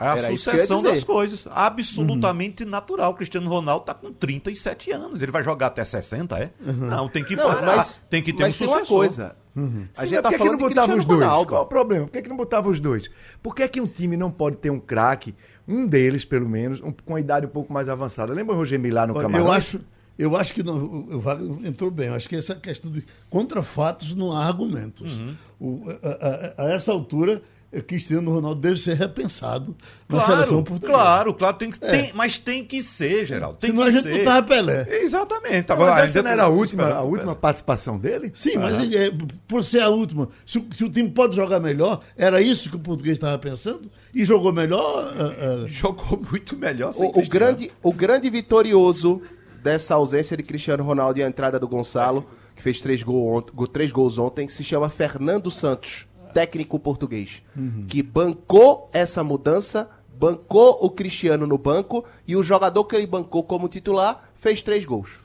É 0.00 0.06
a 0.06 0.16
Era 0.16 0.28
sucessão 0.28 0.82
das 0.82 1.04
coisas. 1.04 1.46
Absolutamente 1.50 2.64
uhum. 2.64 2.70
natural. 2.70 3.14
Cristiano 3.14 3.50
Ronaldo 3.50 3.82
está 3.82 3.92
com 3.92 4.10
37 4.10 4.90
anos. 4.92 5.20
Ele 5.20 5.30
vai 5.30 5.44
jogar 5.44 5.66
até 5.66 5.84
60, 5.84 6.38
é? 6.38 6.50
Uhum. 6.64 6.72
Não, 6.72 7.08
tem 7.08 7.22
que, 7.22 7.36
não, 7.36 7.48
mas, 7.60 8.02
tem 8.08 8.22
que 8.22 8.32
ter 8.32 8.44
mas 8.44 8.54
um 8.54 8.64
sucessor. 8.64 8.78
uma 8.78 8.86
coisa. 8.86 9.36
Uhum. 9.54 9.86
A 9.94 10.00
Sim, 10.00 10.08
gente 10.08 10.22
tá 10.22 10.30
por 10.30 10.38
que, 10.38 10.42
que 10.42 10.48
não 10.48 10.56
botava 10.56 10.96
os 10.96 11.04
dois? 11.04 11.20
Ronaldo. 11.20 11.48
Qual 11.50 11.60
é 11.60 11.64
o 11.64 11.68
problema? 11.68 12.06
Por 12.06 12.12
que, 12.12 12.22
que 12.22 12.28
não 12.30 12.36
botava 12.36 12.68
os 12.70 12.80
dois? 12.80 13.10
Por 13.42 13.54
que, 13.54 13.68
que 13.68 13.80
um 13.80 13.86
time 13.86 14.16
não 14.16 14.30
pode 14.30 14.56
ter 14.56 14.70
um 14.70 14.80
craque, 14.80 15.34
um 15.68 15.86
deles 15.86 16.24
pelo 16.24 16.48
menos, 16.48 16.80
um, 16.80 16.92
com 16.92 17.16
a 17.16 17.20
idade 17.20 17.44
um 17.44 17.50
pouco 17.50 17.70
mais 17.70 17.88
avançada? 17.88 18.32
Lembra 18.32 18.54
o 18.54 18.58
Roger 18.58 18.78
Milá 18.78 19.06
no 19.06 19.12
Camarão? 19.12 19.46
Eu 19.46 19.52
acho, 19.52 19.80
eu 20.18 20.36
acho 20.36 20.54
que 20.54 20.62
não, 20.62 20.76
o 20.76 21.20
Wagner 21.20 21.68
entrou 21.68 21.90
bem. 21.90 22.06
Eu 22.06 22.14
acho 22.14 22.26
que 22.26 22.36
essa 22.36 22.54
questão 22.54 22.90
de 22.90 23.04
contra 23.28 23.60
fatos 23.62 24.14
não 24.14 24.32
há 24.32 24.46
argumentos. 24.46 25.14
Uhum. 25.14 25.36
O, 25.60 25.84
a, 26.02 26.62
a, 26.62 26.64
a, 26.64 26.72
essa 26.72 26.90
altura 26.90 27.42
Cristiano 27.86 28.32
Ronaldo 28.32 28.60
deve 28.60 28.80
ser 28.80 28.94
repensado 28.96 29.76
na 30.08 30.18
Claro, 30.18 30.32
seleção 30.32 30.64
portuguesa. 30.64 30.92
claro, 30.92 31.34
claro, 31.34 31.56
tem 31.56 31.70
que, 31.70 31.84
É. 31.84 31.90
tem, 31.90 32.10
mas 32.14 32.36
tem 32.36 32.64
que 32.64 32.82
ser, 32.82 33.24
Geraldo. 33.24 33.58
Tem 33.58 33.70
Senão 33.70 33.82
que 33.84 33.88
a 33.88 33.92
gente 33.92 34.02
ser. 34.02 34.18
botava 34.18 34.46
Pelé. 34.46 34.86
Exatamente. 35.02 35.54
Mas 35.68 35.78
Tava, 35.78 36.00
essa 36.00 36.22
não 36.22 36.30
era 36.30 36.42
a 36.44 36.48
última, 36.48 36.88
a 36.88 37.02
última 37.02 37.36
participação 37.36 37.96
dele? 37.96 38.32
Sim, 38.34 38.56
mas 38.58 38.76
é, 38.92 39.12
por 39.46 39.62
ser 39.64 39.82
a 39.82 39.88
última, 39.88 40.28
se, 40.44 40.58
o- 40.58 40.66
se 40.72 40.82
o 40.84 40.90
time 40.90 41.10
pode 41.10 41.36
jogar 41.36 41.60
melhor, 41.60 42.00
era 42.16 42.42
isso 42.42 42.68
que 42.68 42.74
o 42.76 42.80
português 42.80 43.16
estava 43.18 43.38
pensando? 43.38 43.88
E 44.12 44.24
jogou 44.24 44.52
melhor? 44.52 45.14
ah, 45.16 45.62
ah, 45.64 45.68
Jogou 45.68 46.20
muito 46.28 46.56
melhor 46.56 46.92
sem 46.92 47.06
O, 47.06 47.18
o 47.20 47.28
grande, 47.28 47.70
o 47.82 47.92
grande 47.92 48.28
vitorioso 48.30 49.22
dessa 49.62 49.94
ausência 49.94 50.36
de 50.36 50.42
Cristiano 50.42 50.82
Ronaldo 50.82 51.20
e 51.20 51.22
a 51.22 51.26
entrada 51.28 51.58
do 51.58 51.68
Gonçalo, 51.68 52.26
que 52.56 52.62
fez 52.62 52.80
três, 52.80 53.02
gol 53.02 53.42
três 53.72 53.92
gols 53.92 54.18
ontem, 54.18 54.48
se 54.48 54.64
chama 54.64 54.88
Fernando 54.88 55.50
Santos, 55.50 56.06
técnico 56.32 56.78
português, 56.78 57.42
que 57.88 58.02
bancou 58.02 58.88
essa 58.92 59.22
mudança, 59.22 59.88
bancou 60.18 60.78
o 60.80 60.90
Cristiano 60.90 61.46
no 61.46 61.56
banco 61.56 62.04
e 62.26 62.36
o 62.36 62.42
jogador 62.42 62.84
que 62.84 62.96
ele 62.96 63.06
bancou 63.06 63.42
como 63.42 63.68
titular 63.68 64.30
fez 64.34 64.62
três 64.62 64.84
gols. 64.84 65.18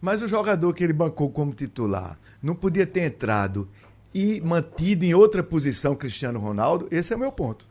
Mas 0.00 0.20
o 0.20 0.28
jogador 0.28 0.74
que 0.74 0.82
ele 0.82 0.92
bancou 0.92 1.30
como 1.30 1.52
titular 1.52 2.18
não 2.42 2.54
podia 2.54 2.86
ter 2.86 3.04
entrado 3.04 3.68
e 4.12 4.40
mantido 4.40 5.04
em 5.04 5.14
outra 5.14 5.42
posição 5.42 5.94
Cristiano 5.94 6.38
Ronaldo? 6.38 6.88
Esse 6.90 7.12
é 7.12 7.16
o 7.16 7.18
meu 7.18 7.32
ponto. 7.32 7.66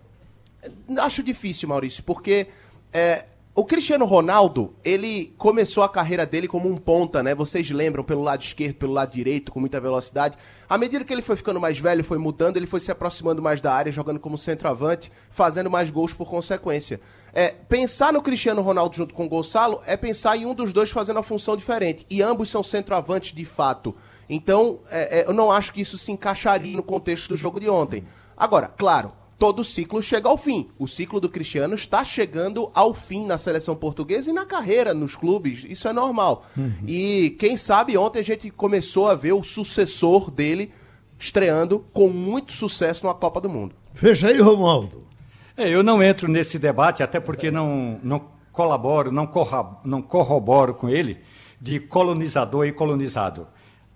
Acho 0.97 1.21
difícil, 1.21 1.67
Maurício, 1.67 2.03
porque 2.03 2.47
é, 2.93 3.25
o 3.53 3.65
Cristiano 3.65 4.05
Ronaldo, 4.05 4.73
ele 4.81 5.35
começou 5.37 5.83
a 5.83 5.89
carreira 5.89 6.25
dele 6.25 6.47
como 6.47 6.69
um 6.69 6.77
ponta, 6.77 7.21
né? 7.21 7.35
Vocês 7.35 7.69
lembram, 7.69 8.01
pelo 8.01 8.23
lado 8.23 8.41
esquerdo, 8.41 8.75
pelo 8.75 8.93
lado 8.93 9.11
direito, 9.11 9.51
com 9.51 9.59
muita 9.59 9.77
velocidade. 9.81 10.37
À 10.69 10.77
medida 10.77 11.03
que 11.03 11.11
ele 11.11 11.21
foi 11.21 11.35
ficando 11.35 11.59
mais 11.59 11.77
velho, 11.77 12.01
foi 12.01 12.17
mudando, 12.17 12.55
ele 12.55 12.65
foi 12.65 12.79
se 12.79 12.89
aproximando 12.91 13.41
mais 13.41 13.59
da 13.59 13.73
área, 13.73 13.91
jogando 13.91 14.21
como 14.21 14.37
centroavante, 14.37 15.11
fazendo 15.29 15.69
mais 15.69 15.89
gols 15.89 16.13
por 16.13 16.29
consequência. 16.29 17.01
É, 17.33 17.49
pensar 17.49 18.13
no 18.13 18.21
Cristiano 18.21 18.61
Ronaldo 18.61 18.95
junto 18.95 19.13
com 19.13 19.25
o 19.25 19.29
Gonçalo 19.29 19.81
é 19.85 19.97
pensar 19.97 20.37
em 20.37 20.45
um 20.45 20.53
dos 20.53 20.71
dois 20.71 20.89
fazendo 20.89 21.19
a 21.19 21.23
função 21.23 21.57
diferente. 21.57 22.05
E 22.09 22.21
ambos 22.21 22.49
são 22.49 22.63
centroavantes 22.63 23.33
de 23.33 23.43
fato. 23.43 23.93
Então, 24.29 24.79
é, 24.89 25.19
é, 25.19 25.27
eu 25.27 25.33
não 25.33 25.51
acho 25.51 25.73
que 25.73 25.81
isso 25.81 25.97
se 25.97 26.09
encaixaria 26.09 26.77
no 26.77 26.83
contexto 26.83 27.27
do 27.27 27.35
jogo 27.35 27.59
de 27.59 27.69
ontem. 27.69 28.05
Agora, 28.37 28.69
claro, 28.69 29.11
todo 29.41 29.63
ciclo 29.63 30.03
chega 30.03 30.29
ao 30.29 30.37
fim. 30.37 30.69
O 30.77 30.87
ciclo 30.87 31.19
do 31.19 31.27
Cristiano 31.27 31.73
está 31.73 32.03
chegando 32.03 32.69
ao 32.75 32.93
fim 32.93 33.25
na 33.25 33.39
seleção 33.39 33.75
portuguesa 33.75 34.29
e 34.29 34.33
na 34.33 34.45
carreira 34.45 34.93
nos 34.93 35.15
clubes. 35.15 35.65
Isso 35.67 35.87
é 35.87 35.93
normal. 35.93 36.45
E 36.87 37.35
quem 37.39 37.57
sabe 37.57 37.97
ontem 37.97 38.19
a 38.19 38.23
gente 38.23 38.51
começou 38.51 39.09
a 39.09 39.15
ver 39.15 39.33
o 39.33 39.41
sucessor 39.41 40.29
dele 40.29 40.71
estreando 41.17 41.79
com 41.91 42.07
muito 42.07 42.53
sucesso 42.53 43.03
na 43.03 43.15
Copa 43.15 43.41
do 43.41 43.49
Mundo. 43.49 43.73
Fecha 43.95 44.27
aí, 44.27 44.39
Romualdo. 44.39 45.07
É, 45.57 45.67
eu 45.67 45.81
não 45.81 46.03
entro 46.03 46.27
nesse 46.27 46.59
debate, 46.59 47.01
até 47.01 47.19
porque 47.19 47.49
não, 47.49 47.99
não 48.03 48.23
colaboro, 48.51 49.11
não, 49.11 49.25
corra, 49.25 49.79
não 49.83 50.03
corroboro 50.03 50.75
com 50.75 50.87
ele, 50.87 51.17
de 51.59 51.79
colonizador 51.79 52.67
e 52.67 52.71
colonizado. 52.71 53.47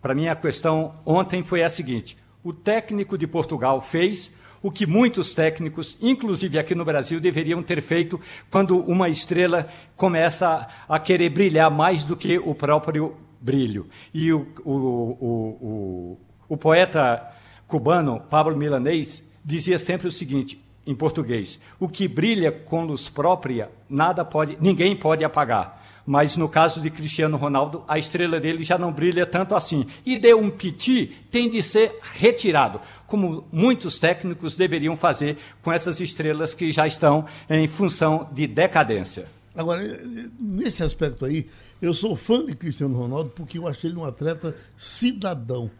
Para 0.01 0.15
mim, 0.15 0.27
a 0.27 0.35
questão 0.35 0.95
ontem 1.05 1.43
foi 1.43 1.61
a 1.61 1.69
seguinte: 1.69 2.17
o 2.43 2.51
técnico 2.51 3.15
de 3.15 3.27
Portugal 3.27 3.79
fez 3.79 4.33
o 4.65 4.71
que 4.71 4.87
muitos 4.87 5.31
técnicos, 5.31 5.95
inclusive 6.01 6.57
aqui 6.57 6.73
no 6.73 6.83
Brasil, 6.83 7.19
deveriam 7.19 7.61
ter 7.61 7.83
feito 7.83 8.19
quando 8.49 8.79
uma 8.79 9.07
estrela 9.07 9.69
começa 9.95 10.67
a 10.89 10.97
querer 10.97 11.29
brilhar 11.29 11.69
mais 11.69 12.03
do 12.03 12.17
que 12.17 12.39
o 12.39 12.55
próprio 12.55 13.15
brilho. 13.39 13.87
E 14.11 14.33
o, 14.33 14.47
o, 14.65 14.71
o, 14.71 16.19
o, 16.49 16.57
poeta 16.57 17.31
cubano, 17.67 18.19
Pablo 18.19 18.57
Milanês, 18.57 19.23
dizia 19.45 19.77
sempre 19.77 20.07
o 20.07 20.11
seguinte, 20.11 20.59
em 20.83 20.95
português: 20.95 21.59
o 21.79 21.87
que 21.87 22.07
brilha 22.07 22.51
com 22.51 22.85
luz 22.85 23.07
própria, 23.07 23.69
nada 23.87 24.25
pode, 24.25 24.57
ninguém 24.59 24.95
pode 24.95 25.23
apagar. 25.23 25.84
Mas 26.05 26.37
no 26.37 26.47
caso 26.47 26.79
de 26.79 26.91
Cristiano 26.91 27.35
Ronaldo, 27.35 27.83
a 27.87 27.97
estrela 27.97 28.39
dele 28.39 28.63
já 28.63 28.77
não 28.77 28.93
brilha 28.93 29.25
tanto 29.25 29.55
assim. 29.55 29.87
E 30.05 30.19
deu 30.19 30.39
um 30.39 30.51
piti, 30.51 31.07
tem 31.31 31.49
de 31.49 31.63
ser 31.63 31.99
retirado, 32.13 32.79
como 33.07 33.47
muitos 33.51 33.97
técnicos 33.97 34.55
deveriam 34.55 34.95
fazer 34.95 35.37
com 35.63 35.73
essas 35.73 35.99
estrelas 35.99 36.53
que 36.53 36.71
já 36.71 36.85
estão 36.85 37.25
em 37.49 37.67
função 37.67 38.29
de 38.31 38.45
decadência. 38.45 39.27
Agora, 39.55 39.83
eh, 39.83 39.99
eh, 40.03 40.29
nesse 40.39 40.83
aspecto 40.83 41.25
aí, 41.25 41.49
eu 41.81 41.93
sou 41.93 42.15
fã 42.15 42.45
de 42.45 42.55
Cristiano 42.55 42.95
Ronaldo 42.95 43.31
porque 43.31 43.57
eu 43.57 43.67
achei 43.67 43.89
ele 43.89 43.97
um 43.97 44.05
atleta 44.05 44.55
cidadão. 44.77 45.71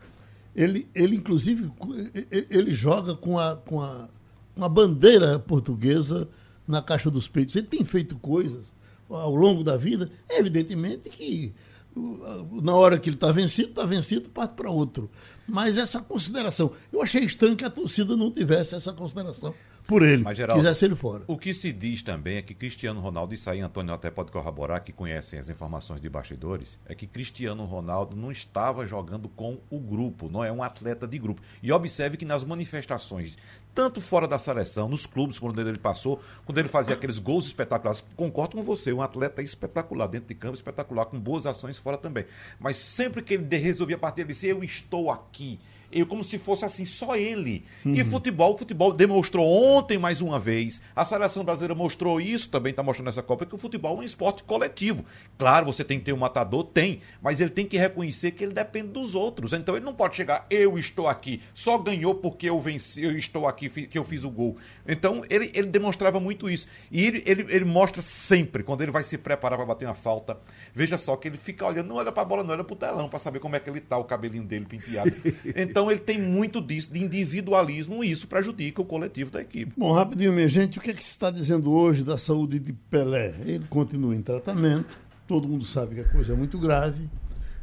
Ele, 0.55 0.87
ele 0.95 1.17
inclusive, 1.17 1.71
eh, 2.15 2.47
ele 2.49 2.73
joga 2.73 3.15
com 3.15 3.37
a, 3.37 3.57
com 3.57 3.81
a 3.81 4.07
uma 4.55 4.69
bandeira 4.69 5.37
portuguesa 5.37 6.27
na 6.67 6.81
caixa 6.81 7.11
dos 7.11 7.27
peitos. 7.27 7.55
Ele 7.55 7.67
tem 7.67 7.83
feito 7.83 8.15
coisas 8.15 8.73
ao 9.15 9.35
longo 9.35 9.63
da 9.63 9.77
vida, 9.77 10.09
evidentemente 10.29 11.09
que 11.09 11.53
uh, 11.95 12.61
na 12.61 12.75
hora 12.75 12.99
que 12.99 13.09
ele 13.09 13.15
está 13.15 13.31
vencido, 13.31 13.69
está 13.69 13.85
vencido, 13.85 14.29
parte 14.29 14.53
para 14.55 14.69
outro. 14.69 15.09
Mas 15.47 15.77
essa 15.77 16.01
consideração, 16.01 16.71
eu 16.91 17.01
achei 17.01 17.23
estranho 17.23 17.55
que 17.55 17.65
a 17.65 17.69
torcida 17.69 18.15
não 18.15 18.31
tivesse 18.31 18.75
essa 18.75 18.93
consideração 18.93 19.53
por 19.87 20.01
ele, 20.01 20.23
Mas, 20.23 20.37
Geraldo, 20.37 20.61
quisesse 20.61 20.85
ele 20.85 20.95
fora. 20.95 21.23
O 21.27 21.37
que 21.37 21.53
se 21.53 21.71
diz 21.71 22.01
também 22.01 22.37
é 22.37 22.41
que 22.41 22.53
Cristiano 22.53 22.99
Ronaldo, 22.99 23.33
isso 23.33 23.49
aí 23.49 23.61
Antônio 23.61 23.93
até 23.93 24.09
pode 24.09 24.31
corroborar, 24.31 24.83
que 24.83 24.91
conhecem 24.91 25.37
as 25.37 25.49
informações 25.49 26.01
de 26.01 26.09
bastidores, 26.09 26.79
é 26.85 26.95
que 26.95 27.05
Cristiano 27.05 27.65
Ronaldo 27.65 28.15
não 28.15 28.31
estava 28.31 28.85
jogando 28.85 29.29
com 29.29 29.59
o 29.69 29.79
grupo, 29.79 30.29
não 30.29 30.43
é 30.43 30.51
um 30.51 30.63
atleta 30.63 31.07
de 31.07 31.19
grupo. 31.19 31.41
E 31.61 31.71
observe 31.71 32.17
que 32.17 32.25
nas 32.25 32.43
manifestações, 32.43 33.37
tanto 33.75 33.99
fora 33.99 34.25
da 34.25 34.39
seleção, 34.39 34.87
nos 34.87 35.05
clubes 35.05 35.37
por 35.37 35.51
onde 35.51 35.59
ele 35.59 35.77
passou, 35.77 36.21
quando 36.45 36.57
ele 36.57 36.69
fazia 36.69 36.95
aqueles 36.95 37.19
gols 37.19 37.45
espetaculares, 37.45 38.01
concordo 38.15 38.55
com 38.55 38.63
você, 38.63 38.93
um 38.93 39.01
atleta 39.01 39.41
espetacular, 39.41 40.07
dentro 40.07 40.29
de 40.29 40.35
campo 40.35 40.55
espetacular, 40.55 41.05
com 41.05 41.19
boas 41.19 41.45
ações 41.45 41.77
fora 41.77 41.97
também. 41.97 42.25
Mas 42.57 42.77
sempre 42.77 43.21
que 43.21 43.33
ele 43.33 43.57
resolvia 43.57 43.97
partir, 43.97 44.21
ele 44.21 44.29
disse, 44.29 44.47
eu 44.47 44.63
estou 44.63 45.11
aqui. 45.11 45.59
Eu, 45.91 46.05
como 46.05 46.23
se 46.23 46.37
fosse 46.37 46.65
assim, 46.65 46.85
só 46.85 47.15
ele. 47.15 47.63
E 47.85 48.03
futebol, 48.03 48.57
futebol 48.57 48.91
demonstrou 48.91 49.45
ontem 49.45 49.97
mais 49.97 50.21
uma 50.21 50.39
vez. 50.39 50.81
A 50.95 51.05
seleção 51.05 51.43
brasileira 51.43 51.75
mostrou 51.75 52.19
isso, 52.19 52.49
também 52.49 52.71
está 52.71 52.83
mostrando 52.83 53.07
nessa 53.07 53.21
Copa, 53.21 53.45
que 53.45 53.55
o 53.55 53.57
futebol 53.57 53.97
é 53.97 53.99
um 53.99 54.03
esporte 54.03 54.43
coletivo. 54.43 55.05
Claro, 55.37 55.65
você 55.65 55.83
tem 55.83 55.99
que 55.99 56.05
ter 56.05 56.13
um 56.13 56.17
matador, 56.17 56.63
tem, 56.63 57.01
mas 57.21 57.39
ele 57.39 57.49
tem 57.49 57.65
que 57.65 57.77
reconhecer 57.77 58.31
que 58.31 58.43
ele 58.43 58.53
depende 58.53 58.89
dos 58.89 59.15
outros. 59.15 59.53
Então 59.53 59.75
ele 59.75 59.85
não 59.85 59.93
pode 59.93 60.15
chegar, 60.15 60.45
eu 60.49 60.77
estou 60.77 61.07
aqui, 61.07 61.41
só 61.53 61.77
ganhou 61.77 62.15
porque 62.15 62.49
eu 62.49 62.59
venci, 62.59 63.03
eu 63.03 63.17
estou 63.17 63.47
aqui, 63.47 63.69
que 63.69 63.97
eu 63.97 64.03
fiz 64.03 64.23
o 64.23 64.29
gol. 64.29 64.57
Então 64.87 65.23
ele, 65.29 65.51
ele 65.53 65.67
demonstrava 65.67 66.19
muito 66.19 66.49
isso. 66.49 66.67
E 66.91 67.05
ele, 67.05 67.23
ele, 67.25 67.45
ele 67.49 67.65
mostra 67.65 68.01
sempre, 68.01 68.63
quando 68.63 68.81
ele 68.81 68.91
vai 68.91 69.03
se 69.03 69.17
preparar 69.17 69.57
para 69.57 69.65
bater 69.65 69.85
uma 69.85 69.93
falta, 69.93 70.37
veja 70.73 70.97
só 70.97 71.15
que 71.15 71.27
ele 71.27 71.37
fica 71.37 71.65
olhando, 71.65 71.87
não 71.87 71.95
olha 71.95 72.11
para 72.11 72.21
a 72.21 72.25
bola, 72.25 72.43
não 72.43 72.53
olha 72.53 72.63
para 72.63 72.73
o 72.73 72.77
telão, 72.77 73.09
para 73.09 73.19
saber 73.19 73.39
como 73.39 73.55
é 73.55 73.59
que 73.59 73.69
ele 73.69 73.81
tá, 73.81 73.97
o 73.97 74.03
cabelinho 74.03 74.43
dele 74.43 74.65
penteado. 74.65 75.11
Então 75.55 75.84
ele 75.89 75.99
tem 75.99 76.21
muito 76.21 76.61
disso, 76.61 76.91
de 76.91 77.03
individualismo, 77.03 78.03
e 78.03 78.11
isso 78.11 78.27
prejudica 78.27 78.81
o 78.81 78.85
coletivo 78.85 79.31
da 79.31 79.41
equipe. 79.41 79.73
Bom, 79.77 79.91
rapidinho, 79.91 80.33
minha 80.33 80.47
gente, 80.47 80.77
o 80.77 80.81
que 80.81 80.91
é 80.91 80.93
que 80.93 81.03
se 81.03 81.11
está 81.11 81.29
dizendo 81.31 81.71
hoje 81.71 82.03
da 82.03 82.17
saúde 82.17 82.59
de 82.59 82.73
Pelé? 82.73 83.35
Ele 83.45 83.65
continua 83.69 84.15
em 84.15 84.21
tratamento, 84.21 84.97
todo 85.27 85.47
mundo 85.47 85.65
sabe 85.65 85.95
que 85.95 86.01
a 86.01 86.09
coisa 86.09 86.33
é 86.33 86.35
muito 86.35 86.57
grave, 86.57 87.09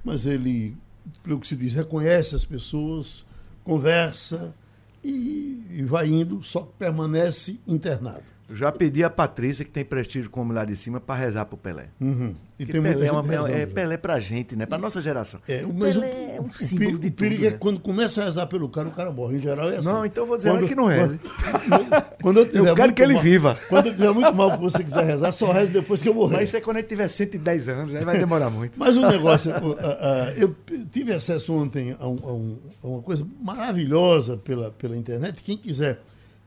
mas 0.05 0.27
ele, 0.27 0.77
pelo 1.23 1.41
que 1.41 1.49
se 1.49 1.57
diz, 1.57 1.73
reconhece 1.73 2.35
as 2.35 2.45
pessoas, 2.45 3.25
conversa 3.65 4.55
e, 5.03 5.63
e 5.71 5.83
vai 5.83 6.09
indo, 6.09 6.43
só 6.43 6.63
que 6.63 6.73
permanece 6.79 7.59
internado. 7.67 8.25
Já 8.55 8.71
pedi 8.73 9.03
a 9.05 9.11
Patrícia, 9.11 9.65
que 9.65 9.71
tem 9.71 9.85
prestígio 9.85 10.31
como 10.31 10.53
lá 10.53 10.65
de 10.65 10.77
cima, 10.77 11.01
para 11.01 11.15
rezar 11.19 11.45
pro 11.47 11.57
Pelé. 11.57 11.87
Uhum. 12.01 12.35
E 12.59 12.65
Porque 12.67 12.73
tem 12.81 12.83
Pelé 12.83 13.07
é, 13.07 13.13
uma, 13.13 13.21
é, 13.23 13.37
rezando 13.37 13.53
é. 13.57 13.67
Pelé 13.67 13.97
pra 13.97 14.21
gente, 14.21 14.55
né? 14.55 14.67
Pra 14.67 14.79
nossa 14.79 15.01
geração. 15.01 15.41
É, 15.49 15.63
mas 15.63 15.95
Pelé 15.97 16.37
é 16.37 16.41
um 16.41 16.47
o, 16.47 16.55
símbolo 16.63 16.99
de 16.99 17.07
o 17.09 17.11
tudo, 17.11 17.35
é 17.35 17.51
né? 17.51 17.57
quando 17.59 17.81
começa 17.81 18.21
a 18.23 18.25
rezar 18.27 18.47
pelo 18.47 18.69
cara, 18.69 18.89
o 18.89 18.93
cara 18.93 19.11
morre. 19.11 19.37
Em 19.37 19.41
geral 19.41 19.71
é 19.71 19.77
assim. 19.79 19.89
Não, 19.89 20.05
então 20.07 20.25
eu 20.25 20.29
vou 20.29 20.37
dizer 20.37 20.69
que 20.69 20.75
não 20.75 20.87
reze. 20.87 21.19
Quando, 21.19 22.05
quando 22.23 22.37
eu, 22.41 22.49
tiver 22.49 22.69
Eu 22.71 22.75
quero 22.75 22.93
que 22.93 23.03
ele 23.03 23.15
mal- 23.15 23.23
viva. 23.23 23.59
Quando 23.69 23.87
eu 23.87 23.93
tiver 23.93 24.11
muito 24.13 24.35
mal 24.35 24.53
que 24.53 24.63
você 24.63 24.85
quiser 24.85 25.05
rezar, 25.05 25.33
só 25.33 25.51
reze 25.51 25.73
depois 25.73 26.03
que 26.03 26.09
eu 26.09 26.15
morrer. 26.15 26.37
Mas 26.37 26.49
isso 26.51 26.57
é 26.57 26.61
quando 26.61 26.77
ele 26.77 26.87
tiver 26.87 27.09
110 27.09 27.69
anos, 27.69 27.95
aí 27.95 28.05
vai 28.05 28.19
demorar 28.19 28.51
muito. 28.51 28.79
Mas 28.79 28.97
um 28.97 29.09
negócio, 29.09 29.51
o- 29.53 29.73
a- 29.79 30.27
a- 30.29 30.33
eu 30.37 30.55
tive 30.91 31.13
acesso 31.13 31.55
ontem 31.55 31.97
a, 31.99 32.07
um- 32.07 32.17
a 32.23 32.33
um- 32.33 32.59
a 32.83 32.87
uma 32.87 33.03
coisa 33.03 33.27
maravilhosa 33.41 34.37
pela, 34.37 34.71
pela 34.71 34.97
internet. 34.97 35.43
Quem 35.43 35.57
quiser 35.57 36.01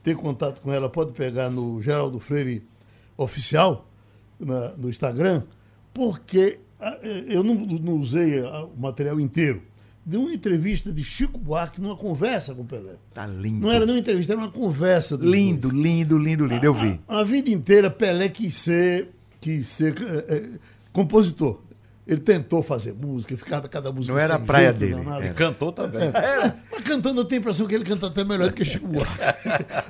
ter 0.06 0.16
contato 0.16 0.62
com 0.62 0.72
ela 0.72 0.88
pode 0.88 1.12
pegar 1.14 1.50
no 1.50 1.82
Geraldo 1.82 2.20
Freire 2.20 2.64
Oficial, 3.18 3.90
na- 4.40 4.70
no 4.78 4.88
Instagram, 4.90 5.44
porque 5.94 6.60
ah, 6.80 6.98
eh, 7.02 7.26
eu 7.30 7.44
não, 7.44 7.56
não 7.56 7.94
usei 7.94 8.40
ah, 8.46 8.66
o 8.66 8.80
material 8.80 9.20
inteiro. 9.20 9.62
De 10.06 10.18
uma 10.18 10.32
entrevista 10.32 10.94
de 10.94 11.04
Chico 11.04 11.40
Buarque 11.40 11.82
numa 11.82 11.96
conversa 11.98 12.54
com 12.54 12.62
o 12.62 12.66
Pelé. 12.66 12.94
Tá 13.12 13.26
lindo. 13.26 13.62
Não 13.66 13.72
era 13.72 13.88
nem 13.88 13.96
uma 13.96 14.00
entrevista, 14.02 14.34
era 14.34 14.40
uma 14.40 14.52
conversa. 14.52 15.16
Lindo, 15.20 15.70
dois. 15.70 15.82
lindo, 15.84 16.18
lindo, 16.20 16.46
lindo. 16.46 16.64
Eu 16.64 16.76
vi. 16.76 17.00
A, 17.08 17.22
a 17.22 17.24
vida 17.24 17.50
inteira 17.50 17.90
Pelé 17.90 18.30
quis 18.30 18.54
ser, 18.54 19.10
quis 19.42 19.66
ser 19.68 19.96
eh, 20.00 20.26
eh, 20.30 20.60
compositor. 20.94 21.60
Ele 22.08 22.22
tentou 22.22 22.62
fazer 22.62 22.94
música, 22.94 23.36
ficava 23.36 23.68
cada 23.68 23.92
música 23.92 24.14
Não 24.14 24.20
era 24.20 24.36
a 24.36 24.40
praia 24.40 24.76
jeito, 24.78 24.96
dele, 24.96 25.10
era. 25.10 25.34
Cantou 25.34 25.72
também. 25.72 26.04
É, 26.10 26.54
mas 26.72 26.84
cantando 26.84 27.22
eu 27.22 27.26
tenho 27.26 27.40
a 27.40 27.42
impressão 27.42 27.66
que 27.66 27.74
ele 27.74 27.84
canta 27.84 28.06
até 28.08 28.24
melhor 28.24 28.48
do 28.50 28.54
que 28.54 28.64
Chico 28.64 28.88
Buarque. 28.88 29.18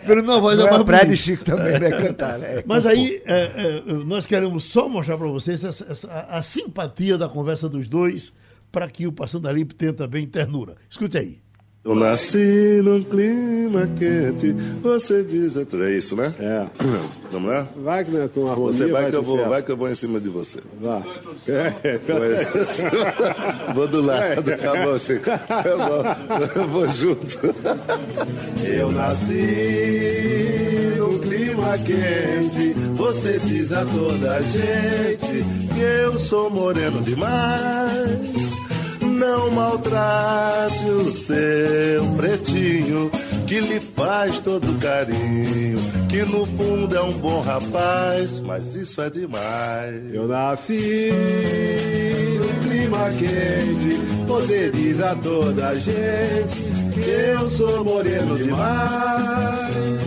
Pelo 0.05 0.21
menos 0.21 0.35
a 0.35 0.39
voz 0.39 0.57
Não 0.59 0.65
é 0.65 0.67
é 0.67 0.71
mais 0.71 0.81
a 0.81 0.85
praia 0.85 1.01
de 1.01 1.05
bonita. 1.07 1.21
Chico 1.23 1.43
também, 1.43 1.77
né? 1.79 1.89
Cantar, 1.91 2.39
né? 2.39 2.63
Mas 2.67 2.85
aí, 2.85 3.21
é, 3.25 3.41
é, 3.43 3.93
nós 4.05 4.25
queremos 4.25 4.63
só 4.63 4.87
mostrar 4.87 5.17
para 5.17 5.27
vocês 5.27 5.61
essa- 5.63 5.85
essa- 5.91 6.07
a, 6.09 6.37
a 6.37 6.41
simpatia 6.41 7.17
da 7.17 7.27
conversa 7.27 7.67
dos 7.67 7.87
dois 7.89 8.31
para 8.71 8.87
que 8.89 9.05
o 9.07 9.11
Passando 9.11 9.49
a 9.49 9.51
Limpo 9.51 9.73
tenha 9.73 9.91
também 9.93 10.25
ternura. 10.25 10.75
Escute 10.89 11.17
aí. 11.17 11.39
Eu 11.85 11.93
nasci 11.93 12.81
num 12.83 12.99
clima 13.03 13.87
quente, 13.99 14.53
você 14.81 15.23
diz 15.23 15.55
é 15.55 15.67
é 15.83 15.91
isso, 15.91 16.15
né? 16.15 16.33
É. 16.39 16.65
Vamos 17.31 17.51
lá? 17.51 17.67
Vai 17.75 18.03
que 18.03 18.09
né, 18.09 18.27
com 18.33 18.49
harmonia 18.49 18.73
Você 18.73 18.87
vai 18.87 19.05
que 19.05 19.11
dar 19.11 19.17
eu 19.19 19.23
vou, 19.23 19.37
certo. 19.37 19.49
vai 19.49 19.61
que 19.61 19.71
eu 19.71 19.77
vou 19.77 19.91
em 19.91 19.93
cima 19.93 20.19
de 20.19 20.29
você. 20.29 20.59
Vá. 20.81 21.03
É, 21.47 21.99
vou 23.73 23.87
do 23.87 24.01
lado, 24.01 24.43
tá 24.57 24.83
bom, 24.83 24.97
Chico. 24.97 25.25
Tá 25.25 25.63
bom, 25.63 26.59
eu 26.59 26.67
vou 26.69 26.89
junto. 26.89 27.55
Eu 28.63 28.91
nasci 28.91 29.35
num 30.97 31.19
clima 31.19 31.77
quente, 31.77 32.73
você 32.95 33.39
diz 33.43 33.71
a 33.71 33.85
toda 33.85 34.41
gente 34.41 35.45
que 35.75 35.81
eu 35.81 36.17
sou 36.17 36.49
moreno 36.49 36.99
demais. 37.01 38.64
Não 39.15 39.49
maltrate 39.49 40.85
o 40.85 41.09
seu 41.09 42.05
pretinho, 42.17 43.09
que 43.47 43.61
lhe 43.61 43.79
faz 43.79 44.39
todo 44.39 44.77
carinho, 44.79 45.79
que 46.09 46.23
no 46.23 46.45
fundo 46.45 46.95
é 46.95 47.01
um 47.01 47.13
bom 47.13 47.39
rapaz, 47.41 48.41
mas 48.41 48.75
isso 48.75 49.01
é 49.01 49.09
demais. 49.09 50.13
Eu 50.13 50.27
nasci 50.27 51.11
num 52.39 52.69
clima 52.69 53.09
quente, 53.11 53.95
você 54.27 54.69
diz 54.71 55.01
a 55.01 55.15
toda 55.15 55.79
gente 55.79 56.75
que 56.93 57.09
eu 57.09 57.49
sou 57.49 57.85
moreno 57.85 58.37
demais. 58.37 60.05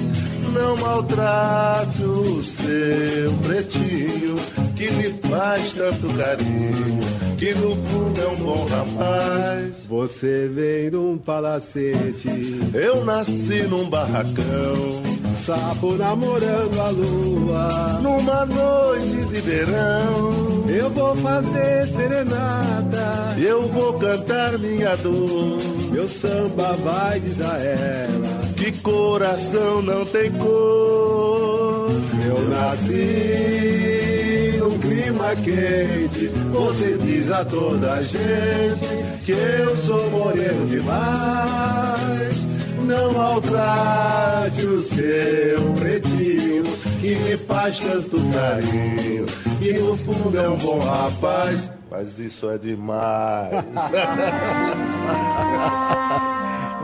Não 0.52 0.76
maltrate 0.76 2.02
o 2.02 2.42
seu 2.42 3.32
pretinho, 3.44 4.36
que 4.78 4.86
lhe 4.86 5.12
faz 5.28 5.72
tanto 5.74 6.06
carinho, 6.16 7.00
que 7.36 7.52
no 7.54 7.74
fundo 7.74 8.20
é 8.22 8.28
um 8.28 8.36
bom 8.36 8.64
rapaz. 8.66 9.84
Você 9.88 10.48
vem 10.54 10.88
de 10.90 10.96
um 10.96 11.18
palacete, 11.18 12.28
Eu 12.72 13.04
nasci 13.04 13.62
num 13.64 13.90
barracão, 13.90 15.02
sapo 15.34 15.94
namorando 15.94 16.80
a 16.80 16.90
lua. 16.90 18.00
numa 18.02 18.46
noite 18.46 19.16
de 19.28 19.40
verão. 19.40 20.64
Eu 20.68 20.90
vou 20.90 21.16
fazer 21.16 21.86
serenata, 21.88 23.34
Eu 23.36 23.66
vou 23.68 23.94
cantar 23.94 24.56
minha 24.58 24.94
dor, 24.96 25.58
meu 25.90 26.06
samba 26.06 26.72
vai, 26.84 27.18
diz 27.18 27.40
a 27.40 27.58
ela. 27.58 28.38
que 28.56 28.70
coração 28.80 29.82
não 29.82 30.04
tem 30.04 30.30
cor. 30.32 31.88
Eu 32.24 32.48
nasci 32.50 34.27
num 34.68 34.78
clima 34.78 35.34
quente, 35.36 36.26
você 36.52 36.98
diz 36.98 37.30
a 37.30 37.44
toda 37.44 38.02
gente 38.02 38.86
que 39.24 39.32
eu 39.32 39.76
sou 39.76 40.10
moreno 40.10 40.66
demais. 40.66 42.46
Não 42.84 43.12
maltrate 43.12 44.66
o 44.66 44.82
seu 44.82 45.72
pretinho, 45.78 46.64
que 47.00 47.14
me 47.16 47.36
faz 47.36 47.80
tanto 47.80 48.18
carinho, 48.32 49.26
e 49.60 49.72
no 49.74 49.96
fundo 49.96 50.38
é 50.38 50.48
um 50.48 50.56
bom 50.56 50.78
rapaz. 50.78 51.70
Mas 51.90 52.18
isso 52.18 52.50
é 52.50 52.58
demais. 52.58 53.64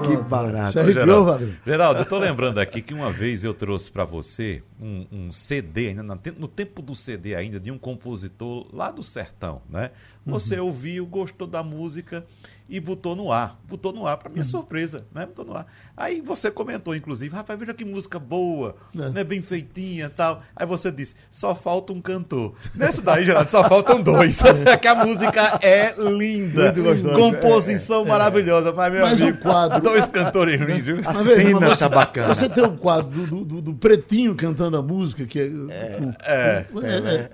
Que 0.09 0.16
barato. 0.28 0.72
Você 0.72 0.80
arrepiou, 0.80 1.24
Wagner? 1.24 1.59
Geraldo, 1.66 2.00
eu 2.00 2.05
tô 2.05 2.18
lembrando 2.18 2.59
aqui 2.59 2.80
que 2.82 2.92
uma 2.94 3.11
vez 3.11 3.44
eu 3.44 3.55
trouxe 3.55 3.90
para 3.90 4.05
você 4.05 4.62
um, 4.80 5.07
um 5.11 5.32
CD, 5.32 5.88
ainda 5.88 6.02
no, 6.02 6.16
te- 6.16 6.30
no 6.38 6.48
tempo 6.48 6.80
do 6.82 6.94
CD 6.94 7.34
ainda, 7.34 7.59
de 7.61 7.70
um 7.70 7.78
compositor 7.78 8.66
lá 8.72 8.90
do 8.90 9.02
sertão, 9.02 9.62
né? 9.68 9.90
Você 10.26 10.59
ouviu, 10.59 11.05
gostou 11.07 11.46
da 11.46 11.62
música 11.62 12.24
e 12.68 12.80
botou 12.80 13.14
no 13.14 13.30
ar. 13.30 13.60
Botou 13.68 13.92
no 13.92 14.06
ar, 14.06 14.16
para 14.16 14.30
minha 14.30 14.44
surpresa, 14.44 15.04
né? 15.14 15.26
Botou 15.26 15.44
no 15.44 15.54
ar. 15.56 15.66
Aí 15.96 16.20
você 16.20 16.50
comentou, 16.50 16.94
inclusive, 16.96 17.34
rapaz, 17.34 17.58
veja 17.58 17.74
que 17.74 17.84
música 17.84 18.18
boa, 18.18 18.74
É. 18.98 19.10
né? 19.10 19.22
Bem 19.24 19.42
feitinha 19.42 20.08
tal. 20.08 20.42
Aí 20.56 20.66
você 20.66 20.90
disse, 20.90 21.14
só 21.30 21.54
falta 21.54 21.92
um 21.92 22.00
cantor. 22.00 22.54
Nesse 22.74 23.00
daí, 23.02 23.24
Geraldo, 23.26 23.50
só 23.50 23.68
faltam 23.68 24.00
dois. 24.00 24.38
que 24.80 24.88
a 24.88 24.94
música 24.94 25.58
é 25.62 25.94
linda. 25.98 26.72
Muito 26.72 26.82
gostosa. 26.82 27.14
Composição 27.14 28.04
maravilhosa. 28.04 28.72
Mas, 28.72 28.92
meu 28.92 29.02
Mas 29.02 29.22
amigo, 29.22 29.38
quadro- 29.38 29.80
dois 29.84 30.06
cantores 30.08 30.58
viu? 30.82 31.00
A 31.04 31.12
veja, 31.12 31.34
cena 31.42 31.60
mas 31.60 31.78
tá 31.78 31.88
bacana. 31.88 32.34
Você 32.34 32.48
tem 32.48 32.64
um 32.64 32.76
quadro 32.76 33.26
do, 33.26 33.44
do- 33.44 33.60
do 33.62 33.74
pretinho 33.74 34.34
cantando 34.34 34.76
a 34.76 34.82
música, 34.82 35.26
que 35.26 35.38
é. 35.40 35.44
é, 35.70 36.04
é, 36.24 36.66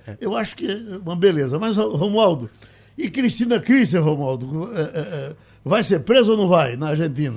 é, 0.08 0.16
eu 0.20 0.36
acho 0.36 0.56
que 0.56 0.70
é 0.70 0.98
uma 0.98 1.14
beleza. 1.16 1.58
Mas, 1.58 1.76
Romualdo, 1.76 2.50
e 3.00 3.10
Cristina 3.10 3.58
Christian, 3.58 4.02
Romualdo, 4.02 4.70
é, 4.74 4.80
é, 4.80 4.84
é, 4.84 5.32
vai 5.64 5.82
ser 5.82 6.00
presa 6.00 6.32
ou 6.32 6.36
não 6.36 6.48
vai 6.48 6.76
na 6.76 6.90
Argentina? 6.90 7.36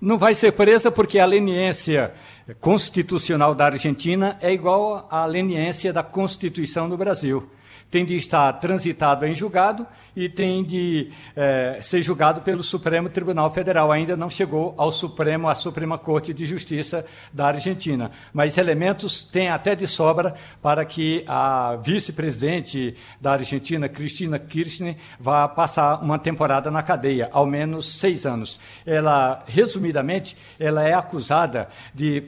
Não 0.00 0.18
vai 0.18 0.34
ser 0.34 0.52
presa 0.52 0.90
porque 0.90 1.18
a 1.18 1.24
leniência 1.24 2.12
constitucional 2.60 3.54
da 3.54 3.66
Argentina 3.66 4.36
é 4.40 4.52
igual 4.52 5.06
à 5.10 5.24
leniência 5.24 5.92
da 5.92 6.02
Constituição 6.02 6.88
do 6.88 6.96
Brasil. 6.96 7.48
Tem 7.92 8.06
de 8.06 8.16
estar 8.16 8.50
transitado 8.54 9.26
em 9.26 9.34
julgado 9.34 9.86
e 10.16 10.26
tem 10.26 10.64
de 10.64 11.12
eh, 11.36 11.78
ser 11.82 12.02
julgado 12.02 12.40
pelo 12.40 12.64
Supremo 12.64 13.10
Tribunal 13.10 13.50
Federal. 13.50 13.92
Ainda 13.92 14.16
não 14.16 14.30
chegou 14.30 14.74
ao 14.78 14.90
Supremo, 14.90 15.46
à 15.46 15.54
Suprema 15.54 15.98
Corte 15.98 16.32
de 16.32 16.46
Justiça 16.46 17.04
da 17.30 17.48
Argentina. 17.48 18.10
Mas 18.32 18.56
elementos 18.56 19.22
tem 19.22 19.50
até 19.50 19.76
de 19.76 19.86
sobra 19.86 20.34
para 20.62 20.86
que 20.86 21.22
a 21.28 21.76
vice-presidente 21.76 22.96
da 23.20 23.32
Argentina, 23.32 23.90
Cristina 23.90 24.38
Kirchner, 24.38 24.96
vá 25.20 25.46
passar 25.46 26.02
uma 26.02 26.18
temporada 26.18 26.70
na 26.70 26.82
cadeia, 26.82 27.28
ao 27.30 27.44
menos 27.44 27.98
seis 27.98 28.24
anos. 28.24 28.58
Ela, 28.86 29.44
resumidamente, 29.46 30.34
ela 30.58 30.82
é 30.82 30.94
acusada 30.94 31.68
de 31.94 32.22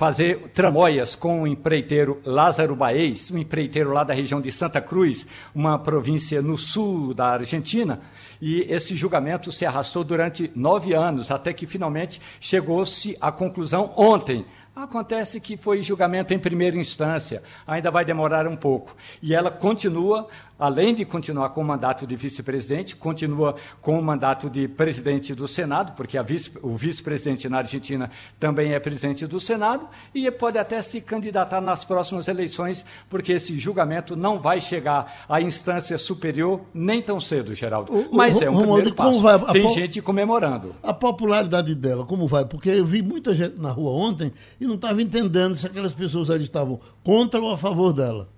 fazer 0.00 0.48
tramóias 0.54 1.14
com 1.14 1.42
o 1.42 1.46
empreiteiro 1.46 2.22
Lázaro 2.24 2.74
Baez, 2.74 3.30
um 3.30 3.36
empreiteiro 3.36 3.92
lá 3.92 4.02
da 4.02 4.14
região 4.14 4.40
de 4.40 4.50
Santa 4.50 4.80
Cruz, 4.80 5.26
uma 5.54 5.78
província 5.78 6.40
no 6.40 6.56
sul 6.56 7.12
da 7.12 7.26
Argentina, 7.26 8.00
e 8.40 8.60
esse 8.62 8.96
julgamento 8.96 9.52
se 9.52 9.66
arrastou 9.66 10.02
durante 10.02 10.50
nove 10.54 10.94
anos, 10.94 11.30
até 11.30 11.52
que 11.52 11.66
finalmente 11.66 12.18
chegou-se 12.40 13.14
à 13.20 13.30
conclusão 13.30 13.92
ontem. 13.94 14.46
Acontece 14.74 15.38
que 15.38 15.58
foi 15.58 15.82
julgamento 15.82 16.32
em 16.32 16.38
primeira 16.38 16.78
instância, 16.78 17.42
ainda 17.66 17.90
vai 17.90 18.02
demorar 18.02 18.48
um 18.48 18.56
pouco. 18.56 18.96
E 19.20 19.34
ela 19.34 19.50
continua, 19.50 20.28
além 20.60 20.94
de 20.94 21.04
continuar 21.04 21.48
com 21.50 21.62
o 21.62 21.64
mandato 21.64 22.06
de 22.06 22.14
vice-presidente, 22.14 22.94
continua 22.94 23.56
com 23.80 23.98
o 23.98 24.02
mandato 24.02 24.48
de 24.50 24.68
presidente 24.68 25.34
do 25.34 25.48
Senado, 25.48 25.92
porque 25.96 26.22
vice, 26.22 26.52
o 26.62 26.76
vice-presidente 26.76 27.48
na 27.48 27.58
Argentina 27.58 28.10
também 28.38 28.74
é 28.74 28.78
presidente 28.78 29.26
do 29.26 29.40
Senado, 29.40 29.88
e 30.14 30.30
pode 30.30 30.58
até 30.58 30.80
se 30.82 31.00
candidatar 31.00 31.60
nas 31.60 31.84
próximas 31.84 32.28
eleições, 32.28 32.84
porque 33.08 33.32
esse 33.32 33.58
julgamento 33.58 34.14
não 34.14 34.38
vai 34.38 34.60
chegar 34.60 35.24
à 35.28 35.40
instância 35.40 35.96
superior 35.96 36.60
nem 36.74 37.00
tão 37.00 37.18
cedo, 37.18 37.54
Geraldo. 37.54 37.92
O- 37.92 38.00
o- 38.12 38.14
Mas 38.16 38.40
é 38.42 38.50
um 38.50 38.54
Romualdo, 38.54 38.92
primeiro 38.92 38.94
passo. 38.94 39.20
vai 39.20 39.52
Tem 39.52 39.62
po- 39.62 39.70
gente 39.72 40.02
comemorando. 40.02 40.74
A 40.82 40.92
popularidade 40.92 41.74
dela, 41.74 42.04
como 42.04 42.28
vai? 42.28 42.44
Porque 42.44 42.68
eu 42.68 42.84
vi 42.84 43.00
muita 43.00 43.34
gente 43.34 43.58
na 43.58 43.70
rua 43.70 43.92
ontem 43.92 44.30
e 44.60 44.66
não 44.66 44.74
estava 44.74 45.00
entendendo 45.00 45.56
se 45.56 45.66
aquelas 45.66 45.92
pessoas 45.94 46.28
ali 46.28 46.44
estavam 46.44 46.78
contra 47.02 47.40
ou 47.40 47.50
a 47.52 47.56
favor 47.58 47.92
dela. 47.92 48.28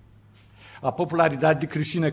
A 0.83 0.91
popularidade 0.91 1.61
de 1.61 1.67
Cristina 1.67 2.11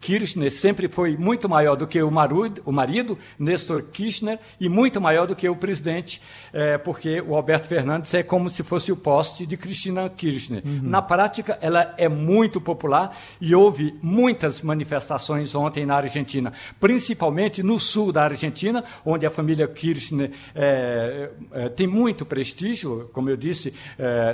Kirchner 0.00 0.50
sempre 0.50 0.88
foi 0.88 1.16
muito 1.16 1.48
maior 1.48 1.76
do 1.76 1.86
que 1.86 2.00
o 2.02 2.10
marido, 2.10 2.62
o 2.64 2.72
marido 2.72 3.18
Nestor 3.38 3.82
Kirchner, 3.82 4.38
e 4.60 4.68
muito 4.68 5.00
maior 5.00 5.26
do 5.26 5.34
que 5.34 5.48
o 5.48 5.56
presidente, 5.56 6.20
eh, 6.52 6.78
porque 6.78 7.20
o 7.20 7.34
Alberto 7.34 7.66
Fernandes 7.66 8.12
é 8.14 8.22
como 8.22 8.48
se 8.48 8.62
fosse 8.62 8.92
o 8.92 8.96
poste 8.96 9.46
de 9.46 9.56
Cristina 9.56 10.08
Kirchner. 10.08 10.62
Na 10.64 11.02
prática, 11.02 11.58
ela 11.60 11.94
é 11.96 12.08
muito 12.08 12.60
popular 12.60 13.16
e 13.40 13.54
houve 13.54 13.94
muitas 14.02 14.62
manifestações 14.62 15.54
ontem 15.54 15.84
na 15.84 15.96
Argentina, 15.96 16.52
principalmente 16.80 17.62
no 17.62 17.78
sul 17.78 18.12
da 18.12 18.24
Argentina, 18.24 18.84
onde 19.04 19.26
a 19.26 19.30
família 19.30 19.66
Kirchner 19.66 20.30
eh, 20.54 21.30
eh, 21.52 21.68
tem 21.70 21.86
muito 21.86 22.24
prestígio, 22.24 23.10
como 23.12 23.30
eu 23.30 23.36
disse, 23.36 23.74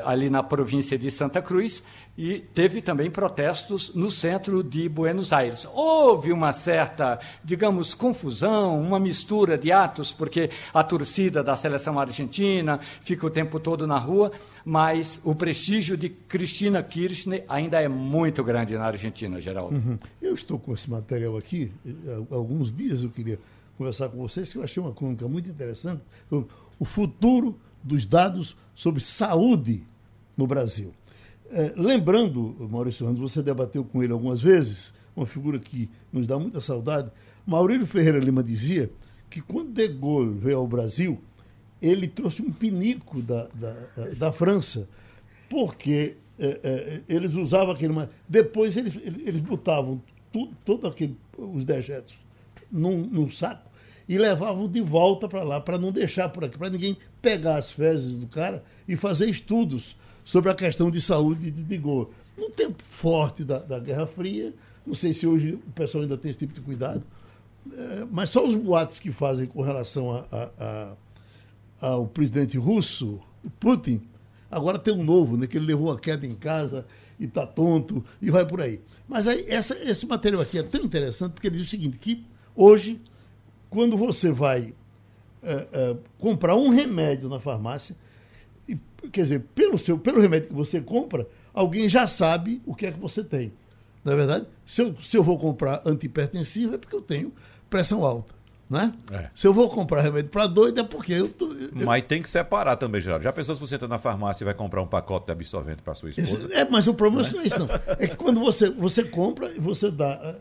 ali 0.04 0.28
na 0.28 0.42
província 0.42 0.98
de 0.98 1.10
Santa 1.10 1.40
Cruz, 1.40 1.82
e 2.16 2.38
teve 2.54 2.80
também 2.80 3.10
protestos 3.10 3.94
no 3.94 4.10
centro 4.10 4.62
de 4.62 4.88
Buenos 4.88 5.32
Aires. 5.32 5.53
Houve 5.72 6.32
uma 6.32 6.52
certa, 6.52 7.20
digamos, 7.44 7.94
confusão, 7.94 8.80
uma 8.80 8.98
mistura 8.98 9.58
de 9.58 9.70
atos, 9.70 10.12
porque 10.12 10.50
a 10.72 10.82
torcida 10.82 11.44
da 11.44 11.54
seleção 11.54 11.98
argentina 11.98 12.80
fica 13.02 13.26
o 13.26 13.30
tempo 13.30 13.60
todo 13.60 13.86
na 13.86 13.98
rua, 13.98 14.32
mas 14.64 15.20
o 15.22 15.34
prestígio 15.34 15.96
de 15.96 16.08
Cristina 16.08 16.82
Kirchner 16.82 17.44
ainda 17.48 17.80
é 17.80 17.88
muito 17.88 18.42
grande 18.42 18.76
na 18.76 18.86
Argentina, 18.86 19.40
Geraldo. 19.40 19.76
Uhum. 19.76 19.98
Eu 20.20 20.34
estou 20.34 20.58
com 20.58 20.72
esse 20.72 20.90
material 20.90 21.36
aqui, 21.36 21.70
há 22.30 22.34
alguns 22.34 22.72
dias 22.72 23.02
eu 23.02 23.10
queria 23.10 23.38
conversar 23.76 24.08
com 24.08 24.16
vocês, 24.18 24.52
que 24.52 24.58
eu 24.58 24.62
achei 24.62 24.82
uma 24.82 24.92
crônica 24.92 25.28
muito 25.28 25.48
interessante, 25.48 26.00
o 26.30 26.84
futuro 26.84 27.58
dos 27.82 28.06
dados 28.06 28.56
sobre 28.74 29.00
saúde 29.00 29.86
no 30.36 30.46
Brasil. 30.46 30.92
É, 31.50 31.72
lembrando, 31.76 32.56
Maurício 32.70 33.04
Ramos, 33.04 33.20
você 33.20 33.42
debateu 33.42 33.84
com 33.84 34.02
ele 34.02 34.12
algumas 34.12 34.40
vezes, 34.40 34.94
uma 35.16 35.26
figura 35.26 35.58
que 35.58 35.90
nos 36.12 36.26
dá 36.26 36.38
muita 36.38 36.60
saudade. 36.60 37.10
Maurílio 37.46 37.86
Ferreira 37.86 38.18
Lima 38.18 38.42
dizia 38.42 38.90
que 39.30 39.40
quando 39.40 39.72
De 39.72 39.88
Gaulle 39.88 40.38
veio 40.38 40.58
ao 40.58 40.66
Brasil, 40.66 41.20
ele 41.80 42.06
trouxe 42.06 42.42
um 42.42 42.50
pinico 42.50 43.20
da, 43.20 43.48
da, 43.54 43.74
da 44.16 44.32
França, 44.32 44.88
porque 45.48 46.16
é, 46.38 46.60
é, 46.62 47.02
eles 47.08 47.34
usavam 47.34 47.74
aquele. 47.74 47.94
Depois 48.28 48.76
eles, 48.76 48.94
eles 49.04 49.40
botavam 49.40 50.00
tudo, 50.32 50.56
todo 50.64 50.94
os 51.36 51.64
dejetos 51.64 52.14
num, 52.70 53.06
num 53.06 53.30
saco 53.30 53.70
e 54.08 54.18
levavam 54.18 54.68
de 54.68 54.80
volta 54.80 55.28
para 55.28 55.42
lá, 55.42 55.60
para 55.60 55.78
não 55.78 55.90
deixar 55.90 56.28
por 56.28 56.44
aqui, 56.44 56.58
para 56.58 56.70
ninguém 56.70 56.96
pegar 57.22 57.56
as 57.56 57.70
fezes 57.70 58.18
do 58.18 58.26
cara 58.26 58.62
e 58.86 58.96
fazer 58.96 59.28
estudos 59.28 59.96
sobre 60.24 60.50
a 60.50 60.54
questão 60.54 60.90
de 60.90 61.00
saúde 61.00 61.50
de 61.50 61.62
De 61.62 61.78
Gaulle. 61.78 62.08
No 62.36 62.50
tempo 62.50 62.82
forte 62.82 63.44
da, 63.44 63.58
da 63.58 63.78
Guerra 63.78 64.06
Fria, 64.06 64.52
não 64.86 64.94
sei 64.94 65.12
se 65.12 65.26
hoje 65.26 65.54
o 65.54 65.72
pessoal 65.72 66.02
ainda 66.02 66.16
tem 66.16 66.30
esse 66.30 66.38
tipo 66.38 66.52
de 66.52 66.60
cuidado, 66.60 67.02
é, 67.72 68.06
mas 68.10 68.28
só 68.28 68.46
os 68.46 68.54
boatos 68.54 68.98
que 68.98 69.10
fazem 69.10 69.46
com 69.46 69.62
relação 69.62 70.10
a, 70.10 70.26
a, 70.30 70.96
a, 71.80 71.86
ao 71.88 72.06
presidente 72.06 72.58
russo, 72.58 73.20
Putin, 73.58 74.02
agora 74.50 74.78
tem 74.78 74.94
um 74.94 75.02
novo, 75.02 75.36
né, 75.36 75.46
que 75.46 75.56
ele 75.56 75.66
levou 75.66 75.90
a 75.90 75.98
queda 75.98 76.26
em 76.26 76.34
casa 76.34 76.86
e 77.18 77.24
está 77.24 77.46
tonto 77.46 78.04
e 78.20 78.30
vai 78.30 78.46
por 78.46 78.60
aí. 78.60 78.80
Mas 79.08 79.26
aí, 79.26 79.44
essa, 79.48 79.76
esse 79.78 80.06
material 80.06 80.42
aqui 80.42 80.58
é 80.58 80.62
tão 80.62 80.82
interessante 80.82 81.32
porque 81.32 81.46
ele 81.46 81.56
diz 81.56 81.66
o 81.66 81.70
seguinte, 81.70 81.98
que 81.98 82.24
hoje, 82.54 83.00
quando 83.70 83.96
você 83.96 84.30
vai 84.30 84.74
é, 85.42 85.68
é, 85.72 85.96
comprar 86.18 86.56
um 86.56 86.68
remédio 86.68 87.28
na 87.28 87.40
farmácia, 87.40 87.96
quer 89.12 89.22
dizer, 89.22 89.40
pelo, 89.54 89.78
seu, 89.78 89.98
pelo 89.98 90.20
remédio 90.20 90.48
que 90.48 90.54
você 90.54 90.80
compra, 90.80 91.26
alguém 91.52 91.88
já 91.88 92.06
sabe 92.06 92.62
o 92.66 92.74
que 92.74 92.86
é 92.86 92.92
que 92.92 92.98
você 92.98 93.22
tem. 93.22 93.52
Não 94.04 94.12
é 94.12 94.16
verdade? 94.16 94.46
Se 94.66 94.82
eu, 94.82 94.94
se 95.02 95.16
eu 95.16 95.22
vou 95.22 95.38
comprar 95.38 95.82
antihipertensivo, 95.84 96.74
é 96.74 96.78
porque 96.78 96.94
eu 96.94 97.00
tenho 97.00 97.32
pressão 97.70 98.04
alta. 98.04 98.34
Né? 98.68 98.94
É. 99.10 99.28
Se 99.34 99.46
eu 99.46 99.52
vou 99.52 99.68
comprar 99.68 100.00
remédio 100.00 100.30
para 100.30 100.46
doido, 100.46 100.80
é 100.80 100.84
porque 100.84 101.12
eu 101.12 101.28
tô. 101.28 101.52
Eu... 101.52 101.70
Mas 101.84 102.02
tem 102.04 102.22
que 102.22 102.30
separar 102.30 102.76
também, 102.76 103.00
Geraldo. 103.00 103.22
Já 103.22 103.32
pensou 103.32 103.54
se 103.54 103.60
você 103.60 103.74
entra 103.74 103.86
na 103.86 103.98
farmácia 103.98 104.42
e 104.42 104.46
vai 104.46 104.54
comprar 104.54 104.82
um 104.82 104.86
pacote 104.86 105.26
de 105.26 105.32
absorvente 105.32 105.82
para 105.82 105.94
sua 105.94 106.10
esposa? 106.10 106.52
É, 106.52 106.64
mas 106.68 106.86
o 106.86 106.94
problema 106.94 107.28
não 107.28 107.40
é 107.40 107.46
isso, 107.46 107.58
não. 107.58 107.68
É 107.98 108.06
que 108.06 108.16
quando 108.16 108.40
você, 108.40 108.70
você 108.70 109.04
compra 109.04 109.52
e 109.52 109.60
você 109.60 109.90
dá. 109.90 110.18
Eh, 110.22 110.36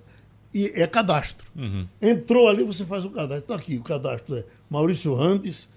e 0.54 0.82
é 0.82 0.88
cadastro. 0.88 1.46
Uhum. 1.56 1.86
Entrou 2.02 2.48
ali, 2.48 2.64
você 2.64 2.86
faz 2.86 3.04
o 3.04 3.10
cadastro. 3.10 3.40
Está 3.40 3.56
aqui, 3.56 3.78
o 3.78 3.84
cadastro 3.84 4.38
é 4.38 4.46
Maurício 4.70 5.14
Randes, 5.14 5.68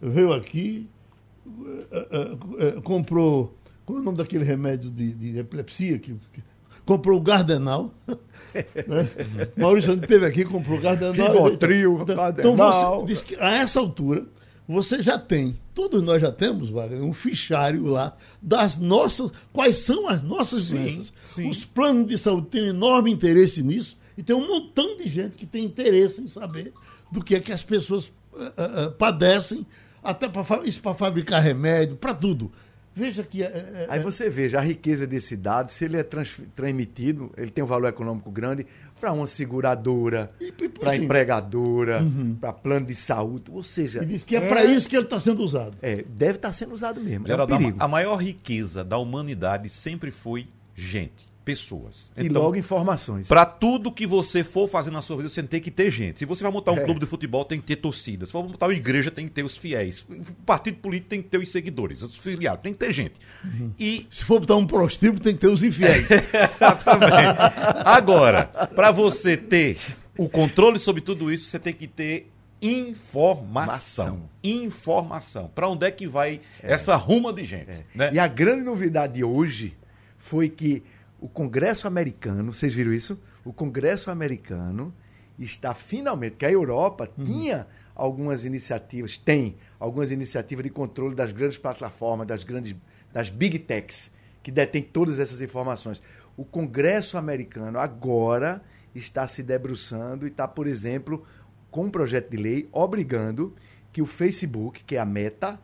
veio 0.00 0.32
aqui, 0.32 0.88
comprou. 2.84 3.56
Como 3.84 3.98
é 3.98 4.02
o 4.02 4.04
nome 4.04 4.18
daquele 4.18 4.44
remédio 4.44 4.90
de, 4.90 5.12
de 5.12 5.38
epilepsia? 5.38 5.98
Que, 5.98 6.14
que, 6.32 6.42
comprou 6.86 7.18
o 7.18 7.22
Gardenal. 7.22 7.92
né? 8.08 9.10
Maurício 9.54 9.92
esteve 9.92 10.24
aqui 10.24 10.46
comprou 10.46 10.78
o 10.78 10.80
Gardenal. 10.80 11.12
Rivotril, 11.12 11.98
então, 12.02 12.28
então 12.30 12.56
você 12.56 13.36
a 13.38 13.56
essa 13.56 13.78
altura 13.78 14.24
você 14.68 15.00
já 15.00 15.16
tem, 15.16 15.56
todos 15.72 16.02
nós 16.02 16.20
já 16.20 16.32
temos, 16.32 16.70
Wagner, 16.70 17.02
um 17.02 17.12
fichário 17.12 17.84
lá 17.86 18.16
das 18.42 18.78
nossas, 18.78 19.30
quais 19.52 19.76
são 19.76 20.08
as 20.08 20.22
nossas 20.22 20.64
sim, 20.64 20.76
doenças. 20.76 21.12
Sim. 21.24 21.48
Os 21.48 21.64
planos 21.64 22.08
de 22.08 22.18
saúde 22.18 22.48
têm 22.48 22.62
um 22.62 22.68
enorme 22.68 23.12
interesse 23.12 23.62
nisso 23.62 23.96
e 24.18 24.24
tem 24.24 24.34
um 24.34 24.48
montão 24.48 24.96
de 24.96 25.06
gente 25.06 25.36
que 25.36 25.46
tem 25.46 25.64
interesse 25.64 26.20
em 26.20 26.26
saber 26.26 26.72
do 27.12 27.22
que 27.22 27.36
é 27.36 27.40
que 27.40 27.52
as 27.52 27.62
pessoas 27.62 28.06
uh, 28.32 28.88
uh, 28.88 28.92
padecem 28.92 29.64
até 30.02 30.28
para 30.28 30.64
isso 30.64 30.80
para 30.80 30.94
fabricar 30.94 31.40
remédio, 31.40 31.96
para 31.96 32.14
tudo. 32.14 32.50
Veja 32.96 33.22
que. 33.22 33.42
É, 33.42 33.86
Aí 33.90 34.00
é 34.00 34.02
você 34.02 34.30
veja 34.30 34.58
a 34.58 34.62
riqueza 34.62 35.06
desse 35.06 35.36
dado, 35.36 35.70
se 35.70 35.84
ele 35.84 35.98
é 35.98 36.02
trans, 36.02 36.34
transmitido, 36.54 37.30
ele 37.36 37.50
tem 37.50 37.62
um 37.62 37.66
valor 37.66 37.88
econômico 37.88 38.30
grande 38.30 38.66
para 38.98 39.12
uma 39.12 39.26
seguradora, 39.26 40.30
para 40.80 40.92
assim, 40.92 41.04
empregadora, 41.04 42.02
uhum. 42.02 42.34
para 42.40 42.54
plano 42.54 42.86
de 42.86 42.94
saúde, 42.94 43.50
ou 43.50 43.62
seja. 43.62 44.02
E 44.02 44.06
diz 44.06 44.22
que 44.22 44.34
é, 44.34 44.38
é 44.42 44.48
para 44.48 44.64
isso 44.64 44.88
que 44.88 44.96
ele 44.96 45.04
está 45.04 45.18
sendo 45.18 45.42
usado. 45.42 45.76
É, 45.82 46.04
deve 46.08 46.36
estar 46.36 46.48
tá 46.48 46.54
sendo 46.54 46.72
usado 46.72 46.98
mesmo. 46.98 47.26
Geraldo, 47.26 47.52
é 47.52 47.58
um 47.58 47.74
a 47.78 47.86
maior 47.86 48.16
riqueza 48.16 48.82
da 48.82 48.96
humanidade 48.96 49.68
sempre 49.68 50.10
foi 50.10 50.46
gente 50.74 51.35
pessoas. 51.46 52.12
Então, 52.16 52.26
e 52.26 52.28
logo 52.28 52.56
informações. 52.56 53.28
Para 53.28 53.46
tudo 53.46 53.92
que 53.92 54.04
você 54.04 54.42
for 54.42 54.68
fazer 54.68 54.90
na 54.90 55.00
sua 55.00 55.16
vida, 55.18 55.28
você 55.28 55.40
tem 55.44 55.60
que 55.60 55.70
ter 55.70 55.92
gente. 55.92 56.18
Se 56.18 56.24
você 56.24 56.42
vai 56.42 56.50
montar 56.50 56.72
um 56.72 56.78
é. 56.78 56.84
clube 56.84 56.98
de 56.98 57.06
futebol, 57.06 57.44
tem 57.44 57.60
que 57.60 57.66
ter 57.68 57.76
torcida. 57.76 58.26
Se 58.26 58.32
for 58.32 58.42
montar 58.42 58.66
uma 58.66 58.74
igreja, 58.74 59.12
tem 59.12 59.28
que 59.28 59.32
ter 59.32 59.44
os 59.44 59.56
fiéis. 59.56 60.04
O 60.10 60.24
partido 60.44 60.78
político 60.78 61.08
tem 61.08 61.22
que 61.22 61.28
ter 61.28 61.38
os 61.38 61.52
seguidores, 61.52 62.02
os 62.02 62.16
filiados, 62.16 62.62
tem 62.64 62.72
que 62.72 62.80
ter 62.80 62.92
gente. 62.92 63.14
Uhum. 63.44 63.70
E 63.78 64.08
se 64.10 64.24
for 64.24 64.40
botar 64.40 64.56
um 64.56 64.66
prostíbulo, 64.66 65.22
tem 65.22 65.34
que 65.34 65.40
ter 65.40 65.46
os 65.46 65.62
infiéis. 65.62 66.08
Agora, 67.86 68.46
para 68.74 68.90
você 68.90 69.36
ter 69.36 69.78
o 70.18 70.28
controle 70.28 70.80
sobre 70.80 71.00
tudo 71.00 71.30
isso, 71.30 71.44
você 71.44 71.60
tem 71.60 71.72
que 71.72 71.86
ter 71.86 72.28
informação. 72.60 73.66
Mação. 73.66 74.30
Informação. 74.42 75.50
Para 75.54 75.68
onde 75.68 75.86
é 75.86 75.92
que 75.92 76.08
vai 76.08 76.40
é. 76.60 76.72
essa 76.72 76.96
ruma 76.96 77.32
de 77.32 77.44
gente? 77.44 77.70
É. 77.70 77.84
Né? 77.94 78.10
E 78.14 78.18
a 78.18 78.26
grande 78.26 78.62
novidade 78.62 79.14
de 79.14 79.22
hoje 79.22 79.76
foi 80.18 80.48
que 80.48 80.82
o 81.20 81.28
Congresso 81.28 81.86
americano, 81.86 82.52
vocês 82.52 82.74
viram 82.74 82.92
isso? 82.92 83.18
O 83.44 83.52
Congresso 83.52 84.10
americano 84.10 84.92
está 85.38 85.74
finalmente, 85.74 86.36
que 86.36 86.46
a 86.46 86.50
Europa 86.50 87.08
uhum. 87.16 87.24
tinha 87.24 87.66
algumas 87.94 88.44
iniciativas, 88.44 89.16
tem 89.16 89.56
algumas 89.80 90.10
iniciativas 90.10 90.64
de 90.64 90.70
controle 90.70 91.14
das 91.14 91.32
grandes 91.32 91.58
plataformas, 91.58 92.26
das 92.26 92.44
grandes, 92.44 92.76
das 93.12 93.30
big 93.30 93.58
techs, 93.60 94.12
que 94.42 94.50
detêm 94.50 94.82
todas 94.82 95.18
essas 95.18 95.40
informações. 95.40 96.02
O 96.36 96.44
Congresso 96.44 97.16
americano 97.16 97.78
agora 97.78 98.62
está 98.94 99.26
se 99.26 99.42
debruçando 99.42 100.26
e 100.26 100.30
está, 100.30 100.46
por 100.46 100.66
exemplo, 100.66 101.24
com 101.70 101.84
um 101.84 101.90
projeto 101.90 102.30
de 102.30 102.36
lei 102.36 102.68
obrigando 102.70 103.54
que 103.92 104.02
o 104.02 104.06
Facebook, 104.06 104.84
que 104.84 104.96
é 104.96 104.98
a 104.98 105.06
Meta, 105.06 105.58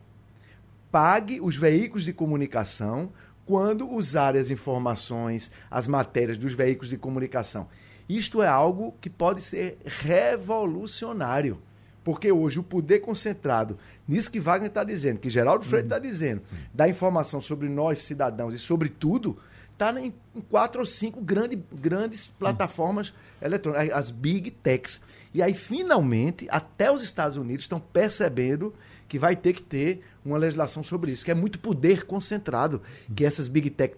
pague 0.91 1.39
os 1.39 1.55
veículos 1.55 2.03
de 2.03 2.13
comunicação 2.13 3.11
quando 3.45 3.89
usar 3.89 4.35
as 4.35 4.49
informações, 4.49 5.51
as 5.69 5.87
matérias 5.87 6.37
dos 6.37 6.53
veículos 6.53 6.89
de 6.89 6.97
comunicação. 6.97 7.67
Isto 8.07 8.41
é 8.41 8.47
algo 8.47 8.95
que 8.99 9.09
pode 9.09 9.41
ser 9.41 9.77
revolucionário. 9.85 11.59
Porque 12.03 12.29
hoje 12.31 12.59
o 12.59 12.63
poder 12.63 12.99
concentrado, 12.99 13.77
nisso 14.05 14.29
que 14.29 14.39
Wagner 14.39 14.67
está 14.67 14.83
dizendo, 14.83 15.19
que 15.19 15.29
Geraldo 15.29 15.63
Freire 15.63 15.85
está 15.85 15.97
dizendo, 15.97 16.41
da 16.73 16.87
informação 16.87 17.39
sobre 17.39 17.69
nós, 17.69 18.01
cidadãos, 18.01 18.53
e 18.53 18.59
sobre 18.59 18.89
tudo, 18.89 19.39
está 19.71 19.99
em 20.01 20.13
quatro 20.49 20.81
ou 20.81 20.85
cinco 20.85 21.21
grande, 21.21 21.61
grandes 21.71 22.25
plataformas 22.25 23.13
eletrônicas, 23.41 23.95
as 23.95 24.11
big 24.11 24.51
techs. 24.51 25.01
E 25.33 25.41
aí, 25.41 25.53
finalmente, 25.53 26.45
até 26.49 26.91
os 26.91 27.01
Estados 27.01 27.37
Unidos 27.37 27.63
estão 27.63 27.79
percebendo 27.79 28.73
que 29.13 29.19
vai 29.19 29.35
ter 29.35 29.53
que 29.53 29.61
ter 29.61 30.01
uma 30.25 30.39
legislação 30.39 30.83
sobre 30.83 31.11
isso, 31.11 31.23
que 31.23 31.29
é 31.29 31.35
muito 31.35 31.59
poder 31.59 32.03
concentrado 32.03 32.81
que 33.15 33.23
essas 33.23 33.47
big 33.47 33.69
tech 33.69 33.93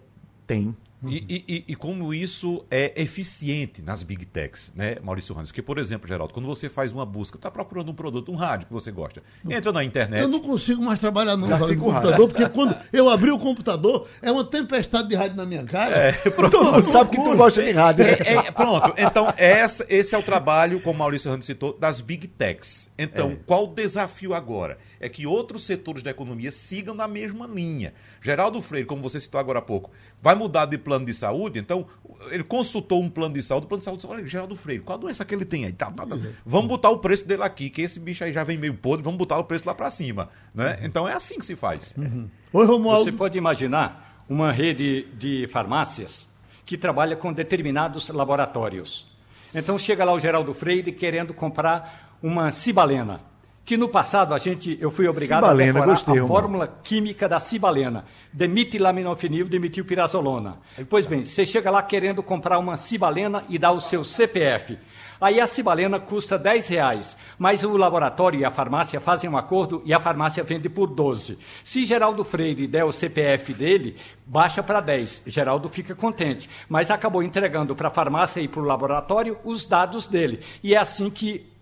têm. 0.46 0.76
E, 1.08 1.44
e, 1.48 1.64
e, 1.68 1.74
como 1.74 2.12
isso 2.12 2.64
é 2.70 2.92
eficiente 3.00 3.82
nas 3.82 4.02
big 4.02 4.24
techs, 4.26 4.72
né, 4.74 4.96
Maurício 5.02 5.34
Randes? 5.34 5.52
Que, 5.52 5.62
por 5.62 5.78
exemplo, 5.78 6.06
Geraldo, 6.06 6.32
quando 6.32 6.46
você 6.46 6.68
faz 6.68 6.92
uma 6.92 7.04
busca, 7.04 7.36
está 7.36 7.50
procurando 7.50 7.90
um 7.90 7.94
produto, 7.94 8.32
um 8.32 8.36
rádio 8.36 8.66
que 8.66 8.72
você 8.72 8.90
gosta, 8.90 9.22
entra 9.48 9.72
na 9.72 9.84
internet. 9.84 10.22
Eu 10.22 10.28
não 10.28 10.40
consigo 10.40 10.82
mais 10.82 10.98
trabalhar 10.98 11.36
no, 11.36 11.46
no 11.46 11.76
computador, 11.76 12.28
porque 12.28 12.48
quando 12.48 12.76
eu 12.92 13.08
abri 13.08 13.30
o 13.30 13.38
computador, 13.38 14.08
é 14.22 14.30
uma 14.30 14.44
tempestade 14.44 15.08
de 15.08 15.14
rádio 15.14 15.36
na 15.36 15.46
minha 15.46 15.64
cara. 15.64 15.96
É, 15.96 16.12
pronto. 16.30 16.50
Todo 16.50 16.72
mundo 16.72 16.86
sabe 16.86 17.10
que 17.10 17.16
tu 17.16 17.36
gosta 17.36 17.62
de 17.62 17.70
rádio. 17.72 18.04
É, 18.04 18.34
é, 18.34 18.50
pronto, 18.50 18.94
então 18.96 19.32
essa, 19.36 19.84
esse 19.88 20.14
é 20.14 20.18
o 20.18 20.22
trabalho, 20.22 20.80
como 20.80 20.98
Maurício 20.98 21.30
Randes 21.30 21.46
citou, 21.46 21.76
das 21.78 22.00
big 22.00 22.26
techs. 22.28 22.90
Então, 22.98 23.32
é. 23.32 23.36
qual 23.46 23.64
o 23.64 23.74
desafio 23.74 24.34
agora? 24.34 24.78
É 24.98 25.08
que 25.08 25.26
outros 25.26 25.64
setores 25.64 26.02
da 26.02 26.10
economia 26.10 26.50
sigam 26.50 26.94
na 26.94 27.06
mesma 27.06 27.46
linha. 27.46 27.92
Geraldo 28.20 28.62
Freire, 28.62 28.86
como 28.86 29.02
você 29.02 29.20
citou 29.20 29.38
agora 29.38 29.58
há 29.58 29.62
pouco, 29.62 29.90
vai 30.22 30.34
mudar 30.34 30.66
de 30.66 30.78
plano 30.78 31.06
de 31.06 31.14
saúde, 31.14 31.58
então 31.58 31.86
ele 32.30 32.42
consultou 32.42 33.02
um 33.02 33.08
plano 33.08 33.34
de 33.34 33.42
saúde, 33.42 33.66
o 33.66 33.68
plano 33.68 33.80
de 33.80 33.84
saúde 33.84 34.02
disse, 34.02 34.12
olha, 34.12 34.26
Geraldo 34.26 34.56
Freire, 34.56 34.82
qual 34.82 34.98
a 34.98 35.00
doença 35.00 35.24
que 35.24 35.34
ele 35.34 35.44
tem 35.44 35.64
aí? 35.64 35.72
Tá, 35.72 35.90
tá, 35.90 36.06
tá. 36.06 36.16
Vamos 36.44 36.68
botar 36.68 36.90
o 36.90 36.98
preço 36.98 37.26
dele 37.26 37.42
aqui, 37.42 37.70
que 37.70 37.82
esse 37.82 38.00
bicho 38.00 38.24
aí 38.24 38.32
já 38.32 38.42
vem 38.42 38.58
meio 38.58 38.74
podre, 38.74 39.04
vamos 39.04 39.18
botar 39.18 39.38
o 39.38 39.44
preço 39.44 39.66
lá 39.66 39.74
para 39.74 39.90
cima. 39.90 40.28
Né? 40.54 40.78
Uhum. 40.80 40.86
Então 40.86 41.08
é 41.08 41.12
assim 41.12 41.38
que 41.38 41.44
se 41.44 41.54
faz. 41.54 41.94
Uhum. 41.96 42.28
Oi, 42.52 42.66
Romualdo. 42.66 43.04
Você 43.04 43.12
pode 43.12 43.36
imaginar 43.38 44.24
uma 44.28 44.50
rede 44.50 45.06
de 45.14 45.46
farmácias 45.48 46.28
que 46.64 46.76
trabalha 46.76 47.14
com 47.14 47.32
determinados 47.32 48.08
laboratórios. 48.08 49.06
Então 49.54 49.78
chega 49.78 50.04
lá 50.04 50.12
o 50.12 50.18
Geraldo 50.18 50.52
Freire 50.52 50.90
querendo 50.92 51.32
comprar 51.32 52.18
uma 52.22 52.50
cibalena 52.50 53.20
que 53.66 53.76
no 53.76 53.88
passado 53.88 54.32
a 54.32 54.38
gente, 54.38 54.78
eu 54.80 54.92
fui 54.92 55.08
obrigado 55.08 55.42
cibalena, 55.42 55.70
a 55.70 55.72
decorar 55.72 55.86
gostei, 55.86 56.18
a 56.20 56.26
fórmula 56.26 56.80
química 56.84 57.28
da 57.28 57.40
cibalena, 57.40 58.04
demitilaminofenil, 58.32 59.48
demitilpirazolona. 59.48 60.58
Pois 60.88 61.04
bem, 61.08 61.24
você 61.24 61.44
chega 61.44 61.68
lá 61.68 61.82
querendo 61.82 62.22
comprar 62.22 62.60
uma 62.60 62.76
cibalena 62.76 63.42
e 63.48 63.58
dá 63.58 63.72
o 63.72 63.80
seu 63.80 64.04
CPF. 64.04 64.78
Aí 65.20 65.40
a 65.40 65.48
cibalena 65.48 65.98
custa 65.98 66.38
10 66.38 66.68
reais, 66.68 67.16
mas 67.36 67.64
o 67.64 67.76
laboratório 67.76 68.38
e 68.38 68.44
a 68.44 68.52
farmácia 68.52 69.00
fazem 69.00 69.28
um 69.28 69.36
acordo 69.36 69.82
e 69.84 69.92
a 69.92 69.98
farmácia 69.98 70.44
vende 70.44 70.68
por 70.68 70.86
12. 70.86 71.36
Se 71.64 71.84
Geraldo 71.84 72.22
Freire 72.22 72.68
der 72.68 72.84
o 72.84 72.92
CPF 72.92 73.52
dele, 73.52 73.96
baixa 74.24 74.62
para 74.62 74.80
10. 74.80 75.24
Geraldo 75.26 75.68
fica 75.68 75.92
contente, 75.92 76.48
mas 76.68 76.88
acabou 76.88 77.20
entregando 77.20 77.74
para 77.74 77.88
a 77.88 77.90
farmácia 77.90 78.40
e 78.40 78.46
para 78.46 78.60
o 78.60 78.64
laboratório 78.64 79.38
os 79.42 79.64
dados 79.64 80.06
dele. 80.06 80.38
E 80.62 80.72
é 80.72 80.78
assim 80.78 81.10
que 81.10 81.55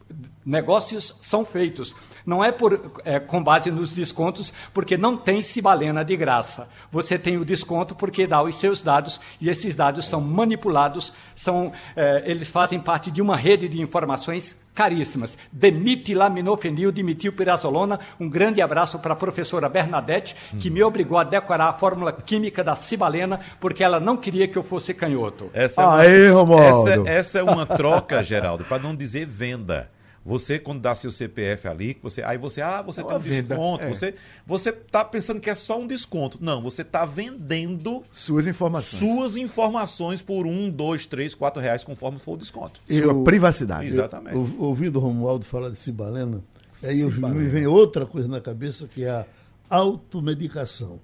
negócios 0.45 1.17
são 1.21 1.45
feitos. 1.45 1.95
Não 2.27 2.43
é, 2.43 2.51
por, 2.51 2.93
é, 3.05 3.21
com 3.21 3.43
base 3.43 3.71
nos 3.71 3.93
descontos, 3.93 4.53
porque 4.73 4.97
não 4.97 5.17
tem 5.17 5.43
cibalena 5.43 6.05
de 6.05 6.17
graça. 6.17 6.69
Você 6.91 7.19
tem 7.19 7.37
o 7.37 7.45
desconto 7.45 7.95
porque 7.95 8.27
dá 8.27 8.43
os 8.43 8.59
seus 8.59 8.81
dados 8.81 9.21
e 9.41 9.51
esses 9.51 9.75
dados 9.75 10.07
são 10.07 10.21
manipulados, 10.21 11.12
são, 11.35 11.73
é, 11.95 12.23
eles 12.27 12.49
fazem 12.49 12.81
parte 12.81 13.11
de 13.11 13.21
uma 13.21 13.37
rede 13.37 13.69
de 13.69 13.81
informações 13.81 14.59
caríssimas. 14.75 15.37
Demitilaminofenil, 15.53 16.91
dimetilpirazolona. 16.91 18.01
Um 18.19 18.29
grande 18.29 18.61
abraço 18.62 18.99
para 18.99 19.12
a 19.12 19.17
professora 19.17 19.69
Bernadette, 19.69 20.35
que 20.59 20.71
me 20.71 20.83
obrigou 20.83 21.19
a 21.19 21.25
decorar 21.25 21.69
a 21.69 21.73
fórmula 21.75 22.12
química 22.12 22.65
da 22.65 22.75
cibalena, 22.75 23.39
porque 23.61 23.85
ela 23.85 24.01
não 24.01 24.17
queria 24.17 24.49
que 24.49 24.57
eu 24.57 24.62
fosse 24.62 24.93
canhoto. 24.95 25.51
Essa 25.53 25.83
é 25.83 25.87
uma, 25.87 25.99
Aê, 25.99 26.27
essa, 26.69 27.09
essa 27.09 27.39
é 27.39 27.43
uma 27.43 27.67
troca, 27.67 28.23
Geraldo, 28.23 28.65
para 28.65 28.83
não 28.83 28.97
dizer 28.97 29.27
venda. 29.27 29.94
Você, 30.25 30.59
quando 30.59 30.81
dá 30.81 30.95
seu 30.95 31.12
CPF 31.12 31.68
ali, 31.68 31.99
você, 32.03 32.22
aí 32.22 32.39
você, 32.39 32.62
ah, 32.62 32.81
você 32.81 33.03
é 33.03 33.05
tem 33.05 33.16
um 33.16 33.18
venda, 33.18 33.55
desconto. 33.55 33.85
É. 33.85 33.89
Você 33.91 34.14
você 34.47 34.70
está 34.70 35.05
pensando 35.05 35.39
que 35.39 35.51
é 35.51 35.55
só 35.55 35.79
um 35.79 35.87
desconto. 35.87 36.39
Não, 36.41 36.62
você 36.62 36.81
está 36.81 37.05
vendendo 37.05 38.03
suas 38.11 38.47
informações. 38.47 39.01
Suas 39.01 39.37
informações 39.37 40.22
por 40.22 40.47
um, 40.47 40.70
dois, 40.70 41.05
três, 41.05 41.35
quatro 41.35 41.61
reais, 41.61 41.85
conforme 41.85 42.18
for 42.18 42.33
o 42.33 42.37
desconto. 42.39 42.81
Sua 42.87 42.97
eu, 42.97 43.22
privacidade. 43.22 43.87
Exatamente. 43.87 44.35
Eu, 44.35 44.55
ouvindo 44.59 44.97
o 44.97 45.01
Romualdo 45.01 45.45
falar 45.45 45.68
de 45.68 45.77
Cibalena, 45.77 46.43
aí 46.83 47.01
eu, 47.01 47.11
me 47.11 47.47
vem 47.47 47.66
outra 47.66 48.07
coisa 48.07 48.27
na 48.27 48.41
cabeça 48.41 48.89
que 48.89 49.05
é 49.05 49.11
a 49.11 49.27
automedicação. 49.68 51.01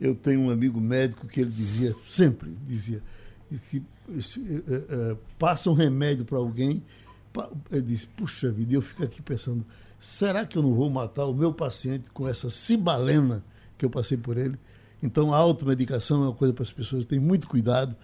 Eu 0.00 0.16
tenho 0.16 0.40
um 0.40 0.50
amigo 0.50 0.80
médico 0.80 1.28
que 1.28 1.40
ele 1.40 1.52
dizia, 1.52 1.94
sempre 2.10 2.50
dizia, 2.66 3.00
que 3.70 3.80
é, 4.08 5.12
é, 5.12 5.16
passa 5.38 5.70
um 5.70 5.74
remédio 5.74 6.24
para 6.24 6.38
alguém 6.38 6.82
ele 7.70 7.82
disse, 7.82 8.06
puxa 8.06 8.50
vida, 8.50 8.74
eu 8.74 8.82
fico 8.82 9.02
aqui 9.02 9.20
pensando, 9.20 9.64
será 9.98 10.46
que 10.46 10.56
eu 10.56 10.62
não 10.62 10.74
vou 10.74 10.90
matar 10.90 11.26
o 11.26 11.34
meu 11.34 11.52
paciente 11.52 12.10
com 12.12 12.28
essa 12.28 12.50
cibalena 12.50 13.44
que 13.76 13.84
eu 13.84 13.90
passei 13.90 14.16
por 14.16 14.36
ele? 14.36 14.58
Então 15.02 15.34
a 15.34 15.36
automedicação 15.36 16.22
é 16.22 16.26
uma 16.26 16.34
coisa 16.34 16.54
para 16.54 16.62
as 16.62 16.70
pessoas, 16.70 17.04
tem 17.04 17.18
muito 17.18 17.48
cuidado. 17.48 17.96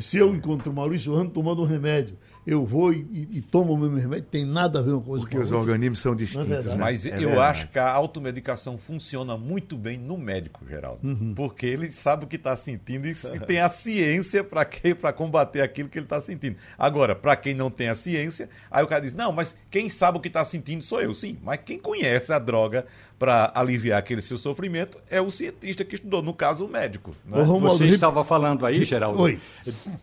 Se 0.00 0.16
eu 0.16 0.34
encontro 0.34 0.70
o 0.72 0.74
Maurício 0.74 1.14
Ramos 1.14 1.32
tomando 1.32 1.62
um 1.62 1.64
remédio, 1.64 2.16
eu 2.48 2.64
vou 2.64 2.94
e, 2.94 3.06
e, 3.12 3.28
e 3.36 3.40
tomo 3.42 3.74
o 3.74 3.76
mesmo 3.76 3.98
remédio, 3.98 4.24
tem 4.30 4.42
nada 4.42 4.78
a 4.78 4.82
ver 4.82 4.92
uma 4.92 5.02
coisa 5.02 5.20
Porque 5.20 5.36
com 5.36 5.42
a 5.42 5.44
os 5.44 5.52
organismos 5.52 5.98
são 5.98 6.16
distintos. 6.16 6.66
É 6.66 6.74
Mas 6.76 7.04
é 7.04 7.22
eu 7.22 7.38
acho 7.42 7.68
que 7.68 7.78
a 7.78 7.92
automedicação 7.92 8.78
funciona 8.78 9.36
muito 9.36 9.76
bem 9.76 9.98
no 9.98 10.16
médico, 10.16 10.64
Geraldo. 10.66 11.06
Uhum. 11.06 11.34
Porque 11.34 11.66
ele 11.66 11.92
sabe 11.92 12.24
o 12.24 12.26
que 12.26 12.36
está 12.36 12.56
sentindo 12.56 13.06
e, 13.06 13.10
e, 13.36 13.40
tem 13.40 13.60
a 13.60 13.68
ciência 13.68 14.42
para 14.42 15.12
combater 15.12 15.60
aquilo 15.60 15.90
que 15.90 15.98
ele 15.98 16.06
está 16.06 16.22
sentindo. 16.22 16.56
Agora, 16.78 17.14
para 17.14 17.36
quem 17.36 17.52
não 17.52 17.70
tem 17.70 17.90
a 17.90 17.94
ciência, 17.94 18.48
aí 18.70 18.82
o 18.82 18.86
cara 18.86 19.02
diz: 19.02 19.12
não, 19.12 19.30
mas 19.30 19.54
quem 19.70 19.90
sabe 19.90 20.16
o 20.16 20.20
que 20.20 20.28
está 20.28 20.42
sentindo 20.42 20.82
sou 20.82 21.02
eu. 21.02 21.14
Sim, 21.14 21.36
mas 21.42 21.60
quem 21.62 21.78
conhece 21.78 22.32
a 22.32 22.38
droga 22.38 22.86
para 23.18 23.52
aliviar 23.54 23.98
aquele 23.98 24.22
seu 24.22 24.38
sofrimento 24.38 24.98
é 25.10 25.20
o 25.20 25.30
cientista 25.30 25.84
que 25.84 25.96
estudou, 25.96 26.22
no 26.22 26.32
caso, 26.32 26.64
o 26.64 26.68
médico. 26.68 27.14
Né? 27.26 27.44
Você 27.44 27.84
estava 27.84 28.24
falando 28.24 28.64
aí, 28.64 28.84
Geraldo, 28.84 29.20
Oi. 29.20 29.38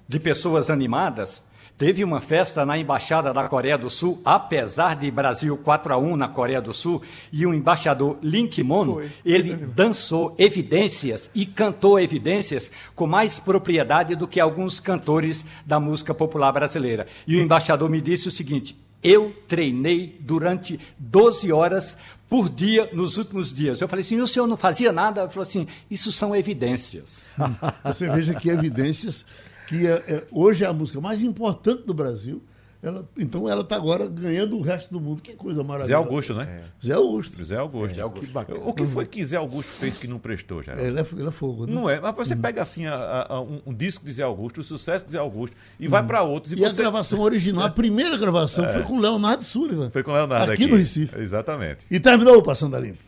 de 0.08 0.20
pessoas 0.20 0.70
animadas. 0.70 1.42
Teve 1.78 2.06
uma 2.06 2.22
festa 2.22 2.66
na 2.66 2.78
Embaixada 2.78 3.34
da 3.34 3.50
Coreia 3.50 3.78
do 3.78 3.90
Sul, 3.90 4.22
apesar 4.24 4.96
de 4.96 5.12
Brasil 5.12 5.58
4 5.58 5.94
a 5.94 5.98
1 5.98 6.16
na 6.16 6.30
Coreia 6.30 6.62
do 6.62 6.72
Sul, 6.72 7.02
e 7.34 7.46
o 7.46 7.54
embaixador 7.54 8.18
Lin 8.24 8.48
Kimono, 8.48 9.02
ele 9.26 9.54
dançou 9.56 10.34
evidências 10.38 11.30
e 11.36 11.46
cantou 11.46 12.00
evidências 12.00 12.72
com 12.96 13.06
mais 13.06 13.42
propriedade 13.42 14.16
do 14.16 14.26
que 14.26 14.40
alguns 14.40 14.80
cantores 14.80 15.44
da 15.66 15.78
música 15.78 16.14
popular 16.14 16.54
brasileira. 16.54 17.08
E 17.28 17.36
o 17.36 17.42
embaixador 17.42 17.90
me 17.90 18.00
disse 18.00 18.30
o 18.30 18.32
seguinte: 18.32 18.74
eu 19.04 19.36
treinei 19.48 20.18
durante 20.20 20.80
12 20.98 21.52
horas 21.52 21.98
por 22.30 22.50
dia 22.50 22.90
nos 22.92 23.18
últimos 23.18 23.54
dias. 23.54 23.80
Eu 23.80 23.88
falei 23.88 24.02
assim, 24.02 24.20
o 24.20 24.28
senhor 24.28 24.48
não 24.48 24.58
fazia 24.58 24.92
nada? 24.92 25.22
Ele 25.22 25.30
falou 25.30 25.44
assim, 25.44 25.68
isso 25.92 26.12
são 26.12 26.36
evidências. 26.36 27.32
Você 27.84 28.08
veja 28.10 28.34
que 28.34 28.50
evidências 28.50 29.26
que 29.68 29.88
é, 29.88 30.04
é, 30.08 30.24
hoje 30.32 30.64
é 30.64 30.68
a 30.68 30.74
música 30.74 31.00
mais 31.02 31.22
importante 31.22 31.84
do 31.84 31.94
Brasil. 31.94 32.42
Ela, 32.86 33.10
então 33.18 33.50
ela 33.50 33.62
está 33.62 33.76
agora 33.76 34.06
ganhando 34.06 34.58
o 34.58 34.62
resto 34.62 34.92
do 34.92 35.02
mundo. 35.02 35.20
Que 35.20 35.34
coisa 35.34 35.64
maravilhosa. 35.64 35.88
Zé 35.88 35.94
Augusto, 35.96 36.34
né? 36.36 36.62
É. 36.62 36.86
Zé 36.86 36.94
Augusto. 36.94 37.44
Zé 37.44 37.58
Augusto. 37.58 38.00
É, 38.00 38.02
Augusto. 38.04 38.46
Que 38.46 38.54
o 38.54 38.74
que 38.74 38.86
foi 38.86 39.06
que 39.08 39.26
Zé 39.26 39.38
Augusto 39.38 39.70
fez 39.70 39.98
que 39.98 40.08
não 40.08 40.20
prestou, 40.20 40.62
já? 40.62 40.74
Ele, 40.74 41.00
é, 41.00 41.06
ele 41.14 41.28
é 41.28 41.32
fogo. 41.32 41.66
Né? 41.66 41.74
Não 41.74 41.90
é, 41.90 42.00
mas 42.00 42.14
você 42.16 42.36
uhum. 42.36 42.42
pega 42.42 42.62
assim 42.62 42.86
a, 42.86 43.26
a, 43.28 43.42
um, 43.42 43.60
um, 43.66 43.74
disco 43.74 44.06
de 44.06 44.14
Zé 44.14 44.22
Augusto, 44.22 44.62
o 44.62 44.64
sucesso 44.64 45.04
de 45.04 45.14
Zé 45.14 45.18
Augusto, 45.18 45.58
e 45.80 45.88
vai 45.88 46.02
uhum. 46.02 46.08
para 46.08 46.22
outros. 46.22 46.54
E, 46.54 46.58
e 46.58 46.60
você... 46.60 46.82
a 46.82 46.84
gravação 46.84 47.22
original, 47.22 47.66
a 47.66 47.70
primeira 47.72 48.18
gravação 48.18 48.72
foi 48.72 48.84
com 48.84 49.00
Leonardo 49.00 49.44
Sullivan. 49.44 49.90
Foi 49.90 50.04
com 50.04 50.12
Leonardo 50.12 50.52
aqui. 50.52 50.64
Aqui 50.64 50.72
no 50.72 50.78
Recife. 50.78 51.20
Exatamente. 51.20 51.88
E 51.90 52.00
terminou 52.00 52.38
o 52.38 52.44
Passando 52.44 52.76
a 52.76 52.80
Limpo. 52.80 53.00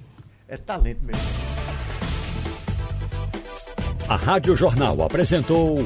É 0.47 0.57
talento 0.57 1.03
mesmo. 1.03 1.21
A 4.09 4.15
Rádio 4.15 4.55
Jornal 4.55 5.03
apresentou 5.03 5.85